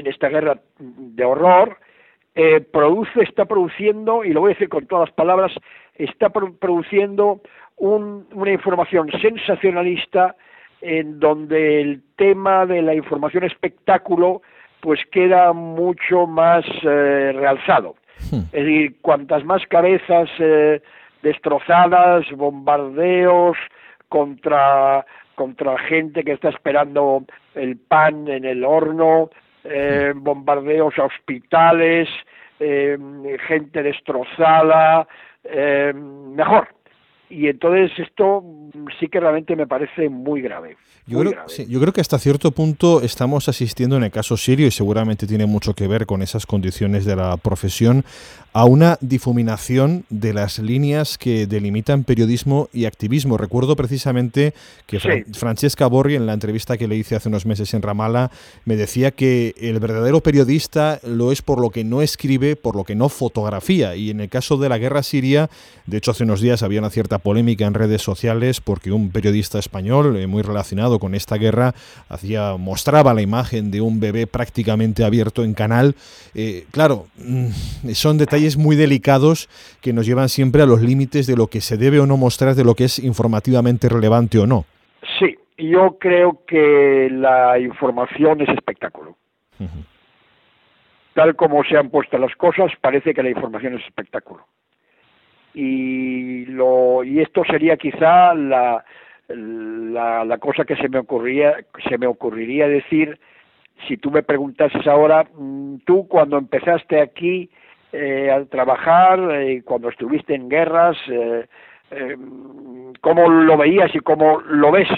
en 0.00 0.06
esta 0.06 0.28
guerra 0.28 0.58
de 0.78 1.24
horror, 1.24 1.78
eh, 2.34 2.60
produce, 2.60 3.22
está 3.22 3.44
produciendo, 3.44 4.24
y 4.24 4.32
lo 4.32 4.40
voy 4.40 4.50
a 4.50 4.54
decir 4.54 4.68
con 4.68 4.86
todas 4.86 5.08
las 5.08 5.14
palabras, 5.14 5.52
está 5.94 6.30
produciendo 6.30 7.40
una 7.76 8.52
información 8.52 9.10
sensacionalista 9.20 10.36
en 10.80 11.20
donde 11.20 11.80
el 11.80 12.02
tema 12.16 12.66
de 12.66 12.82
la 12.82 12.94
información 12.94 13.44
espectáculo 13.44 14.42
pues 14.80 15.00
queda 15.12 15.52
mucho 15.52 16.26
más 16.26 16.64
eh, 16.82 17.32
realzado. 17.34 17.96
Hmm. 18.30 18.44
Es 18.52 18.64
decir, 18.64 18.96
cuantas 19.02 19.44
más 19.44 19.66
cabezas 19.66 20.28
eh, 20.38 20.80
destrozadas, 21.22 22.24
bombardeos 22.32 23.56
contra 24.08 25.04
contra 25.34 25.78
gente 25.78 26.22
que 26.22 26.32
está 26.32 26.50
esperando 26.50 27.24
el 27.54 27.78
pan 27.78 28.28
en 28.28 28.44
el 28.44 28.62
horno, 28.62 29.30
eh, 29.64 30.12
bombardeos 30.14 30.98
a 30.98 31.04
hospitales, 31.04 32.10
eh, 32.58 32.98
gente 33.46 33.82
destrozada, 33.82 35.08
eh, 35.44 35.94
mejor. 35.94 36.68
Y 37.30 37.46
entonces 37.46 37.92
esto 37.98 38.44
sí 38.98 39.08
que 39.08 39.20
realmente 39.20 39.56
me 39.56 39.66
parece 39.66 40.08
muy 40.08 40.42
grave. 40.42 40.76
Yo, 41.10 41.80
creo, 41.80 41.92
que 41.92 42.00
hasta 42.00 42.18
cierto 42.18 42.52
punto 42.52 43.02
estamos 43.02 43.48
asistiendo 43.48 43.96
en 43.96 44.04
el 44.04 44.12
caso 44.12 44.36
sirio, 44.36 44.68
y 44.68 44.70
seguramente 44.70 45.26
tiene 45.26 45.46
mucho 45.46 45.74
que 45.74 45.88
ver 45.88 46.06
con 46.06 46.22
esas 46.22 46.46
condiciones 46.46 47.04
de 47.04 47.16
la 47.16 47.36
profesión, 47.36 48.04
a 48.52 48.64
una 48.64 48.98
difuminación 49.00 50.04
de 50.10 50.34
las 50.34 50.58
líneas 50.58 51.18
que 51.18 51.46
delimitan 51.46 52.04
periodismo 52.04 52.68
y 52.72 52.84
activismo. 52.84 53.36
Recuerdo 53.36 53.76
precisamente 53.76 54.54
que 54.86 54.98
Francesca 55.32 55.86
Borri, 55.86 56.16
en 56.16 56.26
la 56.26 56.32
entrevista 56.32 56.76
que 56.76 56.88
le 56.88 56.96
hice 56.96 57.14
hace 57.14 57.28
unos 57.28 57.46
meses 57.46 57.74
en 57.74 57.82
Ramala, 57.82 58.30
me 58.64 58.76
decía 58.76 59.12
que 59.12 59.54
el 59.56 59.78
verdadero 59.78 60.20
periodista 60.20 61.00
lo 61.04 61.30
es 61.30 61.42
por 61.42 61.60
lo 61.60 61.70
que 61.70 61.84
no 61.84 62.02
escribe, 62.02 62.56
por 62.56 62.74
lo 62.74 62.84
que 62.84 62.96
no 62.96 63.08
fotografía. 63.08 63.94
Y 63.94 64.10
en 64.10 64.20
el 64.20 64.28
caso 64.28 64.56
de 64.56 64.68
la 64.68 64.78
guerra 64.78 65.02
siria, 65.02 65.48
de 65.86 65.98
hecho 65.98 66.10
hace 66.10 66.24
unos 66.24 66.40
días 66.40 66.62
había 66.62 66.80
una 66.80 66.90
cierta 66.90 67.18
polémica 67.18 67.66
en 67.66 67.74
redes 67.74 68.02
sociales 68.02 68.60
porque 68.60 68.90
un 68.90 69.10
periodista 69.10 69.58
español 69.58 70.16
eh, 70.16 70.26
muy 70.26 70.42
relacionado 70.42 70.98
con 71.00 71.16
esta 71.16 71.36
guerra 71.36 71.74
hacía 72.08 72.56
mostraba 72.56 73.12
la 73.12 73.22
imagen 73.22 73.72
de 73.72 73.80
un 73.80 73.98
bebé 73.98 74.28
prácticamente 74.28 75.02
abierto 75.02 75.42
en 75.42 75.54
canal. 75.54 75.96
Eh, 76.36 76.66
claro, 76.70 77.06
mm, 77.16 77.90
son 77.94 78.18
detalles 78.18 78.56
muy 78.56 78.76
delicados 78.76 79.48
que 79.80 79.92
nos 79.92 80.06
llevan 80.06 80.28
siempre 80.28 80.62
a 80.62 80.66
los 80.66 80.80
límites 80.80 81.26
de 81.26 81.36
lo 81.36 81.48
que 81.48 81.60
se 81.60 81.76
debe 81.76 81.98
o 81.98 82.06
no 82.06 82.16
mostrar, 82.16 82.54
de 82.54 82.64
lo 82.64 82.76
que 82.76 82.84
es 82.84 83.00
informativamente 83.00 83.88
relevante 83.88 84.38
o 84.38 84.46
no. 84.46 84.64
Sí, 85.18 85.36
yo 85.58 85.96
creo 85.98 86.42
que 86.46 87.08
la 87.10 87.58
información 87.58 88.42
es 88.42 88.48
espectáculo. 88.50 89.16
Tal 91.14 91.34
como 91.34 91.64
se 91.64 91.76
han 91.76 91.90
puesto 91.90 92.16
las 92.16 92.34
cosas, 92.36 92.70
parece 92.80 93.12
que 93.12 93.22
la 93.22 93.30
información 93.30 93.74
es 93.74 93.84
espectáculo 93.84 94.46
y 95.54 96.44
lo 96.46 97.02
y 97.04 97.20
esto 97.20 97.42
sería 97.44 97.76
quizá 97.76 98.34
la, 98.34 98.84
la, 99.34 100.38
cosa 100.38 100.64
que 100.64 100.76
se 100.76 100.88
me 100.88 100.98
ocurría 100.98 101.56
se 101.88 101.98
me 101.98 102.06
ocurriría 102.06 102.68
decir 102.68 103.18
si 103.88 103.96
tú 103.96 104.10
me 104.10 104.22
preguntases 104.22 104.86
ahora 104.86 105.24
mm, 105.34 105.78
tú 105.84 106.06
cuando 106.08 106.38
empezaste 106.38 107.00
aquí 107.00 107.50
eh, 107.92 108.30
al 108.30 108.48
trabajar 108.48 109.18
eh, 109.32 109.62
cuando 109.64 109.88
estuviste 109.88 110.34
en 110.34 110.48
guerras 110.48 110.96
eh, 111.08 111.46
eh, 111.90 112.16
cómo 113.00 113.28
lo 113.28 113.56
veías 113.56 113.94
y 113.94 114.00
cómo 114.00 114.40
lo 114.40 114.70
ves 114.70 114.88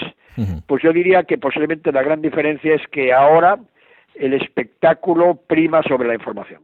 pues 0.65 0.81
yo 0.81 0.91
diría 0.91 1.23
que 1.23 1.37
posiblemente 1.37 1.91
la 1.91 2.01
gran 2.01 2.19
diferencia 2.19 2.73
es 2.73 2.81
que 2.87 3.13
ahora 3.13 3.59
el 4.15 4.33
espectáculo 4.33 5.35
prima 5.35 5.83
sobre 5.83 6.07
la 6.07 6.15
información 6.15 6.61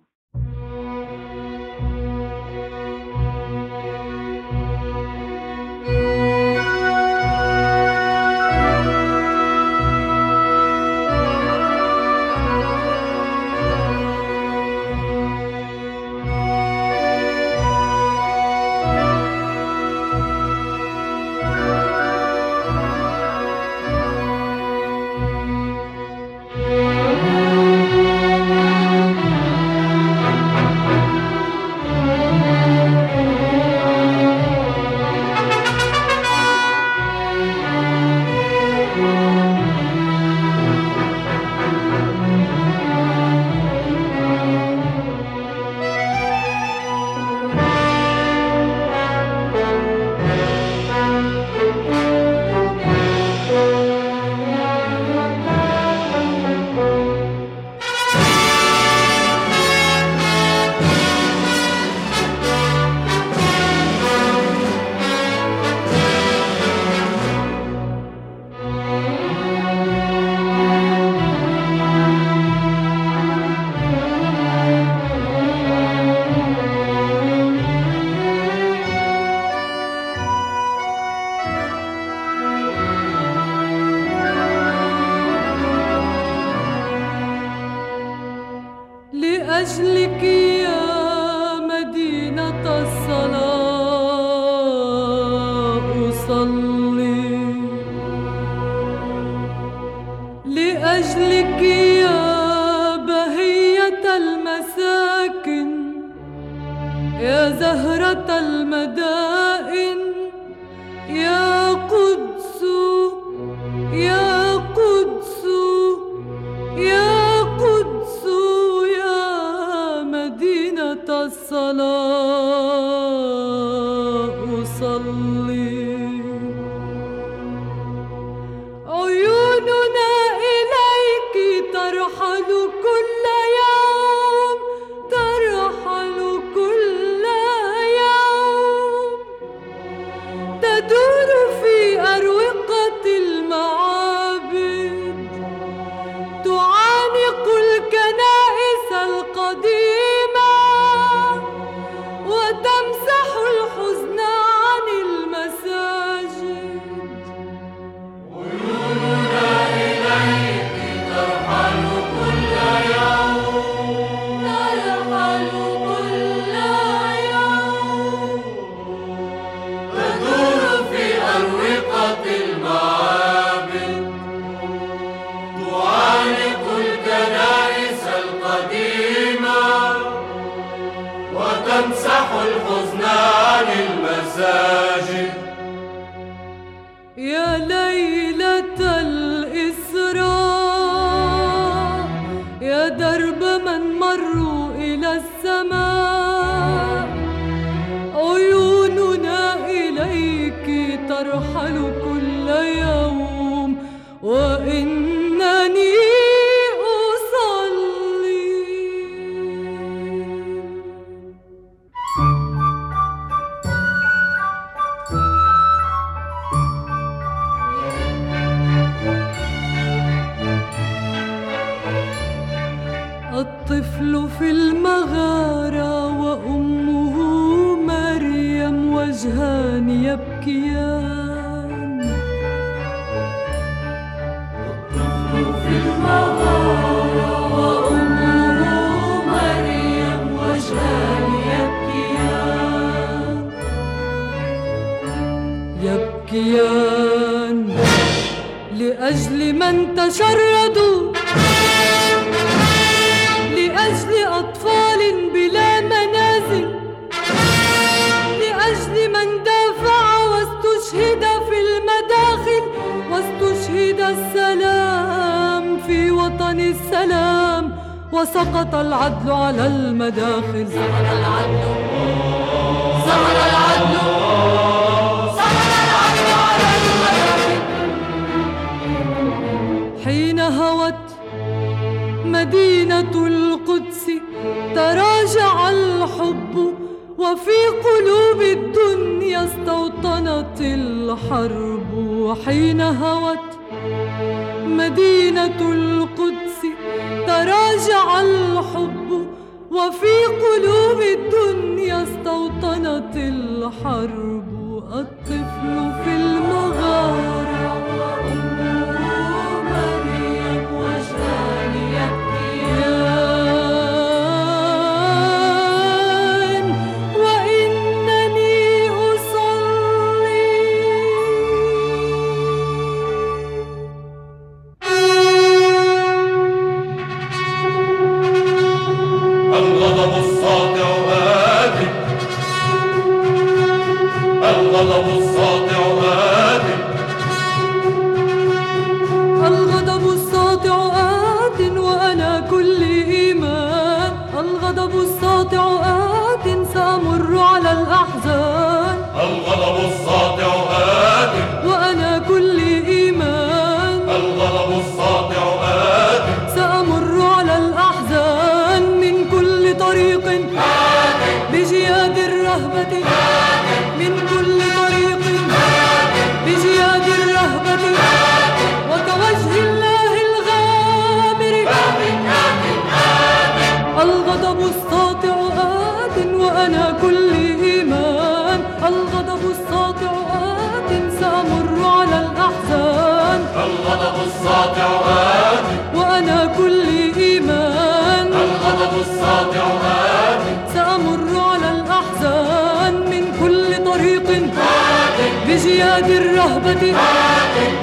بجياد 395.47 396.09
الرهبة. 396.09 396.83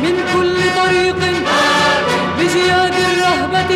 من 0.02 0.14
كل 0.34 0.58
طريق. 0.82 1.20
بجياد 2.38 2.94
الرهبة. 3.08 3.70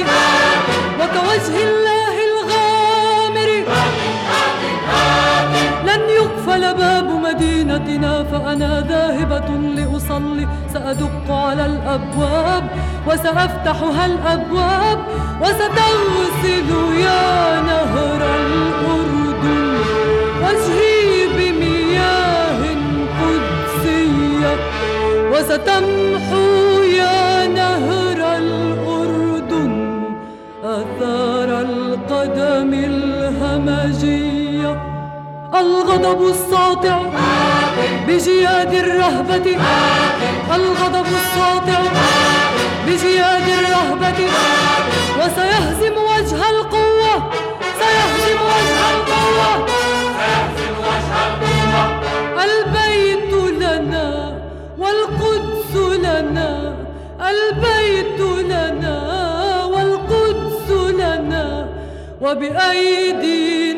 وكوجه 1.01 1.57
الله 1.69 2.15
الغامر. 2.31 3.51
لن 5.89 6.03
يقفل 6.21 6.75
باب 6.75 7.05
مدينتنا 7.05 8.25
فأنا 8.25 8.71
ذاهبة 8.89 9.49
لأصلي. 9.77 10.49
سأدق 10.75 11.27
على 11.31 11.67
الأبواب 11.67 12.65
وسأفتحها 13.07 14.07
الأبواب. 14.07 14.99
وستغسل 15.41 16.71
يا 17.07 17.61
نهر 17.61 18.23
الأردن 18.41 19.79
وجهي 20.43 21.01
وستمحو 25.33 26.83
يا 26.83 27.47
نهر 27.47 28.19
الأردن 28.39 29.73
آثار 30.65 31.61
القدم 31.61 32.71
الهمجية. 32.75 34.73
الغضب 35.55 36.21
الساطع 36.29 36.99
بجياد 38.07 38.75
الرهبة. 38.75 39.57
الغضب 40.55 41.07
الساطع 41.07 41.81
بجياد 42.91 43.49
الرهبة. 43.59 44.21
وسيهزم 45.19 45.95
وجه 46.11 46.41
القوة. 46.51 47.15
سيهزم 47.79 48.39
وجه 48.51 48.81
القوة. 48.95 49.67
سيهزم 50.19 50.75
وجه 50.87 51.15
القوة 51.27 51.83
البيت 52.45 53.33
لنا 53.63 54.07
والقدس 54.79 55.73
لنا. 55.77 56.51
البيت 57.31 58.21
لنا 58.51 58.97
والقدس 59.65 60.71
لنا. 60.71 61.69
وبأيدينا 62.21 63.70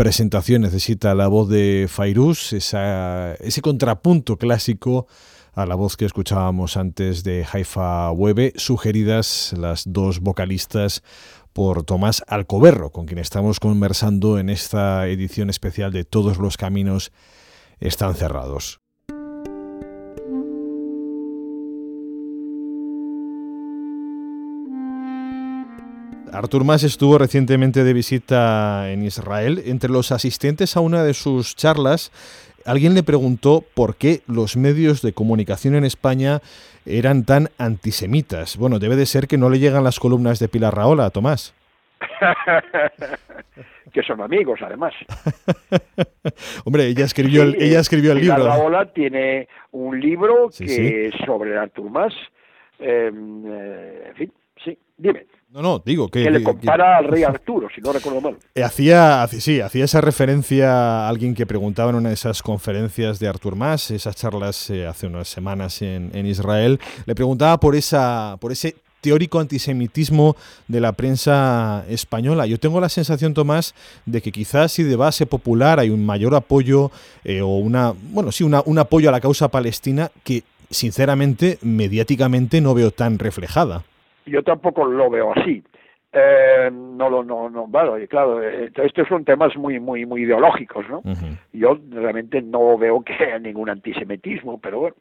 presentación 0.00 0.62
necesita 0.62 1.14
la 1.14 1.28
voz 1.28 1.50
de 1.50 1.84
Fairuz, 1.86 2.54
ese 2.54 3.60
contrapunto 3.60 4.38
clásico 4.38 5.06
a 5.52 5.66
la 5.66 5.74
voz 5.74 5.98
que 5.98 6.06
escuchábamos 6.06 6.78
antes 6.78 7.22
de 7.22 7.44
Haifa 7.52 8.10
Webe, 8.10 8.54
sugeridas 8.56 9.52
las 9.58 9.82
dos 9.84 10.20
vocalistas 10.20 11.02
por 11.52 11.84
Tomás 11.84 12.24
Alcoberro, 12.28 12.92
con 12.92 13.04
quien 13.04 13.18
estamos 13.18 13.60
conversando 13.60 14.38
en 14.38 14.48
esta 14.48 15.06
edición 15.06 15.50
especial 15.50 15.92
de 15.92 16.04
Todos 16.04 16.38
los 16.38 16.56
Caminos 16.56 17.12
están 17.78 18.14
cerrados. 18.14 18.80
Artur 26.32 26.64
Mas 26.64 26.82
estuvo 26.84 27.18
recientemente 27.18 27.84
de 27.84 27.92
visita 27.92 28.90
en 28.90 29.02
Israel. 29.04 29.62
Entre 29.66 29.90
los 29.90 30.12
asistentes 30.12 30.76
a 30.76 30.80
una 30.80 31.02
de 31.02 31.14
sus 31.14 31.56
charlas, 31.56 32.12
alguien 32.64 32.94
le 32.94 33.02
preguntó 33.02 33.64
por 33.74 33.96
qué 33.96 34.20
los 34.26 34.56
medios 34.56 35.02
de 35.02 35.12
comunicación 35.12 35.74
en 35.74 35.84
España 35.84 36.40
eran 36.86 37.24
tan 37.24 37.48
antisemitas. 37.58 38.56
Bueno, 38.56 38.78
debe 38.78 38.96
de 38.96 39.06
ser 39.06 39.26
que 39.26 39.38
no 39.38 39.50
le 39.50 39.58
llegan 39.58 39.84
las 39.84 39.98
columnas 40.00 40.38
de 40.38 40.48
Pilar 40.48 40.74
Raola, 40.74 41.10
Tomás. 41.10 41.54
que 43.92 44.02
son 44.02 44.20
amigos, 44.20 44.60
además. 44.62 44.94
Hombre, 46.64 46.86
ella 46.86 47.04
escribió 47.04 47.42
el, 47.42 47.52
Sí, 47.52 47.64
ella 47.64 47.80
escribió 47.80 48.12
el 48.12 48.20
Pilar 48.20 48.38
libro. 48.38 48.52
Rahola 48.54 48.92
tiene 48.92 49.48
un 49.72 50.00
libro 50.00 50.48
Sí, 50.50 50.64
que 50.64 51.10
sí. 51.12 51.24
sobre 51.26 51.58
Artur 51.58 51.90
Mas. 51.90 52.12
eh, 52.78 53.10
eh, 53.12 54.04
en 54.10 54.14
fin, 54.14 54.32
sí, 54.64 54.78
dime. 54.96 55.26
No, 55.52 55.62
no, 55.62 55.82
digo 55.84 56.08
que, 56.08 56.22
Que 56.22 56.30
le 56.30 56.38
que- 56.38 56.44
compara 56.44 56.96
al 56.98 57.06
rey 57.08 57.24
Arturo, 57.24 57.66
si 57.74 57.80
no 57.80 57.92
recuerdo 57.92 58.20
mal. 58.20 58.36
que 58.54 58.62
hacía, 58.62 59.26
sí, 59.28 59.60
hacía 59.60 59.84
esa 59.84 60.00
referencia 60.00 60.70
a 60.70 61.08
alguien 61.08 61.34
que 61.34 61.44
preguntaba 61.44 61.90
en 61.90 61.96
una 61.96 62.08
de 62.10 62.14
esas 62.14 62.40
conferencias 62.40 63.18
de 63.18 63.26
Artur 63.26 63.56
Mas, 63.56 63.90
esas 63.90 64.14
charlas 64.14 64.70
eh, 64.70 64.86
hace 64.86 65.08
unas 65.08 65.26
semanas 65.26 65.82
en, 65.82 66.10
en 66.14 66.26
Israel, 66.26 66.78
le 67.04 67.14
preguntaba 67.16 67.58
por 67.58 67.74
esa, 67.74 68.36
por 68.40 68.52
ese 68.52 68.76
teórico 69.00 69.40
antisemitismo 69.40 70.36
de 70.68 70.80
la 70.80 70.92
prensa 70.92 71.84
española. 71.88 72.46
Yo 72.46 72.60
tengo 72.60 72.80
la 72.80 72.88
sensación, 72.88 73.34
Tomás, 73.34 73.74
de 74.06 74.20
que 74.22 74.30
quizás 74.30 74.70
si 74.70 74.84
de 74.84 74.94
base 74.94 75.26
popular 75.26 75.80
hay 75.80 75.90
un 75.90 76.04
mayor 76.06 76.34
apoyo 76.36 76.92
eh, 77.24 77.40
o 77.40 77.56
una, 77.56 77.92
bueno, 78.12 78.30
sí, 78.30 78.44
una, 78.44 78.62
un 78.66 78.78
apoyo 78.78 79.08
a 79.08 79.12
la 79.12 79.20
causa 79.20 79.48
palestina 79.48 80.12
que 80.22 80.44
sinceramente, 80.70 81.58
mediáticamente 81.62 82.60
no 82.60 82.72
veo 82.74 82.92
tan 82.92 83.18
reflejada. 83.18 83.82
Yo 84.26 84.42
tampoco 84.42 84.84
lo 84.84 85.10
veo 85.10 85.32
así. 85.34 85.62
Eh, 86.12 86.70
no 86.72 87.08
lo, 87.08 87.22
no, 87.22 87.48
no, 87.48 87.98
y 87.98 88.08
claro, 88.08 88.42
eh, 88.42 88.70
estos 88.82 89.06
son 89.06 89.24
temas 89.24 89.56
muy, 89.56 89.78
muy, 89.78 90.04
muy 90.06 90.22
ideológicos, 90.22 90.84
¿no? 90.88 91.02
Yo 91.52 91.78
realmente 91.88 92.42
no 92.42 92.76
veo 92.76 93.02
que 93.02 93.12
haya 93.12 93.38
ningún 93.38 93.70
antisemitismo, 93.70 94.60
pero 94.60 94.80
bueno, 94.80 94.96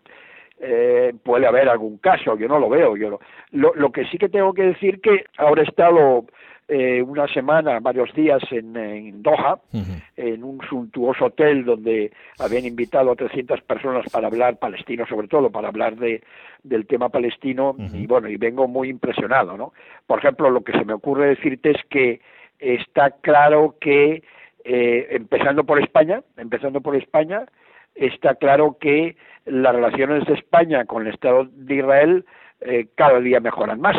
eh, 0.59 1.13
puede 1.24 1.47
haber 1.47 1.67
algún 1.67 1.97
caso, 1.97 2.38
yo 2.38 2.47
no 2.47 2.59
lo 2.59 2.70
veo. 2.70 2.95
Yo 2.95 3.09
lo, 3.09 3.20
lo, 3.51 3.74
lo 3.74 3.91
que 3.91 4.05
sí 4.05 4.17
que 4.17 4.30
tengo 4.30 4.53
que 4.53 4.63
decir 4.63 5.01
que 5.01 5.24
ahora 5.38 5.63
he 5.63 5.65
estado 5.65 6.26
eh, 6.72 7.01
una 7.01 7.28
semana, 7.28 7.80
varios 7.80 8.13
días 8.13 8.43
en, 8.51 8.78
en 8.78 9.24
Doha, 9.24 9.59
en 10.15 10.43
un 10.43 10.61
suntuoso 10.70 11.26
hotel 11.26 11.65
donde 11.65 12.11
habían 12.38 12.65
invitado 12.65 13.11
a 13.11 13.15
300 13.15 13.61
personas 13.61 14.05
para 14.11 14.28
hablar, 14.28 14.57
palestinos 14.57 15.09
sobre 15.09 15.28
todo, 15.28 15.49
para 15.49 15.70
hablar 15.70 15.95
de, 15.95 16.22
del 16.61 16.86
tema 16.86 17.09
palestino, 17.09 17.76
y 17.93 18.05
bueno, 18.05 18.30
y 18.30 18.38
vengo 18.38 18.67
muy 18.67 18.89
impresionado, 18.89 19.57
¿no? 19.57 19.74
Por 20.05 20.20
ejemplo, 20.20 20.51
lo 20.51 20.63
que 20.63 20.74
se 20.74 20.86
me 20.86 20.93
ocurre 20.93 21.30
decirte 21.30 21.72
es 21.72 21.84
que 21.89 22.22
está 22.59 23.11
claro 23.22 23.76
que, 23.82 24.24
eh, 24.63 25.07
empezando 25.09 25.63
por 25.63 25.82
España, 25.82 26.22
empezando 26.38 26.82
por 26.82 26.95
España, 26.95 27.45
está 27.95 28.36
claro 28.36 28.78
que 28.80 29.15
las 29.45 29.74
relaciones 29.74 30.26
de 30.28 30.36
España 30.36 30.86
con 30.86 31.07
el 31.07 31.13
Estado 31.13 31.47
de 31.51 31.76
Israel 31.76 32.26
eh, 32.62 32.88
cada 32.95 33.20
día 33.20 33.39
mejoran 33.39 33.80
más. 33.82 33.97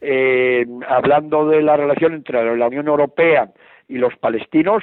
Eh, 0.00 0.66
hablando 0.88 1.48
de 1.48 1.62
la 1.62 1.76
relación 1.76 2.14
entre 2.14 2.56
la 2.56 2.66
Unión 2.66 2.86
Europea 2.88 3.50
y 3.88 3.98
los 3.98 4.16
palestinos, 4.16 4.82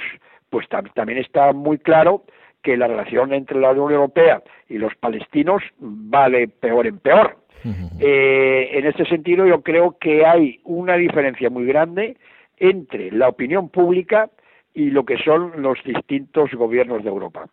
pues 0.50 0.68
tam- 0.68 0.92
también 0.94 1.18
está 1.18 1.52
muy 1.52 1.78
claro 1.78 2.24
que 2.62 2.76
la 2.76 2.88
relación 2.88 3.32
entre 3.32 3.60
la 3.60 3.70
Unión 3.70 3.92
Europea 3.92 4.42
y 4.68 4.78
los 4.78 4.94
palestinos 4.96 5.62
va 5.80 6.28
de 6.28 6.48
peor 6.48 6.86
en 6.86 6.98
peor. 6.98 7.36
Ujú. 7.64 7.88
Eh, 8.00 8.70
en 8.72 8.86
este 8.86 9.04
sentido, 9.06 9.46
yo 9.46 9.62
creo 9.62 9.96
que 9.98 10.24
hay 10.26 10.60
una 10.64 10.96
diferencia 10.96 11.50
muy 11.50 11.64
grande 11.66 12.16
entre 12.58 13.10
la 13.10 13.28
opinión 13.28 13.68
pública 13.68 14.30
y 14.74 14.90
lo 14.90 15.04
que 15.04 15.16
son 15.18 15.62
los 15.62 15.82
distintos 15.84 16.52
gobiernos 16.54 17.02
de 17.02 17.08
Europa. 17.08 17.46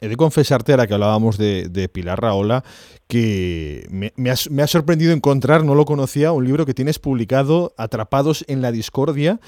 He 0.00 0.08
de 0.08 0.16
confesarte, 0.16 0.72
ahora 0.72 0.86
que 0.86 0.94
hablábamos 0.94 1.38
de, 1.38 1.68
de 1.68 1.88
Pilar 1.88 2.20
Raola, 2.20 2.62
que 3.08 3.86
me, 3.90 4.12
me 4.16 4.30
has- 4.30 4.50
me 4.50 4.62
ha 4.62 4.66
sorprendido 4.66 5.12
encontrar, 5.12 5.64
no 5.64 5.74
lo 5.74 5.84
conocía, 5.86 6.32
un 6.32 6.44
libro 6.44 6.66
que 6.66 6.74
tienes 6.74 6.98
publicado, 6.98 7.72
Atrapados 7.78 8.44
en 8.48 8.60
la 8.60 8.70
Discordia. 8.72 9.40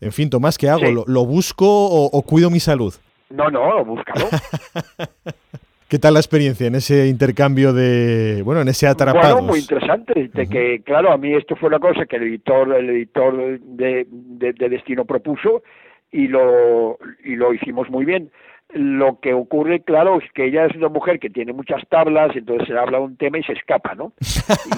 En 0.00 0.12
fin, 0.12 0.30
Tomás, 0.30 0.58
¿qué 0.58 0.68
hago? 0.68 0.86
Sí. 0.86 0.92
¿Lo, 0.92 1.04
lo 1.06 1.24
busco 1.24 1.64
o, 1.66 2.06
o 2.06 2.22
cuido 2.22 2.50
mi 2.50 2.58
salud? 2.60 2.92
No, 3.30 3.48
no, 3.50 3.84
búscalo. 3.84 4.26
¿Qué 5.88 6.00
tal 6.00 6.14
la 6.14 6.20
experiencia 6.20 6.66
en 6.66 6.74
ese 6.74 7.06
intercambio 7.06 7.72
de, 7.72 8.42
bueno, 8.44 8.60
en 8.60 8.68
ese 8.68 8.88
Atrapados? 8.88 9.32
Bueno, 9.34 9.46
muy 9.48 9.60
interesante. 9.60 10.28
De 10.34 10.48
que, 10.48 10.82
claro, 10.84 11.12
a 11.12 11.16
mí 11.16 11.32
esto 11.34 11.54
fue 11.54 11.68
una 11.68 11.78
cosa 11.78 12.06
que 12.06 12.16
el 12.16 12.24
editor, 12.24 12.74
el 12.74 12.90
editor 12.90 13.60
de, 13.60 14.06
de- 14.10 14.52
de 14.52 14.68
Destino 14.68 15.04
propuso 15.04 15.62
y 16.10 16.26
lo, 16.26 16.98
y 17.24 17.36
lo 17.36 17.54
hicimos 17.54 17.88
muy 17.88 18.04
bien. 18.04 18.32
Lo 18.70 19.20
que 19.20 19.32
ocurre, 19.32 19.82
claro, 19.82 20.18
es 20.20 20.30
que 20.32 20.46
ella 20.46 20.66
es 20.66 20.74
una 20.76 20.88
mujer 20.88 21.20
que 21.20 21.30
tiene 21.30 21.52
muchas 21.52 21.86
tablas, 21.88 22.34
entonces 22.34 22.66
se 22.66 22.76
habla 22.76 22.98
de 22.98 23.04
un 23.04 23.16
tema 23.16 23.38
y 23.38 23.42
se 23.44 23.52
escapa, 23.52 23.94
¿no? 23.94 24.12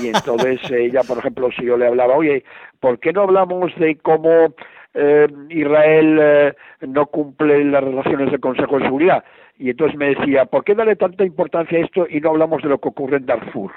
Y 0.03 0.09
entonces 0.14 0.61
ella, 0.70 1.03
por 1.03 1.18
ejemplo, 1.18 1.49
si 1.57 1.64
yo 1.64 1.76
le 1.76 1.86
hablaba, 1.86 2.14
oye, 2.14 2.45
¿por 2.80 2.99
qué 2.99 3.12
no 3.12 3.22
hablamos 3.22 3.74
de 3.78 3.97
cómo 3.97 4.55
eh, 4.95 5.26
Israel 5.49 6.18
eh, 6.20 6.55
no 6.86 7.07
cumple 7.07 7.64
las 7.64 7.82
relaciones 7.82 8.30
del 8.30 8.41
Consejo 8.41 8.78
de 8.78 8.84
Seguridad? 8.84 9.24
Y 9.59 9.70
entonces 9.70 9.97
me 9.99 10.14
decía, 10.14 10.45
¿por 10.45 10.64
qué 10.64 10.74
darle 10.74 10.95
tanta 10.95 11.24
importancia 11.24 11.78
a 11.78 11.82
esto 11.82 12.07
y 12.09 12.20
no 12.20 12.30
hablamos 12.30 12.62
de 12.62 12.68
lo 12.68 12.78
que 12.78 12.89
ocurre 12.89 13.16
en 13.16 13.26
Darfur? 13.26 13.72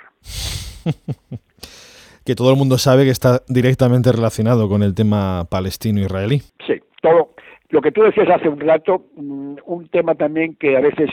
Que 2.24 2.36
todo 2.36 2.52
el 2.52 2.56
mundo 2.58 2.78
sabe 2.78 3.04
que 3.04 3.10
está 3.10 3.42
directamente 3.48 4.12
relacionado 4.12 4.70
con 4.70 4.84
el 4.84 4.94
tema 4.94 5.46
palestino-israelí. 5.50 6.44
Sí, 6.68 6.80
todo. 7.02 7.34
Lo 7.72 7.82
que 7.82 7.92
tú 7.92 8.04
decías 8.04 8.30
hace 8.30 8.48
un 8.50 8.60
rato, 8.60 9.06
mm, 9.16 9.56
un 9.66 9.88
tema 9.90 10.16
también 10.16 10.56
que 10.56 10.78
a 10.78 10.82
veces 10.82 11.10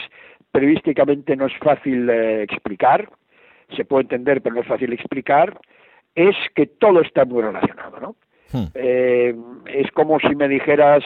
periodísticamente 0.51 1.35
no 1.35 1.45
es 1.47 1.57
fácil 1.57 2.09
eh, 2.09 2.43
explicar, 2.43 3.09
se 3.75 3.85
puede 3.85 4.03
entender 4.03 4.41
pero 4.41 4.55
no 4.55 4.61
es 4.61 4.67
fácil 4.67 4.93
explicar, 4.93 5.57
es 6.15 6.35
que 6.55 6.65
todo 6.67 7.01
está 7.01 7.25
muy 7.25 7.41
relacionado, 7.43 7.99
¿no? 7.99 8.15
Hmm. 8.51 8.65
Eh, 8.73 9.35
es 9.67 9.91
como 9.91 10.19
si 10.19 10.35
me 10.35 10.47
dijeras 10.47 11.03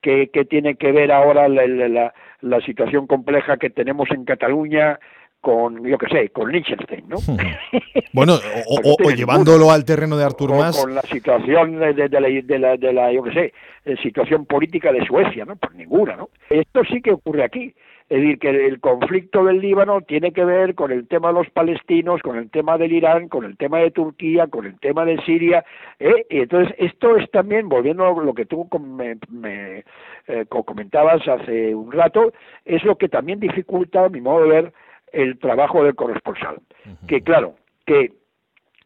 que, 0.00 0.28
que 0.28 0.44
tiene 0.44 0.76
que 0.76 0.92
ver 0.92 1.12
ahora 1.12 1.48
la, 1.48 1.66
la- 1.66 1.88
la- 1.88 2.14
la 2.40 2.60
situación 2.62 3.06
compleja 3.06 3.56
que 3.58 3.70
tenemos 3.70 4.10
en 4.10 4.24
Cataluña 4.24 4.98
con, 5.46 5.84
yo 5.86 5.96
qué 5.96 6.08
sé, 6.08 6.28
con 6.30 6.50
Liechtenstein, 6.50 7.04
¿no? 7.08 7.18
Bueno, 8.12 8.34
o, 8.66 9.10
llevándolo 9.10 9.70
al 9.70 9.84
terreno 9.84 10.16
de 10.16 10.24
Artur 10.24 10.50
Mas, 10.56 10.76
con 10.82 10.92
la 10.94 11.02
situación 11.02 11.78
de, 11.78 11.92
de- 11.94 12.08
de 12.08 12.20
la, 12.20 12.28
de 12.28 12.58
la, 12.58 12.76
de 12.76 12.92
la, 12.92 13.12
yo 13.12 13.22
qué 13.22 13.32
sé, 13.32 13.52
eh, 13.84 13.96
situación 14.02 14.44
política 14.46 14.90
de 14.90 15.06
Suecia, 15.06 15.44
¿no? 15.44 15.54
Por 15.54 15.72
ninguna, 15.76 16.16
¿no? 16.16 16.30
Esto 16.50 16.82
sí 16.90 17.00
que 17.00 17.12
ocurre 17.12 17.44
aquí. 17.44 17.72
Es 18.08 18.20
decir, 18.20 18.38
que 18.38 18.48
el 18.66 18.80
conflicto 18.80 19.44
del 19.44 19.58
Líbano 19.60 20.00
tiene 20.00 20.32
que 20.32 20.44
ver 20.44 20.74
con 20.76 20.90
el 20.92 21.06
tema 21.08 21.28
de 21.28 21.34
los 21.34 21.50
palestinos, 21.50 22.22
con 22.22 22.36
el 22.36 22.50
tema 22.50 22.78
del 22.78 22.92
Irán, 22.92 23.28
con 23.28 23.44
el 23.44 23.56
tema 23.56 23.78
de 23.80 23.90
Turquía, 23.90 24.46
con 24.46 24.64
el 24.66 24.78
tema 24.80 25.04
de 25.04 25.20
Siria. 25.22 25.64
¿eh? 26.00 26.24
Y 26.30 26.38
entonces, 26.38 26.74
esto 26.78 27.16
es 27.16 27.28
también, 27.32 27.68
volviendo 27.68 28.04
a 28.06 28.24
lo 28.24 28.32
que 28.34 28.46
tú 28.46 28.68
me, 28.80 29.16
me, 29.28 29.84
eh, 30.28 30.44
co- 30.48 30.62
comentabas 30.64 31.26
hace 31.28 31.74
un 31.74 31.90
rato, 31.92 32.32
es 32.64 32.82
lo 32.84 32.96
que 32.96 33.08
también 33.08 33.40
dificulta, 33.40 34.04
a 34.04 34.08
mi 34.08 34.20
modo 34.20 34.44
de 34.44 34.48
ver, 34.50 34.72
el 35.12 35.38
trabajo 35.38 35.84
del 35.84 35.94
corresponsal. 35.94 36.60
Que 37.08 37.22
claro, 37.22 37.56
que 37.86 38.12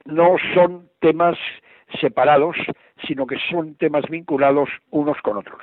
no 0.05 0.37
son 0.55 0.89
temas 1.01 1.37
separados, 2.01 2.57
sino 3.07 3.27
que 3.27 3.37
son 3.51 3.75
temas 3.75 4.05
vinculados 4.09 4.69
unos 4.91 5.17
con 5.23 5.39
otros. 5.39 5.63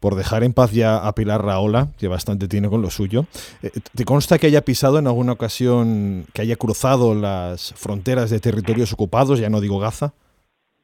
por 0.00 0.14
dejar 0.14 0.44
en 0.44 0.52
paz 0.52 0.72
ya 0.72 0.96
a 0.96 1.12
Pilar 1.14 1.44
Raola, 1.44 1.88
que 1.98 2.08
bastante 2.08 2.46
tiene 2.48 2.68
con 2.68 2.82
lo 2.82 2.90
suyo. 2.90 3.26
eh, 3.62 3.70
¿Te 3.94 4.04
consta 4.04 4.38
que 4.38 4.46
haya 4.46 4.62
pisado 4.62 4.98
en 4.98 5.06
alguna 5.06 5.32
ocasión, 5.32 6.24
que 6.32 6.42
haya 6.42 6.56
cruzado 6.56 7.14
las 7.14 7.74
fronteras 7.74 8.30
de 8.30 8.40
territorios 8.40 8.92
ocupados, 8.92 9.40
ya 9.40 9.50
no 9.50 9.60
digo 9.60 9.78
Gaza? 9.78 10.12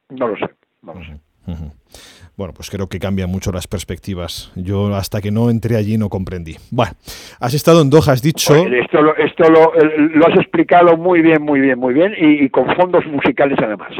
No 0.09 0.27
lo 0.27 0.35
sé, 0.35 0.49
no 0.81 0.93
lo 0.93 1.01
sé. 1.01 1.19
Bueno, 2.37 2.53
pues 2.53 2.69
creo 2.69 2.87
que 2.87 2.99
cambian 2.99 3.29
mucho 3.29 3.51
las 3.51 3.67
perspectivas. 3.67 4.51
Yo 4.55 4.93
hasta 4.95 5.21
que 5.21 5.31
no 5.31 5.49
entré 5.49 5.77
allí 5.77 5.97
no 5.97 6.09
comprendí. 6.09 6.55
Bueno, 6.71 6.93
has 7.39 7.53
estado 7.53 7.81
en 7.81 7.89
Doha, 7.89 8.13
has 8.13 8.21
dicho... 8.21 8.53
Oye, 8.53 8.79
esto 8.79 9.01
lo, 9.01 9.15
esto 9.15 9.49
lo, 9.49 9.73
lo 9.73 10.27
has 10.27 10.35
explicado 10.37 10.97
muy 10.97 11.21
bien, 11.21 11.41
muy 11.41 11.61
bien, 11.61 11.79
muy 11.79 11.93
bien, 11.93 12.13
y, 12.17 12.45
y 12.45 12.49
con 12.49 12.73
fondos 12.75 13.05
musicales 13.05 13.57
además. 13.61 13.93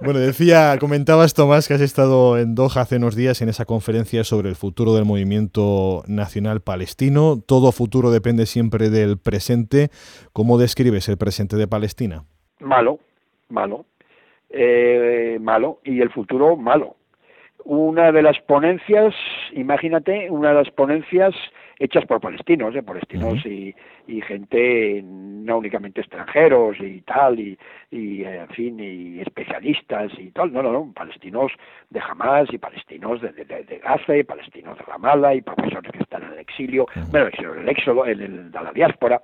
Bueno, 0.00 0.20
decía, 0.20 0.76
comentabas 0.78 1.34
Tomás 1.34 1.66
que 1.66 1.74
has 1.74 1.80
estado 1.80 2.38
en 2.38 2.54
Doha 2.54 2.82
hace 2.82 2.96
unos 2.96 3.16
días 3.16 3.42
en 3.42 3.48
esa 3.48 3.64
conferencia 3.64 4.22
sobre 4.22 4.48
el 4.48 4.54
futuro 4.54 4.94
del 4.94 5.04
movimiento 5.04 6.04
nacional 6.06 6.60
palestino. 6.60 7.42
Todo 7.44 7.72
futuro 7.72 8.12
depende 8.12 8.46
siempre 8.46 8.90
del 8.90 9.18
presente. 9.18 9.90
¿Cómo 10.32 10.56
describes 10.56 11.08
el 11.08 11.18
presente 11.18 11.56
de 11.56 11.66
Palestina? 11.66 12.24
malo, 12.60 12.98
malo, 13.48 13.84
eh, 14.50 15.38
malo, 15.40 15.80
y 15.84 16.00
el 16.00 16.10
futuro 16.10 16.56
malo. 16.56 16.96
Una 17.64 18.12
de 18.12 18.22
las 18.22 18.38
ponencias, 18.40 19.14
imagínate, 19.52 20.30
una 20.30 20.50
de 20.50 20.54
las 20.54 20.70
ponencias 20.70 21.34
hechas 21.78 22.04
por 22.06 22.20
palestinos, 22.20 22.74
¿eh? 22.74 22.82
palestinos 22.82 23.44
y, 23.44 23.74
y 24.06 24.20
gente 24.22 25.00
no 25.04 25.58
únicamente 25.58 26.00
extranjeros 26.00 26.76
y 26.80 27.02
tal, 27.02 27.38
y, 27.38 27.58
y 27.90 28.22
eh, 28.22 28.40
en 28.40 28.48
fin, 28.48 28.80
y 28.80 29.20
especialistas 29.20 30.12
y 30.18 30.30
tal, 30.30 30.52
no, 30.52 30.62
no, 30.62 30.72
no, 30.72 30.92
palestinos 30.92 31.52
de 31.90 32.00
Hamas 32.00 32.48
y 32.52 32.58
palestinos 32.58 33.20
de, 33.20 33.32
de, 33.32 33.44
de 33.44 33.78
Gaza 33.78 34.16
y 34.16 34.24
palestinos 34.24 34.76
de 34.78 34.84
Ramallah 34.84 35.34
y 35.34 35.42
profesores 35.42 35.92
que 35.92 36.02
están 36.02 36.22
en 36.24 36.32
el 36.32 36.38
exilio, 36.38 36.86
bueno, 37.10 37.28
en 37.38 37.58
el 37.60 37.68
éxodo, 37.68 38.06
en 38.06 38.20
el, 38.20 38.50
de 38.50 38.62
la 38.62 38.72
diáspora. 38.72 39.22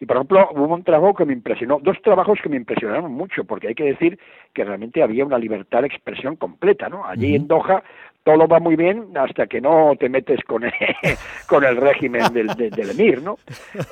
Y 0.00 0.06
por 0.06 0.16
ejemplo, 0.16 0.48
hubo 0.52 0.74
un 0.74 0.84
trabajo 0.84 1.14
que 1.14 1.24
me 1.24 1.32
impresionó, 1.32 1.78
dos 1.80 2.00
trabajos 2.02 2.38
que 2.42 2.48
me 2.48 2.56
impresionaron 2.56 3.12
mucho, 3.12 3.44
porque 3.44 3.68
hay 3.68 3.74
que 3.74 3.84
decir 3.84 4.18
que 4.52 4.64
realmente 4.64 5.02
había 5.02 5.24
una 5.24 5.38
libertad 5.38 5.82
de 5.82 5.88
expresión 5.88 6.36
completa, 6.36 6.88
¿no? 6.88 7.04
Allí 7.06 7.34
en 7.34 7.46
Doha 7.46 7.82
todo 8.24 8.48
va 8.48 8.58
muy 8.58 8.74
bien 8.74 9.16
hasta 9.16 9.46
que 9.46 9.60
no 9.60 9.92
te 10.00 10.08
metes 10.08 10.42
con 10.44 10.64
el, 10.64 10.72
con 11.46 11.62
el 11.62 11.76
régimen 11.76 12.32
del, 12.32 12.48
del, 12.48 12.70
del 12.70 12.90
emir, 12.90 13.22
¿no? 13.22 13.38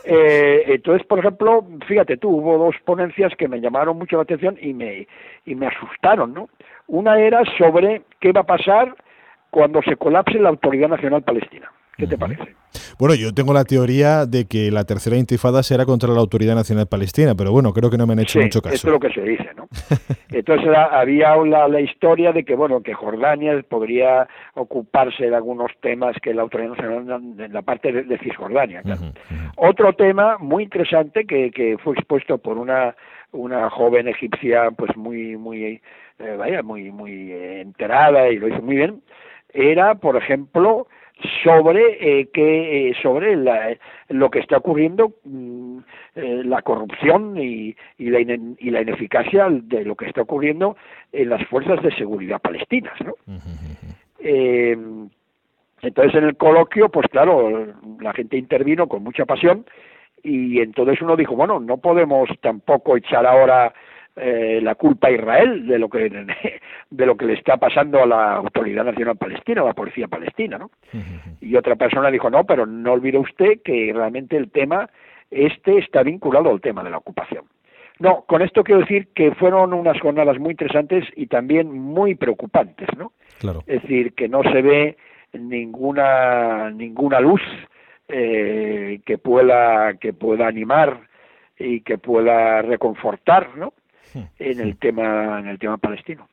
Eh, 0.04 0.64
entonces, 0.68 1.06
por 1.06 1.18
ejemplo, 1.18 1.64
fíjate 1.86 2.16
tú, 2.16 2.30
hubo 2.30 2.58
dos 2.58 2.74
ponencias 2.84 3.32
que 3.36 3.46
me 3.46 3.60
llamaron 3.60 3.98
mucho 3.98 4.16
la 4.16 4.22
atención 4.22 4.56
y 4.60 4.72
me, 4.72 5.06
y 5.44 5.54
me 5.54 5.66
asustaron, 5.66 6.32
¿no? 6.32 6.48
Una 6.86 7.20
era 7.20 7.42
sobre 7.58 8.02
qué 8.20 8.32
va 8.32 8.40
a 8.40 8.46
pasar 8.46 8.96
cuando 9.50 9.82
se 9.82 9.96
colapse 9.96 10.38
la 10.38 10.48
Autoridad 10.48 10.88
Nacional 10.88 11.22
Palestina. 11.22 11.70
¿Qué 11.96 12.06
te 12.06 12.16
parece? 12.16 12.54
Bueno, 12.98 13.14
yo 13.14 13.32
tengo 13.32 13.52
la 13.52 13.64
teoría 13.64 14.26
de 14.26 14.46
que 14.46 14.70
la 14.70 14.84
tercera 14.84 15.16
intifada 15.16 15.62
será 15.62 15.84
contra 15.84 16.10
la 16.10 16.20
Autoridad 16.20 16.54
Nacional 16.54 16.86
Palestina, 16.86 17.34
pero 17.34 17.52
bueno, 17.52 17.72
creo 17.72 17.90
que 17.90 17.98
no 17.98 18.06
me 18.06 18.14
han 18.14 18.20
hecho 18.20 18.38
Sí, 18.38 18.44
mucho 18.44 18.62
caso. 18.62 18.74
Esto 18.74 18.88
es 18.88 18.92
lo 18.92 19.00
que 19.00 19.12
se 19.12 19.22
dice, 19.22 19.48
¿no? 19.56 19.68
Entonces 20.30 20.68
había 20.74 21.36
la, 21.36 21.68
la 21.68 21.80
historia 21.80 22.32
de 22.32 22.44
que, 22.44 22.54
bueno, 22.54 22.82
que 22.82 22.94
Jordania 22.94 23.62
podría 23.68 24.28
ocuparse 24.54 25.28
de 25.28 25.36
algunos 25.36 25.70
temas 25.80 26.16
que 26.22 26.34
la 26.34 26.42
Autoridad 26.42 26.70
Nacional, 26.70 27.34
en 27.38 27.52
la 27.52 27.62
parte 27.62 27.92
de, 27.92 28.02
de 28.04 28.18
Cisjordania, 28.18 28.82
claro. 28.82 29.00
Otro 29.56 29.92
tema 29.94 30.38
muy 30.38 30.64
interesante 30.64 31.24
que, 31.26 31.50
que 31.50 31.76
fue 31.82 31.94
expuesto 31.94 32.38
por 32.38 32.58
una 32.58 32.94
una 33.32 33.70
joven 33.70 34.08
egipcia 34.08 34.70
pues 34.72 34.94
muy 34.96 35.36
muy 35.36 35.80
eh, 36.18 36.36
vaya 36.38 36.62
muy 36.62 36.90
muy 36.90 37.32
enterada 37.32 38.28
y 38.28 38.36
lo 38.36 38.48
hizo 38.48 38.60
muy 38.60 38.76
bien 38.76 39.02
era 39.52 39.94
por 39.94 40.16
ejemplo 40.16 40.86
sobre 41.44 42.20
eh, 42.20 42.28
que 42.32 42.90
eh, 42.90 42.94
sobre 43.02 43.36
la- 43.36 43.76
lo 44.08 44.30
que 44.30 44.40
está 44.40 44.58
ocurriendo 44.58 45.12
mm, 45.24 45.78
eh, 46.16 46.42
la 46.44 46.62
corrupción 46.62 47.36
y, 47.38 47.74
y, 47.98 48.10
la 48.10 48.20
y 48.20 48.70
la 48.70 48.82
ineficacia 48.82 49.48
de 49.50 49.84
lo 49.84 49.94
que 49.96 50.06
está 50.06 50.22
ocurriendo 50.22 50.76
en 51.12 51.28
las 51.30 51.46
fuerzas 51.48 51.82
de 51.82 51.94
seguridad 51.96 52.40
palestinas 52.40 52.94
¿no? 53.04 53.14
Eh, 54.20 54.76
entonces 55.82 56.14
en 56.14 56.24
el 56.24 56.36
coloquio, 56.36 56.88
pues 56.90 57.08
claro, 57.08 57.66
la 58.00 58.12
gente 58.12 58.36
intervino 58.36 58.86
con 58.86 59.02
mucha 59.02 59.24
pasión 59.26 59.66
y 60.22 60.60
entonces 60.60 61.02
uno 61.02 61.16
dijo, 61.16 61.34
bueno, 61.34 61.58
no 61.58 61.78
podemos 61.78 62.28
tampoco 62.40 62.96
echar 62.96 63.26
ahora 63.26 63.74
eh, 64.16 64.60
la 64.62 64.74
culpa 64.74 65.08
a 65.08 65.12
Israel 65.12 65.66
de 65.66 65.78
lo 65.78 65.88
que 65.88 66.10
de 66.90 67.06
lo 67.06 67.16
que 67.16 67.24
le 67.24 67.32
está 67.32 67.56
pasando 67.56 68.02
a 68.02 68.06
la 68.06 68.34
Autoridad 68.34 68.84
Nacional 68.84 69.16
Palestina, 69.16 69.62
a 69.62 69.66
la 69.66 69.72
Policía 69.72 70.06
Palestina, 70.06 70.58
¿no? 70.58 70.70
Y 71.40 71.56
otra 71.56 71.76
persona 71.76 72.10
dijo, 72.10 72.28
no, 72.28 72.44
pero 72.44 72.66
no 72.66 72.92
olvide 72.92 73.16
usted 73.16 73.62
que 73.64 73.90
realmente 73.94 74.36
el 74.36 74.50
tema 74.50 74.90
este 75.30 75.78
está 75.78 76.02
vinculado 76.02 76.50
al 76.50 76.60
tema 76.60 76.84
de 76.84 76.90
la 76.90 76.98
ocupación. 76.98 77.46
No, 77.98 78.24
con 78.26 78.42
esto 78.42 78.64
quiero 78.64 78.82
decir 78.82 79.08
que 79.14 79.34
fueron 79.34 79.72
unas 79.72 79.98
jornadas 79.98 80.38
muy 80.38 80.50
interesantes 80.50 81.04
y 81.16 81.26
también 81.26 81.72
muy 81.72 82.14
preocupantes, 82.14 82.88
¿no? 82.98 83.12
Claro. 83.38 83.60
es 83.66 83.80
decir, 83.82 84.12
que 84.12 84.28
no 84.28 84.42
se 84.42 84.60
ve 84.60 84.96
ninguna 85.32 86.70
ninguna 86.70 87.18
luz 87.18 87.40
eh, 88.08 89.00
que 89.06 89.16
pueda 89.16 89.94
que 89.94 90.12
pueda 90.12 90.46
animar 90.46 91.08
y 91.58 91.80
que 91.80 91.96
pueda 91.96 92.60
reconfortar, 92.60 93.56
¿no? 93.56 93.72
En 94.14 94.60
el 94.60 94.76
tema 94.76 95.40
en 95.40 95.48
el 95.48 95.58
tema 95.58 95.76
palestino. 95.78 96.28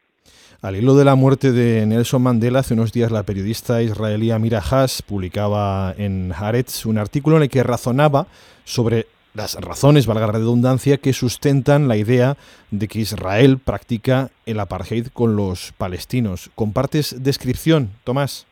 Al 0.61 0.75
hilo 0.75 0.95
de 0.95 1.05
la 1.05 1.15
muerte 1.15 1.53
de 1.53 1.85
Nelson 1.85 2.21
Mandela, 2.21 2.59
hace 2.59 2.73
unos 2.73 2.91
días 2.91 3.11
la 3.11 3.23
periodista 3.23 3.81
israelí 3.81 4.31
Amira 4.31 4.59
Haas 4.59 5.01
publicaba 5.01 5.93
en 5.97 6.33
Haaretz 6.33 6.85
un 6.85 6.97
artículo 6.97 7.37
en 7.37 7.43
el 7.43 7.49
que 7.49 7.63
razonaba 7.63 8.27
sobre 8.65 9.07
las 9.33 9.55
razones, 9.55 10.05
valga 10.05 10.27
la 10.27 10.33
redundancia, 10.33 10.97
que 10.97 11.13
sustentan 11.13 11.87
la 11.87 11.95
idea 11.95 12.35
de 12.71 12.89
que 12.89 12.99
Israel 12.99 13.57
practica 13.57 14.31
el 14.45 14.59
apartheid 14.59 15.07
con 15.13 15.37
los 15.37 15.71
palestinos. 15.77 16.51
¿Compartes 16.55 17.23
descripción, 17.23 17.91
Tomás? 18.03 18.48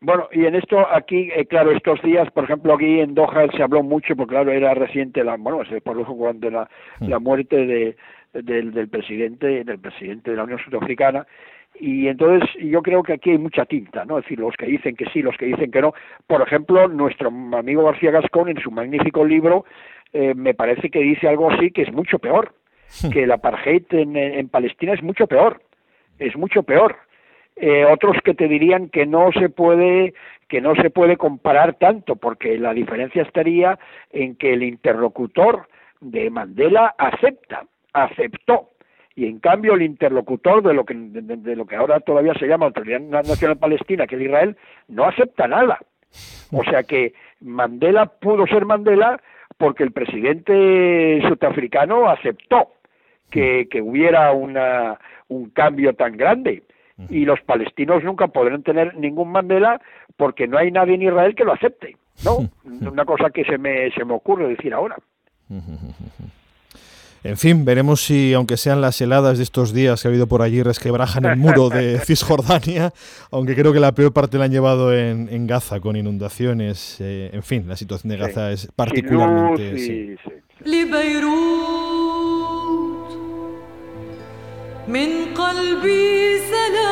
Bueno, 0.00 0.28
y 0.30 0.44
en 0.44 0.54
esto 0.54 0.86
aquí, 0.92 1.30
eh, 1.34 1.46
claro, 1.46 1.70
estos 1.70 2.02
días, 2.02 2.30
por 2.30 2.44
ejemplo, 2.44 2.74
aquí 2.74 3.00
en 3.00 3.14
Doha 3.14 3.48
se 3.56 3.62
habló 3.62 3.82
mucho, 3.82 4.14
porque 4.14 4.34
claro, 4.34 4.52
era 4.52 4.74
reciente 4.74 5.24
la, 5.24 5.36
bueno, 5.36 5.64
se 5.64 5.80
produjo 5.80 6.14
cuando 6.14 6.50
la, 6.50 6.68
la 7.00 7.18
muerte 7.18 7.64
de, 7.64 7.96
del, 8.34 8.72
del 8.72 8.88
presidente, 8.88 9.64
del 9.64 9.78
presidente 9.78 10.30
de 10.30 10.36
la 10.36 10.44
Unión 10.44 10.58
Sudafricana, 10.58 11.26
y 11.80 12.08
entonces 12.08 12.48
yo 12.62 12.82
creo 12.82 13.02
que 13.02 13.14
aquí 13.14 13.30
hay 13.30 13.38
mucha 13.38 13.64
tinta, 13.64 14.04
¿no? 14.04 14.18
Es 14.18 14.24
decir, 14.24 14.38
los 14.38 14.54
que 14.56 14.66
dicen 14.66 14.96
que 14.96 15.06
sí, 15.06 15.22
los 15.22 15.36
que 15.36 15.46
dicen 15.46 15.70
que 15.70 15.80
no. 15.80 15.94
Por 16.26 16.42
ejemplo, 16.42 16.88
nuestro 16.88 17.28
amigo 17.28 17.84
García 17.84 18.10
Gascón, 18.10 18.50
en 18.50 18.60
su 18.60 18.70
magnífico 18.70 19.24
libro, 19.24 19.64
eh, 20.12 20.34
me 20.34 20.52
parece 20.52 20.90
que 20.90 21.00
dice 21.00 21.26
algo 21.26 21.50
así 21.50 21.70
que 21.70 21.82
es 21.82 21.92
mucho 21.92 22.18
peor, 22.18 22.54
que 23.12 23.24
el 23.24 23.32
apartheid 23.32 23.84
en, 23.90 24.16
en 24.16 24.48
Palestina 24.48 24.92
es 24.92 25.02
mucho 25.02 25.26
peor, 25.26 25.62
es 26.18 26.36
mucho 26.36 26.62
peor 26.62 26.96
eh, 27.56 27.86
otros 27.86 28.18
que 28.22 28.34
te 28.34 28.48
dirían 28.48 28.90
que 28.90 29.06
no 29.06 29.30
se 29.32 29.48
puede 29.48 30.12
que 30.46 30.60
no 30.60 30.76
se 30.76 30.90
puede 30.90 31.16
comparar 31.16 31.74
tanto 31.74 32.16
porque 32.16 32.58
la 32.58 32.74
diferencia 32.74 33.22
estaría 33.22 33.78
en 34.12 34.36
que 34.36 34.52
el 34.52 34.62
interlocutor 34.62 35.66
de 36.00 36.30
Mandela 36.30 36.94
acepta 36.98 37.64
aceptó. 37.92 38.70
Y 39.16 39.26
en 39.26 39.40
cambio 39.40 39.74
el 39.74 39.82
interlocutor 39.82 40.62
de 40.62 40.74
lo 40.74 40.84
que 40.84 40.94
de, 40.94 41.56
lo 41.56 41.66
que 41.66 41.76
ahora 41.76 41.98
todavía 42.00 42.34
se 42.34 42.46
llama 42.46 42.66
Autoridad 42.66 43.00
Nacional 43.00 43.56
Palestina 43.56 44.06
que 44.06 44.16
es 44.16 44.22
Israel 44.22 44.56
no 44.88 45.04
acepta 45.04 45.48
nada. 45.48 45.80
O 46.52 46.62
sea 46.62 46.82
que 46.82 47.14
Mandela 47.40 48.06
pudo 48.06 48.46
ser 48.46 48.66
Mandela 48.66 49.20
porque 49.56 49.82
el 49.82 49.92
presidente 49.92 51.22
sudafricano 51.26 52.08
aceptó 52.10 52.72
que, 53.30 53.66
que 53.70 53.80
hubiera 53.80 54.32
una, 54.32 54.98
un 55.28 55.48
cambio 55.50 55.94
tan 55.94 56.18
grande 56.18 56.62
y 57.09 57.25
los 57.25 57.39
palestinos 57.41 58.03
nunca 58.03 58.27
podrán 58.27 58.61
tener 58.63 58.95
ningún 58.95 59.31
Mandela 59.31 59.81
porque 60.17 60.47
no 60.47 60.57
hay 60.57 60.71
nadie 60.71 60.95
en 60.95 61.01
Israel 61.03 61.33
que 61.35 61.43
lo 61.45 61.53
acepte, 61.53 61.97
¿no? 62.23 62.49
Una 62.89 63.05
cosa 63.05 63.29
que 63.31 63.43
se 63.43 63.57
me, 63.57 63.89
se 63.91 64.05
me 64.05 64.13
ocurre 64.13 64.47
decir 64.49 64.73
ahora. 64.73 64.97
En 67.23 67.37
fin, 67.37 67.65
veremos 67.65 68.01
si, 68.01 68.33
aunque 68.33 68.57
sean 68.57 68.81
las 68.81 68.99
heladas 68.99 69.37
de 69.37 69.43
estos 69.43 69.73
días 69.73 70.01
que 70.01 70.07
ha 70.07 70.09
habido 70.09 70.25
por 70.27 70.41
allí, 70.41 70.63
resquebrajan 70.63 71.23
el 71.25 71.37
muro 71.37 71.69
de 71.69 71.99
Cisjordania, 71.99 72.93
aunque 73.31 73.53
creo 73.55 73.71
que 73.73 73.79
la 73.79 73.91
peor 73.93 74.11
parte 74.11 74.37
la 74.39 74.45
han 74.45 74.51
llevado 74.51 74.91
en, 74.95 75.27
en 75.31 75.45
Gaza, 75.45 75.79
con 75.79 75.95
inundaciones. 75.95 76.97
Eh, 76.99 77.29
en 77.33 77.43
fin, 77.43 77.67
la 77.67 77.75
situación 77.75 78.09
de 78.11 78.17
Gaza 78.17 78.47
Sí. 78.47 78.53
es 78.55 78.61
Sin 78.61 78.71
particularmente... 78.75 79.71
luz 79.71 79.81
y- 79.81 79.85
sí. 79.85 80.15
sí. 80.23 80.31
لبيروت 81.61 83.11
من 84.87 85.09
قلبي 85.33 86.37
سلام 86.37 86.84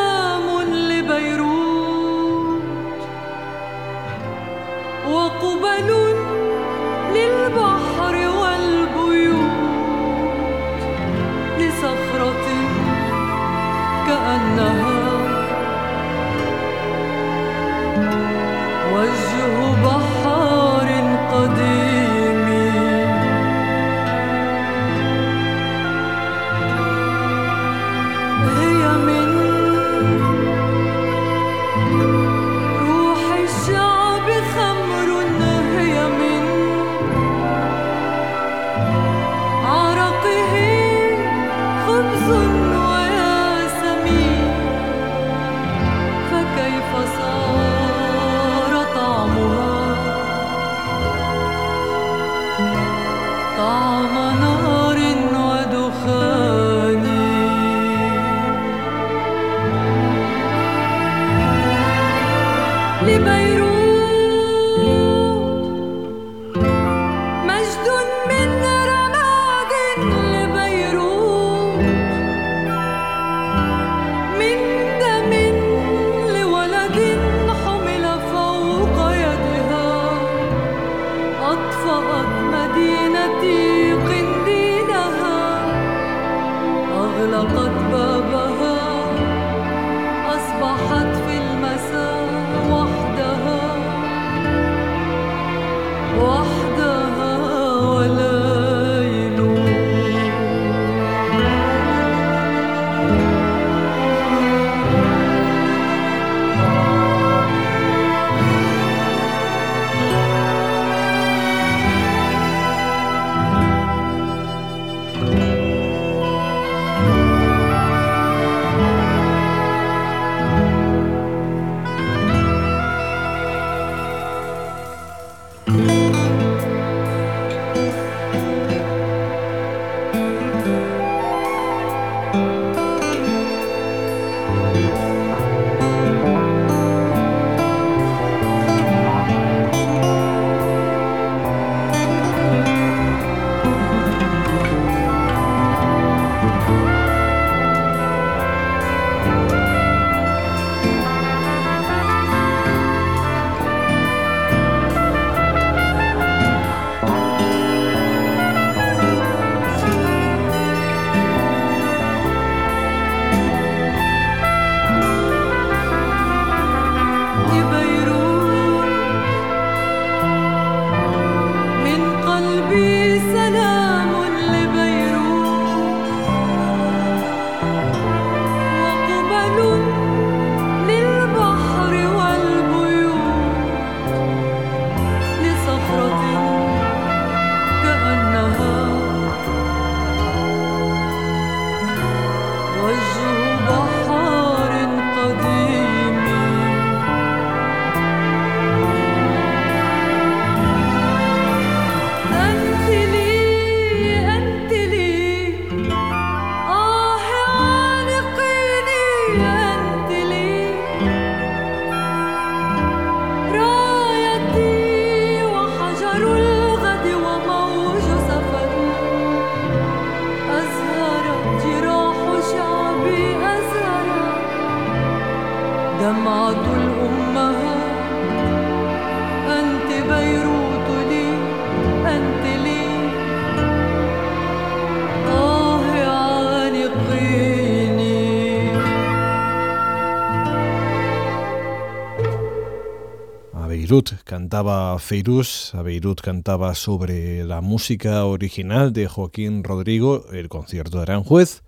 Feiruz, 245.05 245.74
a 245.74 245.82
Beirut 245.82 246.22
cantaba 246.22 246.74
sobre 246.74 247.44
la 247.44 247.61
música 247.61 248.24
original 248.24 248.94
de 248.94 249.07
Joaquín 249.07 249.62
Rodrigo, 249.62 250.24
el 250.32 250.48
concierto 250.48 250.96
de 250.96 251.02
Aranjuez. 251.02 251.62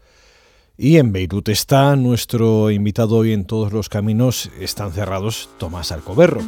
Y 0.78 0.96
en 0.96 1.12
Beirut 1.12 1.50
está 1.50 1.94
nuestro 1.96 2.70
invitado 2.70 3.16
hoy 3.16 3.34
en 3.34 3.44
todos 3.44 3.74
los 3.74 3.90
caminos, 3.90 4.50
están 4.58 4.90
cerrados, 4.92 5.50
Tomás 5.58 5.92
Alcoberro. 5.92 6.40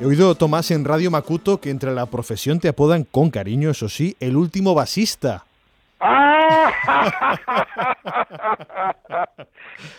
He 0.00 0.04
oído, 0.04 0.34
Tomás, 0.34 0.72
en 0.72 0.84
Radio 0.84 1.12
Macuto 1.12 1.60
que 1.60 1.70
entre 1.70 1.94
la 1.94 2.06
profesión 2.06 2.58
te 2.58 2.66
apodan 2.66 3.04
con 3.04 3.30
cariño, 3.30 3.70
eso 3.70 3.88
sí, 3.88 4.16
el 4.18 4.36
último 4.36 4.74
basista. 4.74 5.44
¡Ah! 6.00 6.29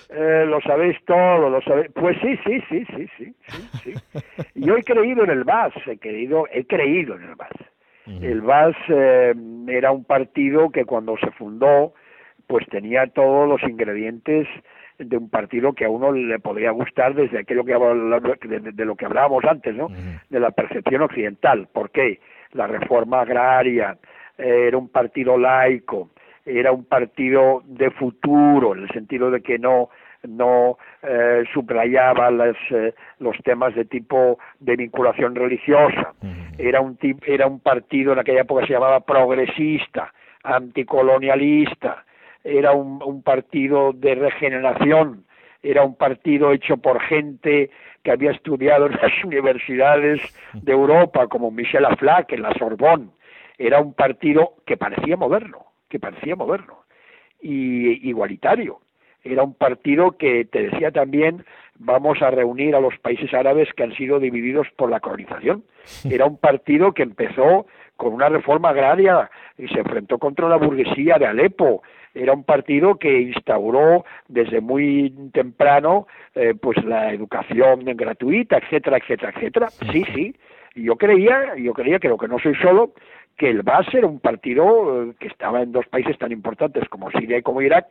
Eh, 0.10 0.46
lo 0.46 0.60
sabéis 0.62 0.98
todo, 1.06 1.50
lo 1.50 1.62
sabéis. 1.62 1.90
Pues 1.94 2.18
sí, 2.22 2.38
sí, 2.46 2.62
sí, 2.70 2.86
sí, 2.86 3.08
sí, 3.18 3.36
sí, 3.48 3.94
sí. 3.94 4.20
Yo 4.56 4.76
he 4.76 4.84
creído 4.84 5.24
en 5.24 5.30
el 5.30 5.44
VAS, 5.44 5.74
he 5.88 5.98
creído, 5.98 6.48
he 6.52 6.66
creído 6.66 7.16
en 7.16 7.24
el 7.24 7.36
VAS. 7.36 7.52
El 8.06 8.42
VAS 8.42 8.76
eh, 8.90 9.34
era 9.68 9.92
un 9.92 10.04
partido 10.04 10.70
que 10.70 10.86
cuando 10.86 11.18
se 11.18 11.32
fundó, 11.32 11.94
pues 12.48 12.68
tenía 12.68 13.08
todos 13.08 13.48
los 13.48 13.64
ingredientes 13.64 14.48
de 14.98 15.18
un 15.18 15.30
partido 15.30 15.74
que 15.74 15.86
a 15.86 15.90
uno 15.90 16.12
le 16.12 16.40
podría 16.40 16.72
gustar 16.72 17.16
desde 17.16 17.40
aquello 17.40 17.64
que 17.64 17.74
de 18.48 18.86
lo 18.86 18.96
que 18.96 19.06
hablábamos 19.06 19.44
antes, 19.46 19.76
¿no? 19.76 19.88
De 20.30 20.40
la 20.40 20.52
percepción 20.52 21.02
occidental. 21.02 21.68
¿Por 21.72 21.92
qué? 21.92 22.20
La 22.52 22.68
reforma 22.68 23.22
agraria, 23.22 23.98
eh, 24.38 24.66
era 24.68 24.78
un 24.78 24.90
partido 24.90 25.38
laico, 25.38 26.10
era 26.60 26.72
un 26.72 26.86
partido 26.86 27.62
de 27.66 27.92
futuro, 27.92 28.76
en 28.76 28.84
el 28.84 28.90
sentido 28.90 29.32
de 29.32 29.42
que 29.42 29.58
no 29.60 29.90
no 30.24 30.78
eh, 31.02 31.44
subrayaba 31.52 32.30
las, 32.30 32.56
eh, 32.70 32.94
los 33.20 33.36
temas 33.44 33.74
de 33.74 33.86
tipo 33.86 34.38
de 34.60 34.76
vinculación 34.76 35.34
religiosa. 35.34 36.14
Era 36.58 36.80
un 36.80 36.98
era 37.26 37.48
un 37.48 37.60
partido 37.60 38.14
en 38.14 38.20
aquella 38.20 38.42
época 38.42 38.68
se 38.68 38.74
llamaba 38.74 39.00
progresista, 39.00 40.14
anticolonialista, 40.44 42.06
era 42.44 42.72
un, 42.74 43.02
un 43.04 43.24
partido 43.24 43.94
de 43.94 44.16
regeneración, 44.16 45.26
era 45.64 45.84
un 45.84 45.96
partido 45.96 46.52
hecho 46.52 46.78
por 46.78 47.02
gente 47.02 47.70
que 48.04 48.12
había 48.12 48.32
estudiado 48.32 48.88
en 48.88 48.94
las 48.94 49.12
universidades 49.24 50.22
de 50.54 50.72
Europa, 50.72 51.28
como 51.28 51.52
Michel 51.52 51.86
Aflaq 51.86 52.32
en 52.34 52.42
la 52.42 52.54
Sorbonne. 52.54 53.10
Era 53.58 53.80
un 53.80 53.94
partido 53.94 54.56
que 54.66 54.78
parecía 54.78 55.18
moderno, 55.18 55.66
que 55.92 56.00
parecía 56.00 56.36
moderno 56.36 56.86
y 57.42 58.10
igualitario. 58.10 58.80
Era 59.24 59.44
un 59.44 59.54
partido 59.54 60.14
que 60.14 60.46
te 60.46 60.64
decía 60.70 60.92
también 60.92 61.46
vamos 61.78 62.22
a 62.22 62.32
reunir 62.32 62.76
a 62.76 62.80
los 62.80 62.98
países 63.00 63.34
árabes 63.34 63.70
que 63.76 63.84
han 63.84 63.94
sido 63.96 64.20
divididos 64.20 64.68
por 64.76 64.90
la 64.90 65.00
colonización. 65.00 65.64
Era 66.10 66.26
un 66.26 66.38
partido 66.38 66.94
que 66.94 67.04
empezó 67.04 67.66
con 67.98 68.14
una 68.14 68.30
reforma 68.30 68.70
agraria 68.70 69.30
y 69.58 69.68
se 69.68 69.80
enfrentó 69.80 70.18
contra 70.18 70.48
la 70.48 70.58
burguesía 70.58 71.18
de 71.18 71.26
Alepo. 71.26 71.84
Era 72.14 72.34
un 72.34 72.44
partido 72.44 72.96
que 72.96 73.22
instauró 73.22 74.06
desde 74.28 74.60
muy 74.62 75.14
temprano 75.34 76.08
eh, 76.36 76.54
pues 76.60 76.84
la 76.84 77.14
educación 77.14 77.86
gratuita, 77.86 78.58
etcétera, 78.58 78.98
etcétera, 78.98 79.34
etcétera. 79.36 79.68
Sí, 79.92 80.04
sí. 80.14 80.36
Y 80.76 80.84
yo 80.84 80.96
creía, 80.96 81.56
yo 81.58 81.74
creía, 81.74 82.00
creo 82.00 82.18
que 82.18 82.28
no 82.28 82.40
soy 82.40 82.56
solo, 82.56 82.94
que 83.38 83.50
el 83.50 83.64
BAS 83.64 83.94
era 83.94 84.08
un 84.08 84.20
partido 84.20 85.04
eh, 85.04 85.14
que 85.20 85.28
estaba 85.28 85.62
en 85.62 85.72
dos 85.72 85.88
países 85.88 86.18
tan 86.18 86.32
importantes 86.32 86.88
como 86.90 87.12
Siria 87.12 87.38
y 87.38 87.42
como 87.42 87.62
Irak, 87.62 87.88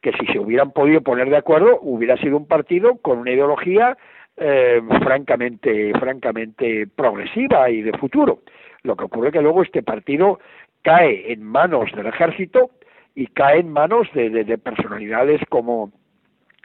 que 0.00 0.12
si 0.12 0.26
se 0.26 0.38
hubieran 0.38 0.72
podido 0.72 1.00
poner 1.00 1.30
de 1.30 1.36
acuerdo 1.36 1.78
hubiera 1.80 2.16
sido 2.16 2.36
un 2.36 2.46
partido 2.46 2.96
con 2.96 3.18
una 3.18 3.30
ideología 3.30 3.96
eh, 4.36 4.82
francamente 5.02 5.92
francamente 5.98 6.86
progresiva 6.88 7.70
y 7.70 7.82
de 7.82 7.96
futuro. 7.98 8.40
Lo 8.82 8.96
que 8.96 9.04
ocurre 9.04 9.28
es 9.28 9.34
que 9.34 9.42
luego 9.42 9.62
este 9.62 9.82
partido 9.82 10.40
cae 10.82 11.32
en 11.32 11.44
manos 11.44 11.92
del 11.92 12.06
ejército 12.06 12.70
y 13.14 13.28
cae 13.28 13.60
en 13.60 13.70
manos 13.70 14.08
de, 14.14 14.30
de, 14.30 14.44
de 14.44 14.58
personalidades 14.58 15.40
como 15.48 15.92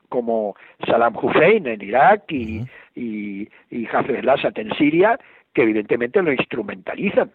como 0.10 0.56
Saddam 0.88 1.16
Hussein 1.22 1.68
en 1.68 1.82
Irak 1.82 2.32
y, 2.32 2.66
y, 2.96 3.50
y 3.70 3.88
Hafez 3.92 4.20
al-Assad 4.20 4.58
en 4.58 4.74
Siria, 4.76 5.20
que 5.54 5.64
evidentemente 5.64 6.22
lo 6.22 6.32
instrumentalizan 6.32 7.32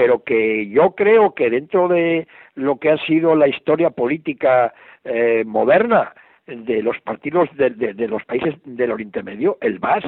pero 0.00 0.24
que 0.24 0.66
yo 0.70 0.94
creo 0.94 1.34
que 1.34 1.50
dentro 1.50 1.86
de 1.86 2.26
lo 2.54 2.78
que 2.78 2.90
ha 2.90 2.96
sido 3.04 3.34
la 3.34 3.48
historia 3.48 3.90
política 3.90 4.72
eh, 5.04 5.44
moderna 5.44 6.14
de 6.46 6.82
los 6.82 6.98
partidos 7.02 7.50
de, 7.54 7.68
de, 7.68 7.92
de, 7.92 8.08
los 8.08 8.24
países 8.24 8.54
del 8.64 8.92
Oriente 8.92 9.22
Medio, 9.22 9.58
el 9.60 9.78
BAS 9.78 10.04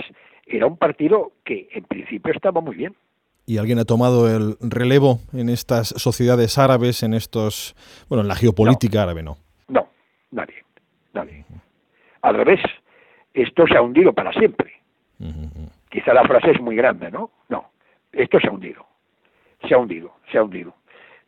era 0.46 0.66
un 0.66 0.78
partido 0.78 1.32
que 1.44 1.68
en 1.72 1.84
principio 1.84 2.32
estaba 2.32 2.62
muy 2.62 2.74
bien. 2.74 2.96
¿Y 3.44 3.58
alguien 3.58 3.78
ha 3.80 3.84
tomado 3.84 4.34
el 4.34 4.56
relevo 4.62 5.18
en 5.34 5.50
estas 5.50 5.88
sociedades 5.88 6.56
árabes, 6.56 7.02
en 7.02 7.12
estos, 7.12 7.76
bueno, 8.08 8.22
en 8.22 8.28
la 8.28 8.34
geopolítica 8.34 9.00
no, 9.00 9.02
árabe, 9.02 9.22
no? 9.22 9.36
No, 9.68 9.88
nadie, 10.30 10.64
nadie. 11.12 11.44
Al 12.22 12.34
revés, 12.34 12.60
esto 13.34 13.66
se 13.66 13.76
ha 13.76 13.82
hundido 13.82 14.14
para 14.14 14.32
siempre. 14.32 14.72
Uh 15.20 15.26
-huh. 15.26 15.70
Quizá 15.90 16.14
la 16.14 16.24
frase 16.24 16.52
es 16.52 16.60
muy 16.62 16.76
grande, 16.76 17.10
¿no? 17.10 17.30
No, 17.50 17.72
esto 18.10 18.40
se 18.40 18.48
ha 18.48 18.52
hundido 18.52 18.86
se 19.68 19.74
ha 19.74 19.78
hundido, 19.78 20.12
se 20.30 20.38
ha 20.38 20.42
hundido. 20.42 20.74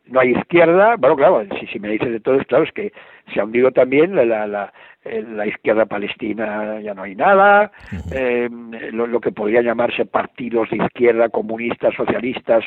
No 0.07 0.19
hay 0.19 0.31
izquierda, 0.31 0.95
bueno, 0.97 1.15
claro, 1.15 1.43
si, 1.59 1.65
si 1.67 1.79
me 1.79 1.89
dices 1.89 2.11
de 2.11 2.19
todo, 2.19 2.37
claro, 2.45 2.63
es 2.63 2.71
que 2.71 2.93
se 3.33 3.39
ha 3.39 3.43
hundido 3.43 3.71
también 3.71 4.15
la, 4.15 4.23
la, 4.23 4.45
la, 4.45 4.73
la 5.03 5.47
izquierda 5.47 5.87
palestina, 5.87 6.79
ya 6.79 6.93
no 6.93 7.03
hay 7.03 7.15
nada, 7.15 7.71
eh, 8.11 8.47
lo, 8.91 9.07
lo, 9.07 9.19
que 9.19 9.31
podría 9.31 9.63
llamarse 9.63 10.05
partidos 10.05 10.69
de 10.69 10.77
izquierda, 10.77 11.29
comunistas, 11.29 11.95
socialistas, 11.95 12.63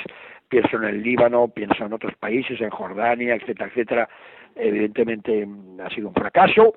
pienso 0.49 0.79
en 0.79 0.85
el 0.85 1.03
Líbano, 1.03 1.47
pienso 1.49 1.85
en 1.85 1.93
otros 1.93 2.14
países, 2.16 2.61
en 2.61 2.71
Jordania, 2.71 3.37
etcétera, 3.37 3.69
etcétera, 3.69 4.09
evidentemente 4.57 5.47
ha 5.85 5.91
sido 5.91 6.09
un 6.09 6.14
fracaso 6.14 6.75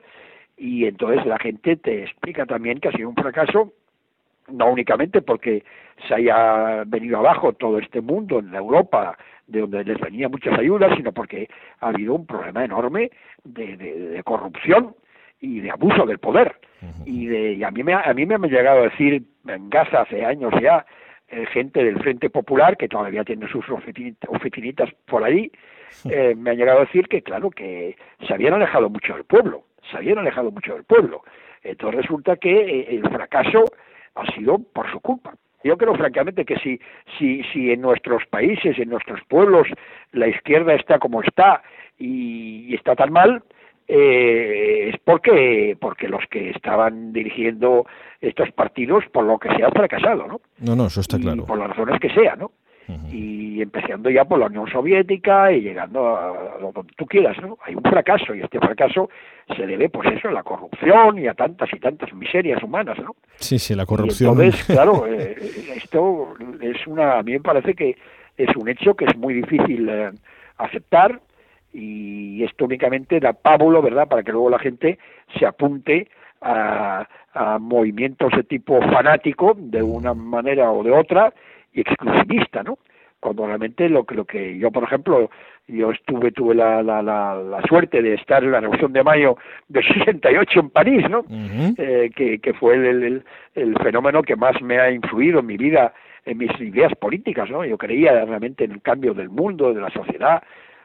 y 0.57 0.85
entonces 0.85 1.25
la 1.25 1.39
gente 1.39 1.75
te 1.77 2.03
explica 2.03 2.45
también 2.45 2.79
que 2.79 2.89
ha 2.89 2.91
sido 2.91 3.09
un 3.09 3.15
fracaso 3.15 3.73
no 4.51 4.71
únicamente 4.71 5.21
porque 5.21 5.63
se 6.07 6.15
haya 6.15 6.83
venido 6.85 7.17
abajo 7.17 7.53
todo 7.53 7.77
este 7.79 8.01
mundo 8.01 8.39
en 8.39 8.53
Europa, 8.55 9.17
de 9.47 9.61
donde 9.61 9.83
les 9.83 9.99
venía 9.99 10.29
muchas 10.29 10.57
ayudas, 10.57 10.95
sino 10.95 11.11
porque 11.11 11.49
ha 11.79 11.89
habido 11.89 12.13
un 12.15 12.25
problema 12.25 12.63
enorme 12.63 13.11
de, 13.43 13.77
de, 13.77 13.99
de 14.09 14.23
corrupción 14.23 14.95
y 15.39 15.59
de 15.59 15.71
abuso 15.71 16.05
del 16.05 16.19
poder. 16.19 16.55
Uh 16.81 16.85
-huh. 16.85 17.03
Y, 17.05 17.25
de, 17.27 17.53
y 17.53 17.63
a, 17.63 17.71
mí 17.71 17.83
me, 17.83 17.93
a 17.93 18.13
mí 18.13 18.25
me 18.25 18.35
han 18.35 18.41
llegado 18.43 18.81
a 18.81 18.89
decir 18.89 19.23
en 19.47 19.69
Gaza 19.69 20.01
hace 20.01 20.23
años 20.25 20.53
ya, 20.61 20.85
eh, 21.29 21.45
gente 21.47 21.83
del 21.83 21.99
Frente 21.99 22.29
Popular, 22.29 22.77
que 22.77 22.87
todavía 22.87 23.23
tiene 23.23 23.47
sus 23.47 23.67
oficinitas, 23.69 24.29
oficinitas 24.29 24.89
por 25.05 25.23
ahí, 25.23 25.51
eh, 26.09 26.33
me 26.35 26.51
han 26.51 26.57
llegado 26.57 26.79
a 26.79 26.85
decir 26.85 27.07
que, 27.07 27.21
claro, 27.21 27.49
que 27.49 27.95
se 28.25 28.33
habían 28.33 28.53
alejado 28.53 28.89
mucho 28.89 29.13
del 29.13 29.25
pueblo, 29.25 29.63
se 29.89 29.97
habían 29.97 30.19
alejado 30.19 30.51
mucho 30.51 30.73
del 30.73 30.83
pueblo. 30.83 31.23
Entonces 31.63 32.01
resulta 32.01 32.35
que 32.37 32.51
eh, 32.51 32.95
el 32.95 33.09
fracaso 33.09 33.65
ha 34.15 34.25
sido 34.33 34.59
por 34.59 34.89
su 34.91 34.99
culpa. 34.99 35.33
Yo 35.63 35.77
creo 35.77 35.93
francamente 35.95 36.43
que 36.45 36.57
si, 36.57 36.79
si, 37.17 37.43
si 37.53 37.71
en 37.71 37.81
nuestros 37.81 38.25
países, 38.25 38.79
en 38.79 38.89
nuestros 38.89 39.19
pueblos, 39.27 39.67
la 40.11 40.27
izquierda 40.27 40.73
está 40.73 40.97
como 40.97 41.21
está 41.21 41.61
y, 41.99 42.65
y 42.67 42.73
está 42.73 42.95
tan 42.95 43.11
mal, 43.11 43.43
eh, 43.87 44.89
es 44.93 44.99
porque, 45.03 45.77
porque 45.79 46.07
los 46.07 46.23
que 46.29 46.49
estaban 46.51 47.11
dirigiendo 47.13 47.85
estos 48.21 48.49
partidos, 48.51 49.03
por 49.11 49.25
lo 49.25 49.37
que 49.37 49.53
sea, 49.55 49.67
han 49.67 49.73
fracasado, 49.73 50.27
¿no? 50.27 50.41
No, 50.59 50.75
no, 50.75 50.87
eso 50.87 51.01
está 51.01 51.17
y 51.17 51.21
claro. 51.21 51.45
Por 51.45 51.59
las 51.59 51.69
razones 51.69 51.99
que 51.99 52.09
sea, 52.09 52.35
¿no? 52.35 52.51
Uh 52.91 53.07
-huh. 53.07 53.13
Y 53.13 53.61
empezando 53.61 54.09
ya 54.09 54.25
por 54.25 54.39
la 54.39 54.47
Unión 54.47 54.67
Soviética 54.69 55.51
y 55.51 55.61
llegando 55.61 56.07
a, 56.07 56.29
a 56.29 56.57
donde 56.59 56.93
tú 56.97 57.05
quieras, 57.05 57.37
¿no? 57.41 57.57
Hay 57.63 57.75
un 57.75 57.83
fracaso 57.83 58.33
y 58.35 58.41
este 58.41 58.59
fracaso 58.59 59.09
se 59.55 59.65
debe, 59.65 59.89
pues 59.89 60.11
eso, 60.11 60.29
a 60.29 60.31
la 60.31 60.43
corrupción 60.43 61.19
y 61.19 61.27
a 61.27 61.33
tantas 61.33 61.69
y 61.73 61.79
tantas 61.79 62.13
miserias 62.13 62.61
humanas, 62.63 62.97
¿no? 62.99 63.15
Sí, 63.35 63.59
sí, 63.59 63.75
la 63.75 63.85
corrupción. 63.85 64.29
Y 64.29 64.45
entonces, 64.45 64.65
claro, 64.65 65.05
eh, 65.07 65.35
esto 65.75 66.35
es 66.61 66.87
una, 66.87 67.19
a 67.19 67.23
mí 67.23 67.33
me 67.33 67.39
parece 67.39 67.73
que 67.73 67.95
es 68.37 68.55
un 68.55 68.69
hecho 68.69 68.95
que 68.95 69.05
es 69.05 69.17
muy 69.17 69.33
difícil 69.33 69.87
eh, 69.89 70.11
aceptar 70.57 71.19
y 71.73 72.43
esto 72.43 72.65
únicamente 72.65 73.19
da 73.19 73.33
pábulo, 73.33 73.81
¿verdad?, 73.81 74.07
para 74.07 74.23
que 74.23 74.31
luego 74.31 74.49
la 74.49 74.59
gente 74.59 74.97
se 75.37 75.45
apunte 75.45 76.09
a, 76.41 77.07
a 77.33 77.59
movimientos 77.59 78.31
de 78.35 78.43
tipo 78.43 78.81
fanático 78.81 79.55
de 79.57 79.81
una 79.81 80.13
manera 80.13 80.71
o 80.71 80.83
de 80.83 80.91
otra 80.91 81.33
y 81.73 81.81
exclusivista, 81.81 82.63
¿no? 82.63 82.77
Cuando 83.19 83.45
realmente 83.45 83.87
lo 83.87 84.03
que, 84.03 84.15
lo 84.15 84.25
que 84.25 84.57
yo, 84.57 84.71
por 84.71 84.83
ejemplo, 84.83 85.29
yo 85.67 85.91
estuve, 85.91 86.31
tuve 86.31 86.55
la, 86.55 86.81
la, 86.81 87.01
la, 87.01 87.35
la, 87.35 87.61
suerte 87.63 88.01
de 88.01 88.15
estar 88.15 88.43
en 88.43 88.51
la 88.51 88.59
Revolución 88.59 88.93
de 88.93 89.03
Mayo 89.03 89.37
de 89.67 89.83
68 89.83 90.59
en 90.59 90.69
París, 90.71 91.09
¿no? 91.09 91.19
Uh 91.19 91.25
-huh. 91.29 91.75
eh, 91.77 92.11
que, 92.15 92.39
que 92.39 92.53
fue 92.53 92.75
el, 92.75 93.03
el, 93.03 93.23
el, 93.53 93.77
fenómeno 93.77 94.23
que 94.23 94.35
más 94.35 94.59
me 94.61 94.79
ha 94.79 94.91
influido 94.91 95.39
en 95.39 95.45
mi 95.45 95.57
vida, 95.57 95.93
en 96.25 96.39
mis 96.39 96.51
ideas 96.59 96.93
políticas, 96.95 97.49
¿no? 97.49 97.63
Yo 97.63 97.77
creía 97.77 98.25
realmente 98.25 98.63
en 98.63 98.71
el 98.71 98.81
cambio 98.81 99.13
del 99.13 99.29
mundo, 99.29 99.71
de 99.73 99.81
la 99.81 99.91
sociedad, 99.91 100.41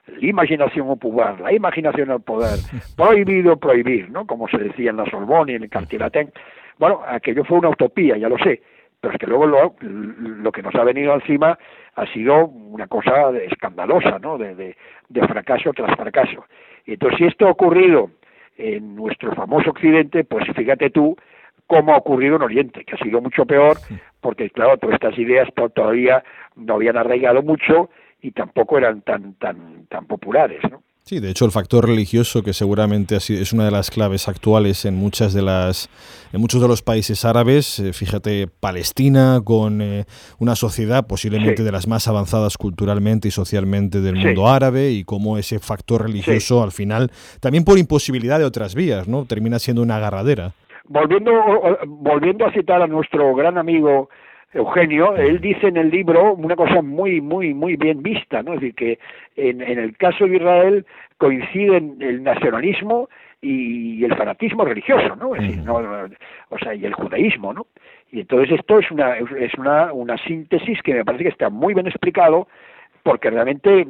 la 0.07 0.26
imaginación 0.26 0.89
o 0.91 0.97
poder, 0.97 1.41
la 1.41 1.53
imaginación 1.53 2.11
al 2.11 2.20
poder, 2.20 2.59
prohibido 2.97 3.57
prohibir, 3.57 4.11
¿no? 4.11 4.26
Como 4.26 4.47
se 4.49 4.59
decía 4.59 4.91
en 4.91 4.99
la 4.99 5.11
Sorbonne 5.11 5.53
y 5.53 5.57
en 5.57 5.62
el 5.64 5.70
Cartier 5.70 6.03
Bueno, 6.78 7.01
aquello 7.09 7.45
fue 7.45 7.59
una 7.59 7.70
utopía, 7.70 8.16
ya 8.16 8.28
lo 8.28 8.39
sé, 8.39 8.61
pero 9.01 9.14
es 9.14 9.20
que 9.20 9.26
luego 9.26 9.47
lo, 9.47 9.76
lo 9.80 10.53
que 10.53 10.62
nos 10.62 10.74
ha 10.74 10.84
venido 10.84 11.14
encima 11.14 11.59
ha 11.94 12.07
sido 12.12 12.47
una 12.47 12.86
cosa 12.86 13.30
escandalosa, 13.38 14.18
¿no? 14.18 14.38
De, 14.38 14.55
de, 14.55 14.76
de, 15.09 15.28
fracaso 15.28 15.72
tras 15.72 15.97
fracaso. 15.97 16.44
Y 16.84 16.94
entonces, 16.94 17.18
si 17.18 17.24
esto 17.26 17.47
ha 17.47 17.51
ocurrido 17.51 18.11
en 18.57 18.97
nuestro 18.97 19.34
famoso 19.34 19.70
Occidente, 19.70 20.24
pues 20.24 20.44
fíjate 20.55 20.90
tú 20.90 21.16
cómo 21.66 21.94
ha 21.94 21.99
ocurrido 21.99 22.36
en 22.36 22.42
Oriente, 22.42 22.84
que 22.84 22.94
ha 22.94 22.99
sido 22.99 23.20
mucho 23.20 23.44
peor, 23.44 23.76
porque 24.20 24.51
claro, 24.51 24.78
todas 24.78 24.94
estas 24.94 25.18
ideas 25.18 25.49
todavía 25.74 26.22
no 26.55 26.74
habían 26.74 26.97
arraigado 26.97 27.42
mucho 27.42 27.90
y 28.20 28.32
tampoco 28.32 28.78
eran 28.78 29.03
tan 29.03 29.34
tan 29.34 29.86
tan 29.86 30.07
populares, 30.07 30.61
¿no? 30.70 30.82
Sí, 31.09 31.20
de 31.20 31.30
hecho 31.30 31.44
el 31.44 31.52
factor 31.52 31.86
religioso 31.86 32.42
que 32.42 32.52
seguramente 32.52 33.14
es 33.14 33.52
una 33.52 33.64
de 33.64 33.70
las 33.70 33.92
claves 33.92 34.26
actuales 34.26 34.84
en 34.86 34.96
muchas 34.96 35.32
de 35.32 35.40
las 35.40 35.88
en 36.32 36.40
muchos 36.40 36.61
de 36.61 36.66
los 36.66 36.82
países 36.82 37.24
árabes, 37.24 37.78
eh, 37.78 37.92
fíjate 37.92 38.48
Palestina 38.48 39.40
con 39.44 39.80
eh, 39.80 40.04
una 40.40 40.57
sociedad 40.57 41.07
posiblemente 41.07 41.59
sí. 41.59 41.62
de 41.62 41.70
las 41.70 41.86
más 41.86 42.09
avanzadas 42.09 42.59
culturalmente 42.59 43.28
y 43.28 43.30
socialmente 43.30 44.00
del 44.00 44.16
sí. 44.16 44.26
mundo 44.26 44.48
árabe 44.48 44.90
y 44.90 45.04
cómo 45.04 45.38
ese 45.38 45.61
factor 45.61 46.02
religioso 46.02 46.59
sí. 46.59 46.64
al 46.64 46.72
final 46.72 47.12
también 47.40 47.62
por 47.62 47.78
imposibilidad 47.78 48.40
de 48.40 48.44
otras 48.44 48.74
vías, 48.74 49.07
¿no? 49.07 49.26
Termina 49.26 49.61
siendo 49.61 49.82
una 49.82 49.98
agarradera. 49.98 50.54
Volviendo 50.88 51.30
volviendo 51.86 52.44
a 52.46 52.52
citar 52.52 52.82
a 52.82 52.88
nuestro 52.88 53.32
gran 53.36 53.59
amigo 53.59 54.09
Eugenio, 54.53 55.16
él 55.16 55.40
dice 55.40 55.68
en 55.68 55.76
el 55.76 55.90
libro 55.90 56.34
una 56.34 56.57
cosa 56.57 56.80
muy, 56.80 57.20
muy, 57.20 57.53
muy 57.53 57.76
bien 57.76 58.03
vista, 58.03 58.42
¿no? 58.42 58.55
Es 58.55 58.61
decir, 58.61 58.74
que 58.74 58.99
en, 59.36 59.61
en 59.61 59.78
el 59.78 59.97
caso 59.97 60.26
de 60.26 60.36
Israel 60.36 60.86
coinciden 61.18 61.97
el 62.01 62.22
nacionalismo 62.22 63.09
y 63.42 64.05
el 64.05 64.14
fanatismo 64.16 64.64
religioso, 64.64 65.14
¿no? 65.16 65.34
Es 65.34 65.42
decir, 65.42 65.62
no, 65.62 65.76
o 66.49 66.59
sea, 66.59 66.74
y 66.74 66.84
el 66.84 66.94
judaísmo, 66.94 67.53
¿no? 67.53 67.66
Y 68.11 68.20
entonces 68.20 68.59
esto 68.59 68.78
es 68.78 68.90
una 68.90 69.16
es 69.18 69.55
una, 69.55 69.92
una 69.92 70.16
síntesis 70.18 70.80
que 70.82 70.94
me 70.94 71.05
parece 71.05 71.24
que 71.24 71.30
está 71.30 71.51
muy 71.51 71.74
bien 71.74 71.86
explicado 71.86 72.49
porque 73.03 73.30
realmente 73.30 73.86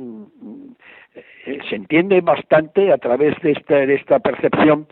eh, 1.47 1.59
se 1.71 1.77
entiende 1.77 2.21
bastante 2.21 2.93
a 2.93 2.99
través 2.99 3.35
de 3.41 3.53
esta, 3.53 3.75
de 3.75 3.95
esta 3.95 4.19
percepción, 4.19 4.87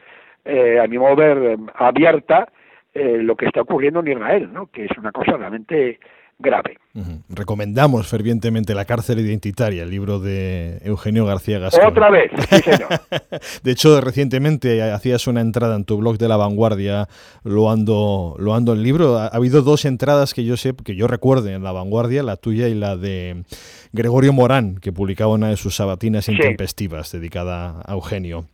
eh, 0.45 0.79
a 0.81 0.87
mi 0.87 0.99
modo 0.99 1.17
de 1.17 1.35
ver, 1.35 1.59
abierta, 1.75 2.49
eh, 2.95 3.19
lo 3.19 3.37
que 3.37 3.47
está 3.47 3.63
ocurriendo 3.63 4.01
en 4.01 4.09
Israel, 4.09 4.51
¿no? 4.53 4.67
que 4.71 4.85
es 4.85 4.99
una 4.99 5.13
cosa 5.13 5.37
realmente 5.37 5.99
grave. 6.39 6.79
Uh 6.95 7.01
-huh. 7.01 7.23
Recomendamos 7.29 8.07
fervientemente 8.07 8.75
La 8.75 8.85
cárcel 8.85 9.21
identitaria, 9.21 9.83
el 9.83 9.91
libro 9.91 10.19
de 10.19 10.79
Eugenio 10.85 11.27
García 11.27 11.59
Gascón. 11.59 11.87
Otra 11.87 12.11
vez, 12.11 12.31
sí 12.51 12.57
señor. 12.59 12.89
de 13.63 13.71
hecho, 13.71 14.01
recientemente 14.01 14.83
hacías 14.83 15.27
una 15.27 15.41
entrada 15.41 15.77
en 15.77 15.85
tu 15.85 15.97
blog 15.97 16.19
de 16.19 16.29
La 16.29 16.37
Vanguardia 16.37 17.09
loando, 17.45 18.37
loando 18.39 18.73
el 18.73 18.83
libro. 18.83 19.17
Ha, 19.17 19.27
ha 19.27 19.37
habido 19.37 19.63
dos 19.63 19.85
entradas 19.85 20.35
que 20.35 20.45
yo 20.45 20.57
sé, 20.57 20.75
que 20.85 20.97
yo 20.97 21.07
recuerde 21.07 21.55
en 21.55 21.63
La 21.63 21.73
Vanguardia, 21.73 22.23
la 22.23 22.37
tuya 22.37 22.69
y 22.69 22.75
la 22.75 22.97
de 22.97 23.45
Gregorio 23.93 24.33
Morán, 24.33 24.77
que 24.77 24.93
publicaba 24.93 25.35
una 25.35 25.49
de 25.49 25.57
sus 25.57 25.77
sabatinas 25.77 26.29
intempestivas 26.29 27.13
dedicada 27.13 27.83
a 27.85 27.93
Eugenio. 27.95 28.47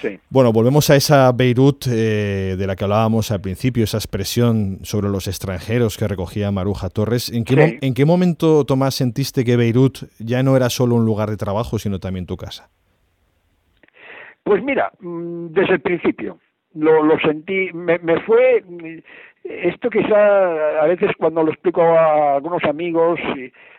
Sí. 0.00 0.18
Bueno, 0.30 0.52
volvemos 0.52 0.90
a 0.90 0.96
esa 0.96 1.32
Beirut 1.32 1.86
eh, 1.88 2.56
de 2.58 2.66
la 2.66 2.76
que 2.76 2.84
hablábamos 2.84 3.30
al 3.30 3.40
principio, 3.40 3.84
esa 3.84 3.96
expresión 3.96 4.78
sobre 4.82 5.08
los 5.08 5.26
extranjeros 5.26 5.96
que 5.96 6.06
recogía 6.06 6.50
Maruja 6.50 6.90
Torres. 6.90 7.32
¿En 7.32 7.44
qué, 7.44 7.54
sí. 7.54 7.78
¿En 7.80 7.94
qué 7.94 8.04
momento, 8.04 8.64
Tomás, 8.64 8.94
sentiste 8.94 9.44
que 9.44 9.56
Beirut 9.56 10.04
ya 10.18 10.42
no 10.42 10.56
era 10.56 10.68
solo 10.68 10.96
un 10.96 11.06
lugar 11.06 11.30
de 11.30 11.36
trabajo, 11.36 11.78
sino 11.78 11.98
también 11.98 12.26
tu 12.26 12.36
casa? 12.36 12.68
Pues 14.42 14.62
mira, 14.62 14.92
mm, 15.00 15.46
desde 15.48 15.74
el 15.74 15.80
principio, 15.80 16.38
lo, 16.74 17.02
lo 17.02 17.18
sentí, 17.18 17.72
me, 17.72 17.98
me 17.98 18.20
fue, 18.20 18.62
esto 19.44 19.90
quizá 19.90 20.82
a 20.82 20.86
veces 20.86 21.10
cuando 21.18 21.42
lo 21.42 21.50
explico 21.52 21.82
a 21.82 22.36
algunos 22.36 22.62
amigos 22.64 23.18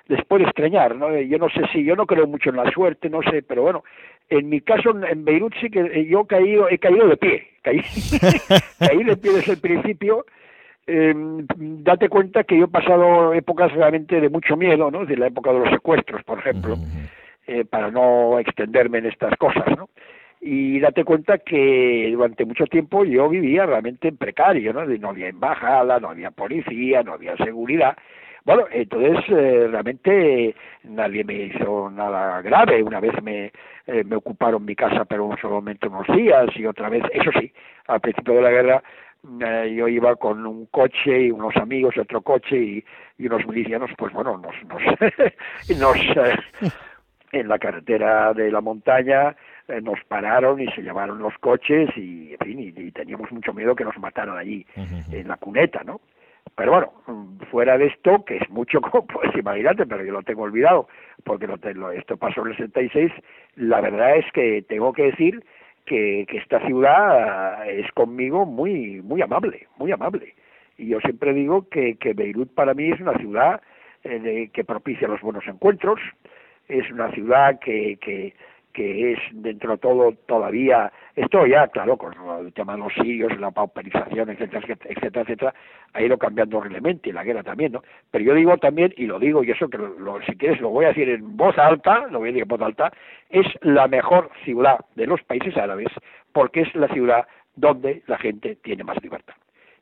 les 0.07 0.25
puede 0.25 0.43
extrañar, 0.43 0.95
¿no? 0.95 1.15
Yo 1.19 1.37
no 1.37 1.49
sé 1.49 1.61
si, 1.71 1.83
yo 1.83 1.95
no 1.95 2.05
creo 2.05 2.27
mucho 2.27 2.49
en 2.49 2.57
la 2.57 2.71
suerte, 2.71 3.09
no 3.09 3.21
sé, 3.21 3.41
pero 3.41 3.61
bueno, 3.61 3.83
en 4.29 4.49
mi 4.49 4.61
caso 4.61 4.91
en 5.05 5.25
Beirut 5.25 5.53
sí 5.59 5.69
que 5.69 6.05
yo 6.05 6.21
he 6.21 6.27
caído, 6.27 6.69
he 6.69 6.77
caído 6.77 7.07
de 7.07 7.17
pie, 7.17 7.47
caí, 7.61 7.81
caí 8.79 9.03
de 9.03 9.17
pie 9.17 9.33
desde 9.33 9.53
el 9.53 9.59
principio, 9.59 10.25
eh, 10.85 11.13
date 11.15 12.07
cuenta 12.07 12.45
que 12.45 12.57
yo 12.57 12.65
he 12.65 12.69
pasado 12.69 13.33
épocas 13.33 13.71
realmente 13.73 14.21
de 14.21 14.29
mucho 14.29 14.55
miedo, 14.55 14.89
¿no? 14.89 15.05
De 15.05 15.17
la 15.17 15.27
época 15.27 15.51
de 15.51 15.59
los 15.59 15.69
secuestros, 15.69 16.23
por 16.23 16.39
ejemplo, 16.39 16.77
eh, 17.45 17.65
para 17.65 17.91
no 17.91 18.39
extenderme 18.39 18.99
en 18.99 19.07
estas 19.07 19.35
cosas, 19.37 19.65
¿no? 19.77 19.89
Y 20.39 20.79
date 20.79 21.03
cuenta 21.03 21.39
que 21.39 22.09
durante 22.13 22.45
mucho 22.45 22.65
tiempo 22.67 23.03
yo 23.03 23.27
vivía 23.27 23.65
realmente 23.65 24.07
en 24.07 24.17
precario, 24.17 24.71
¿no? 24.71 24.85
No 24.85 25.09
había 25.09 25.27
embajada, 25.27 25.99
no 25.99 26.09
había 26.09 26.31
policía, 26.31 27.03
no 27.03 27.13
había 27.13 27.35
seguridad. 27.38 27.97
Bueno, 28.48 28.64
entonces 28.72 29.26
eh, 29.28 29.68
realmente 29.69 30.56
nadie 30.86 31.22
me 31.26 31.34
hizo 31.34 31.90
nada 31.90 32.41
grave. 32.41 32.82
Una 32.82 33.02
vez 33.02 33.22
me, 33.22 33.52
eh, 33.86 34.06
me 34.06 34.15
ocuparon 34.15 34.64
mi 34.64 34.74
casa, 34.74 35.03
pero 35.03 35.36
solamente 35.41 35.90
unos 35.90 36.07
días, 36.15 36.48
y 36.56 36.65
otra 36.65 36.88
vez, 36.88 37.03
eso 37.11 37.30
sí, 37.41 37.52
al 37.88 37.99
principio 37.99 38.36
de 38.36 38.41
la 38.41 38.49
guerra 38.49 38.84
eh, 39.41 39.76
yo 39.76 39.90
iba 39.90 40.15
con 40.15 40.45
un 40.45 40.68
coche 40.68 41.24
y 41.24 41.32
unos 41.32 41.57
amigos, 41.57 41.98
otro 41.98 42.22
coche 42.22 42.56
y, 42.56 42.86
y 43.18 43.28
unos 43.28 43.45
milicianos, 43.45 43.91
pues 43.98 44.14
bueno, 44.14 44.38
nos, 44.38 44.56
nos, 44.64 44.82
nos 45.78 45.98
eh, 45.98 46.72
en 47.34 47.49
la 47.49 47.60
carretera 47.60 48.34
de 48.34 48.49
la 48.49 48.61
montaña 48.61 49.36
eh, 49.68 49.82
nos 49.82 50.02
pararon 50.06 50.61
y 50.61 50.72
se 50.72 50.84
llevaron 50.84 51.19
los 51.19 51.38
coches 51.40 51.90
y, 51.98 52.32
en 52.32 52.48
fin, 52.48 52.60
y, 52.61 52.82
y 52.82 52.91
teníamos 52.94 53.30
mucho 53.30 53.53
miedo 53.53 53.76
que 53.76 53.84
nos 53.84 53.98
mataran 53.98 54.38
allí, 54.38 54.65
en 55.11 55.28
la 55.28 55.36
cuneta, 55.36 55.84
¿no? 55.84 55.99
Pero 56.57 56.71
bueno, 56.71 56.91
fuera 57.51 57.77
de 57.77 57.85
esto, 57.85 58.25
que 58.25 58.38
es 58.38 58.49
mucho, 58.49 58.81
como 58.81 59.05
puedes 59.07 59.35
imaginarte, 59.38 59.85
pero 59.85 60.03
yo 60.03 60.11
lo 60.11 60.23
tengo 60.23 60.41
olvidado, 60.43 60.88
porque 61.23 61.47
lo, 61.47 61.57
te- 61.59 61.75
lo- 61.75 61.91
esto 61.91 62.17
pasó 62.17 62.41
en 62.41 62.47
el 62.53 62.57
66, 62.57 63.11
la 63.55 63.79
verdad 63.79 64.17
es 64.17 64.25
que 64.34 64.63
tengo 64.67 64.91
que 64.91 65.03
decir 65.03 65.43
que, 65.85 66.25
que 66.27 66.38
esta 66.38 66.59
ciudad 66.65 67.59
ah, 67.61 67.67
es 67.69 67.89
conmigo 67.93 68.45
muy, 68.45 69.01
muy 69.03 69.21
amable, 69.21 69.67
muy 69.77 69.91
amable. 69.91 70.34
Y 70.79 70.88
yo 70.89 70.99
siempre 70.99 71.34
digo 71.34 71.69
que, 71.69 71.95
que 71.95 72.13
Beirut 72.13 72.53
para 72.53 72.73
mí 72.73 72.89
es 72.91 72.99
una 72.99 73.13
ciudad 73.19 73.61
eh, 74.03 74.49
que 74.51 74.63
propicia 74.63 75.07
los 75.07 75.21
buenos 75.21 75.45
encuentros, 75.47 75.99
es 76.67 76.91
una 76.91 77.11
ciudad 77.11 77.59
que, 77.59 77.97
que, 78.01 78.34
que 78.77 79.13
es 79.13 79.19
dentro 79.31 79.71
de 79.71 79.77
todo 79.79 80.11
todavía, 80.27 80.91
esto 81.15 81.47
ya, 81.47 81.67
claro, 81.69 81.97
con 81.97 82.13
el 82.45 82.53
tema 82.53 82.73
de 82.73 82.79
los 82.79 82.93
sirios, 82.93 83.35
la 83.39 83.49
pauperización, 83.49 84.29
etcétera, 84.29 84.61
etcétera, 84.67 85.21
etcétera, 85.23 85.53
ha 85.93 86.01
ido 86.03 86.15
cambiando 86.19 86.61
realmente, 86.61 87.11
la 87.11 87.23
guerra 87.23 87.41
también, 87.41 87.71
¿no? 87.71 87.81
Pero 88.11 88.23
yo 88.23 88.35
digo 88.35 88.55
también, 88.57 88.93
y 88.95 89.07
lo 89.07 89.17
digo, 89.17 89.43
y 89.43 89.49
eso 89.49 89.67
que 89.67 89.79
lo- 89.79 90.21
si 90.27 90.33
quieres 90.35 90.61
lo 90.61 90.69
voy 90.69 90.85
a 90.85 90.89
decir 90.89 91.09
en 91.09 91.35
voz 91.35 91.57
alta, 91.57 92.05
lo 92.11 92.19
voy 92.19 92.29
a 92.29 92.31
decir 92.33 92.43
en 92.43 92.47
voz 92.49 92.61
alta, 92.61 92.93
es 93.31 93.47
la 93.61 93.87
mejor 93.87 94.29
ciudad 94.45 94.77
de 94.93 95.07
los 95.07 95.23
países 95.23 95.57
árabes, 95.57 95.87
porque 96.31 96.61
es 96.61 96.75
la 96.75 96.87
ciudad 96.89 97.25
donde 97.55 98.03
la 98.05 98.19
gente 98.19 98.57
tiene 98.63 98.83
más 98.83 99.01
libertad. 99.01 99.33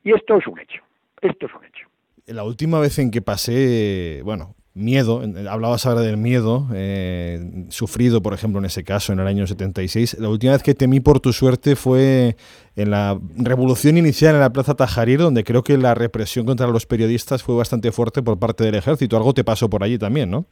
Y 0.05 0.13
esto 0.13 0.37
es 0.37 0.47
un 0.47 0.57
hecho, 0.57 0.81
esto 1.19 1.47
es 1.47 1.53
un 1.53 1.65
hecho. 1.65 1.89
La 2.27 2.45
última 2.45 2.79
vez 2.79 2.97
en 2.97 3.11
que 3.11 3.21
pasé, 3.21 4.21
bueno, 4.23 4.55
miedo, 4.75 5.23
en- 5.23 5.47
hablabas 5.47 5.85
ahora 5.85 6.01
del 6.01 6.17
miedo, 6.17 6.67
eh, 6.73 7.65
sufrido, 7.69 8.21
por 8.21 8.33
ejemplo, 8.33 8.59
en 8.59 8.65
ese 8.65 8.83
caso, 8.83 9.13
en 9.13 9.19
el 9.21 9.25
año 9.27 9.47
76, 9.47 10.17
la 10.19 10.29
última 10.29 10.51
vez 10.53 10.61
que 10.61 10.75
temí 10.75 10.99
por 10.99 11.19
tu 11.21 11.33
suerte 11.33 11.75
fue 11.75 12.35
en 12.75 12.91
la 12.91 13.17
revolución 13.37 13.97
inicial 13.97 14.35
en 14.35 14.41
la 14.41 14.51
Plaza 14.51 14.75
Tajarir, 14.75 15.19
donde 15.19 15.43
creo 15.43 15.63
que 15.63 15.77
la 15.77 15.95
represión 15.95 16.45
contra 16.45 16.67
los 16.67 16.85
periodistas 16.85 17.41
fue 17.41 17.55
bastante 17.55 17.91
fuerte 17.91 18.21
por 18.21 18.37
parte 18.37 18.63
del 18.65 18.75
ejército. 18.75 19.15
Algo 19.17 19.33
te 19.33 19.43
pasó 19.45 19.69
por 19.69 19.81
allí 19.81 19.97
también, 19.97 20.29
¿no? 20.29 20.45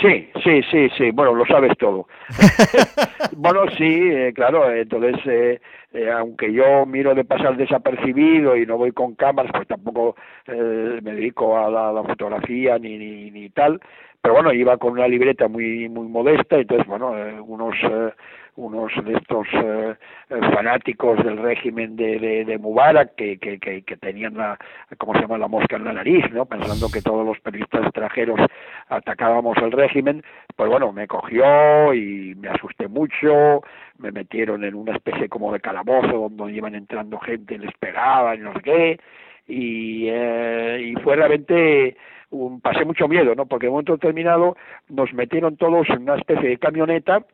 Sí, 0.00 0.30
sí, 0.42 0.62
sí, 0.70 0.88
sí, 0.96 1.10
bueno, 1.10 1.34
lo 1.34 1.44
sabes 1.44 1.76
todo. 1.78 2.06
bueno, 3.36 3.68
sí, 3.76 3.84
eh, 4.12 4.32
claro, 4.34 4.70
entonces, 4.72 5.14
eh, 5.26 5.60
eh, 5.92 6.10
aunque 6.10 6.52
yo 6.52 6.86
miro 6.86 7.14
de 7.14 7.24
pasar 7.24 7.56
desapercibido 7.56 8.56
y 8.56 8.64
no 8.66 8.78
voy 8.78 8.92
con 8.92 9.14
cámaras, 9.14 9.52
pues 9.54 9.68
tampoco 9.68 10.16
eh, 10.46 11.00
me 11.02 11.12
dedico 11.12 11.58
a 11.58 11.70
la, 11.70 11.92
la 11.92 12.02
fotografía 12.02 12.78
ni, 12.78 12.96
ni, 12.96 13.30
ni 13.30 13.50
tal, 13.50 13.78
pero 14.22 14.34
bueno, 14.34 14.52
iba 14.54 14.78
con 14.78 14.92
una 14.92 15.06
libreta 15.06 15.48
muy 15.48 15.88
muy 15.90 16.08
modesta, 16.08 16.56
entonces, 16.56 16.86
bueno, 16.86 17.16
eh, 17.18 17.38
unos 17.40 17.74
eh, 17.82 18.12
unos 18.56 18.92
de 19.04 19.14
estos 19.14 19.46
eh, 19.52 19.94
fanáticos 20.28 21.22
del 21.24 21.38
régimen 21.38 21.96
de, 21.96 22.44
de, 22.44 22.58
Mubarak 22.58 23.14
que, 23.16 23.38
que, 23.38 23.58
que, 23.58 23.82
que 23.82 23.96
tenían 23.96 24.34
la, 24.36 24.58
¿cómo 24.98 25.14
se 25.14 25.22
llama?, 25.22 25.38
la 25.38 25.48
mosca 25.48 25.76
en 25.76 25.84
la 25.84 25.92
nariz, 25.92 26.24
¿no?, 26.32 26.46
pensando 26.46 26.88
que 26.92 27.02
todos 27.02 27.26
los 27.26 27.38
periodistas 27.40 27.82
extranjeros 27.84 28.40
atacábamos 28.88 29.56
el 29.58 29.72
régimen, 29.72 30.22
pues 30.54 30.70
bueno, 30.70 30.92
me 30.92 31.08
cogió 31.08 31.92
y 31.94 32.34
me 32.36 32.48
asusté 32.48 32.86
mucho, 32.86 33.62
me 33.98 34.12
metieron 34.12 34.62
en 34.64 34.74
una 34.74 34.94
especie 34.94 35.28
como 35.28 35.52
de 35.52 35.60
calabozo 35.60 36.30
donde 36.30 36.52
iban 36.52 36.74
entrando 36.74 37.18
gente, 37.18 37.58
les 37.58 37.72
pegaban 37.78 38.42
no 38.42 38.52
sé 38.54 38.60
qué, 38.60 39.00
y, 39.46 40.06
eh, 40.08 40.92
y 40.92 40.94
fue 41.02 41.16
realmente 41.16 41.96
un, 42.30 42.60
pasé 42.60 42.84
mucho 42.84 43.08
miedo, 43.08 43.34
¿no? 43.34 43.46
Porque 43.46 43.66
en 43.66 43.70
un 43.70 43.74
momento 43.74 43.92
determinado 43.94 44.56
nos 44.88 45.12
metieron 45.12 45.56
todos 45.56 45.88
en 45.90 46.02
una 46.02 46.16
especie 46.16 46.48
de 46.48 46.58
camioneta 46.58 47.24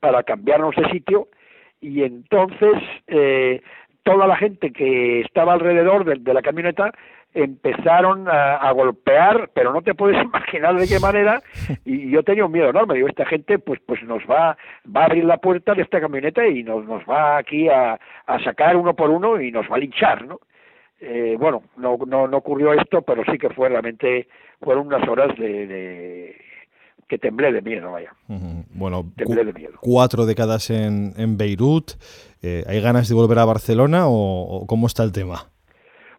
para 0.00 0.22
cambiarnos 0.22 0.74
de 0.76 0.88
sitio 0.90 1.28
y 1.80 2.02
entonces 2.02 2.74
eh, 3.06 3.62
toda 4.02 4.26
la 4.26 4.36
gente 4.36 4.72
que 4.72 5.20
estaba 5.20 5.52
alrededor 5.52 6.04
de, 6.04 6.16
de 6.16 6.34
la 6.34 6.42
camioneta 6.42 6.92
empezaron 7.34 8.26
a, 8.28 8.70
golpear, 8.72 9.50
pero 9.54 9.72
no 9.72 9.82
te 9.82 9.94
puedes 9.94 10.22
imaginar 10.24 10.76
de 10.76 10.88
qué 10.88 10.98
manera, 10.98 11.42
y 11.84 12.10
yo 12.10 12.22
tenía 12.22 12.44
un 12.44 12.52
miedo 12.52 12.70
enorme, 12.70 12.94
digo, 12.94 13.08
esta 13.08 13.26
gente 13.26 13.58
pues 13.58 13.80
pues 13.86 14.02
nos 14.02 14.22
va, 14.24 14.56
va 14.94 15.02
a 15.02 15.04
abrir 15.04 15.24
la 15.24 15.36
puerta 15.36 15.74
de 15.74 15.82
esta 15.82 16.00
camioneta 16.00 16.46
y 16.46 16.62
nos, 16.62 16.84
nos 16.86 17.04
va 17.04 17.38
aquí 17.38 17.68
a, 17.68 17.98
a 18.26 18.44
sacar 18.44 18.76
uno 18.76 18.94
por 18.94 19.10
uno 19.10 19.40
y 19.40 19.52
nos 19.52 19.70
va 19.70 19.76
a 19.76 19.80
linchar, 19.80 20.26
¿no? 20.26 20.40
Eh, 21.00 21.36
bueno, 21.38 21.62
no, 21.76 21.96
no, 22.06 22.26
no 22.26 22.36
ocurrió 22.38 22.72
esto, 22.72 23.02
pero 23.02 23.22
sí 23.30 23.38
que 23.38 23.50
fue 23.50 23.68
realmente, 23.68 24.26
fueron 24.60 24.88
unas 24.88 25.06
horas 25.08 25.36
de, 25.38 25.66
de 25.66 26.36
que 27.08 27.18
temblé 27.18 27.52
de 27.52 27.62
miedo, 27.62 27.90
vaya. 27.92 28.12
Uh 28.28 28.34
-huh. 28.34 28.64
Bueno, 28.70 29.10
temblé 29.16 29.44
de 29.44 29.52
miedo. 29.52 29.72
cuatro 29.80 30.26
décadas 30.26 30.70
en, 30.70 31.14
en 31.16 31.36
Beirut. 31.36 31.92
Eh, 32.42 32.64
¿Hay 32.68 32.80
ganas 32.80 33.08
de 33.08 33.14
volver 33.14 33.38
a 33.38 33.44
Barcelona 33.44 34.06
o, 34.06 34.42
o, 34.42 34.66
cómo 34.66 34.86
está 34.86 35.02
el 35.02 35.12
tema? 35.12 35.46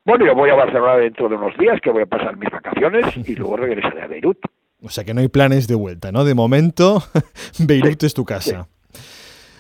Bueno, 0.06 0.26
yo 0.26 0.34
voy 0.36 0.50
a 0.50 0.56
Barcelona 0.56 0.96
dentro 0.98 1.30
de 1.30 1.36
unos 1.36 1.56
días, 1.58 1.80
que 1.82 1.92
voy 1.92 2.04
a 2.04 2.08
pasar 2.08 2.36
mis 2.38 2.50
vacaciones 2.50 3.06
y 3.30 3.36
luego 3.36 3.58
regresaré 3.58 4.02
a 4.02 4.08
Beirut. 4.08 4.38
O 4.82 4.88
sea 4.88 5.04
que 5.04 5.14
no 5.14 5.20
hay 5.20 5.28
planes 5.28 5.68
de 5.68 5.76
vuelta, 5.76 6.14
¿no? 6.14 6.24
De 6.24 6.34
momento, 6.34 7.04
Beirut 7.60 8.00
sí, 8.00 8.06
es 8.06 8.14
tu 8.14 8.24
casa. 8.24 8.66
Sí. 8.94 9.00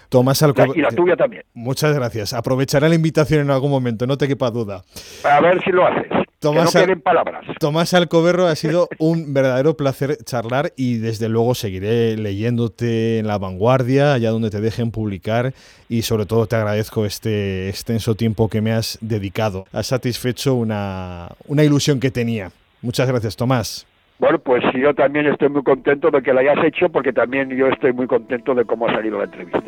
Tomás 0.07 0.41
Alcover. 0.41 0.77
Y 0.77 0.81
la 0.81 0.89
tuya 0.91 1.15
también. 1.17 1.43
Muchas 1.53 1.93
gracias. 1.93 2.33
Aprovecharé 2.33 2.87
la 2.87 2.95
invitación 2.95 3.41
en 3.41 3.51
algún 3.51 3.69
momento, 3.69 4.07
no 4.07 4.17
te 4.17 4.27
quepa 4.29 4.49
duda. 4.49 4.81
A 5.25 5.41
ver 5.41 5.61
si 5.63 5.71
lo 5.71 5.85
haces. 5.85 6.07
Tomás, 6.39 6.71
que 6.71 6.79
no 6.79 6.85
queden 6.85 7.01
palabras. 7.01 7.45
Tomás 7.59 7.93
Alcoberro, 7.93 8.47
ha 8.47 8.55
sido 8.55 8.87
un 8.99 9.33
verdadero 9.33 9.75
placer 9.75 10.17
charlar 10.23 10.71
y 10.77 10.97
desde 10.97 11.27
luego 11.27 11.53
seguiré 11.53 12.15
leyéndote 12.15 13.19
en 13.19 13.27
la 13.27 13.37
vanguardia, 13.37 14.13
allá 14.13 14.29
donde 14.31 14.49
te 14.49 14.61
dejen 14.61 14.91
publicar 14.91 15.53
y 15.89 16.03
sobre 16.03 16.25
todo 16.25 16.47
te 16.47 16.55
agradezco 16.55 17.05
este 17.05 17.67
extenso 17.67 18.15
tiempo 18.15 18.47
que 18.47 18.61
me 18.61 18.71
has 18.71 18.97
dedicado. 19.01 19.65
Has 19.73 19.87
satisfecho 19.87 20.55
una, 20.55 21.29
una 21.47 21.63
ilusión 21.63 21.99
que 21.99 22.09
tenía. 22.09 22.51
Muchas 22.81 23.07
gracias, 23.07 23.35
Tomás. 23.35 23.85
Bueno, 24.19 24.39
pues 24.39 24.63
yo 24.73 24.93
también 24.93 25.27
estoy 25.27 25.49
muy 25.49 25.63
contento 25.63 26.09
de 26.11 26.21
que 26.21 26.33
la 26.33 26.41
hayas 26.41 26.63
hecho 26.65 26.89
porque 26.89 27.13
también 27.13 27.49
yo 27.49 27.67
estoy 27.67 27.93
muy 27.93 28.07
contento 28.07 28.55
de 28.55 28.65
cómo 28.65 28.87
ha 28.87 28.93
salido 28.93 29.17
la 29.17 29.25
entrevista. 29.25 29.63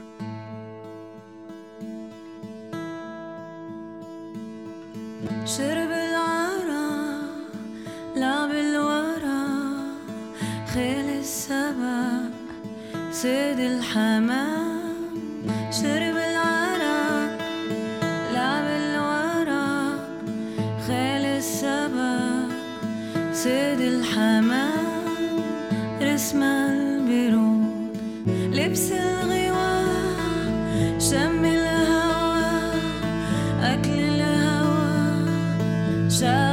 Should 5.45 5.90
لعب 8.21 8.51
الورا 8.51 9.43
خيل 10.73 11.09
السبع 11.19 12.01
سيد 13.11 13.59
الحمام 13.59 14.81
شرب 15.71 16.17
العرق. 16.29 17.31
لعب 18.33 18.67
الورق 18.81 19.99
خيل 20.87 21.25
السبع 21.41 22.19
سيد 23.33 23.81
الحمام. 23.81 24.85
رسم 26.01 26.43
البرود 26.43 27.97
لبس 28.53 28.91
الغواء 28.91 29.89
شم 30.99 31.45
الهوى 31.45 32.53
أكل 33.63 33.99
الهوى 34.21 35.01
شاغل 36.09 36.50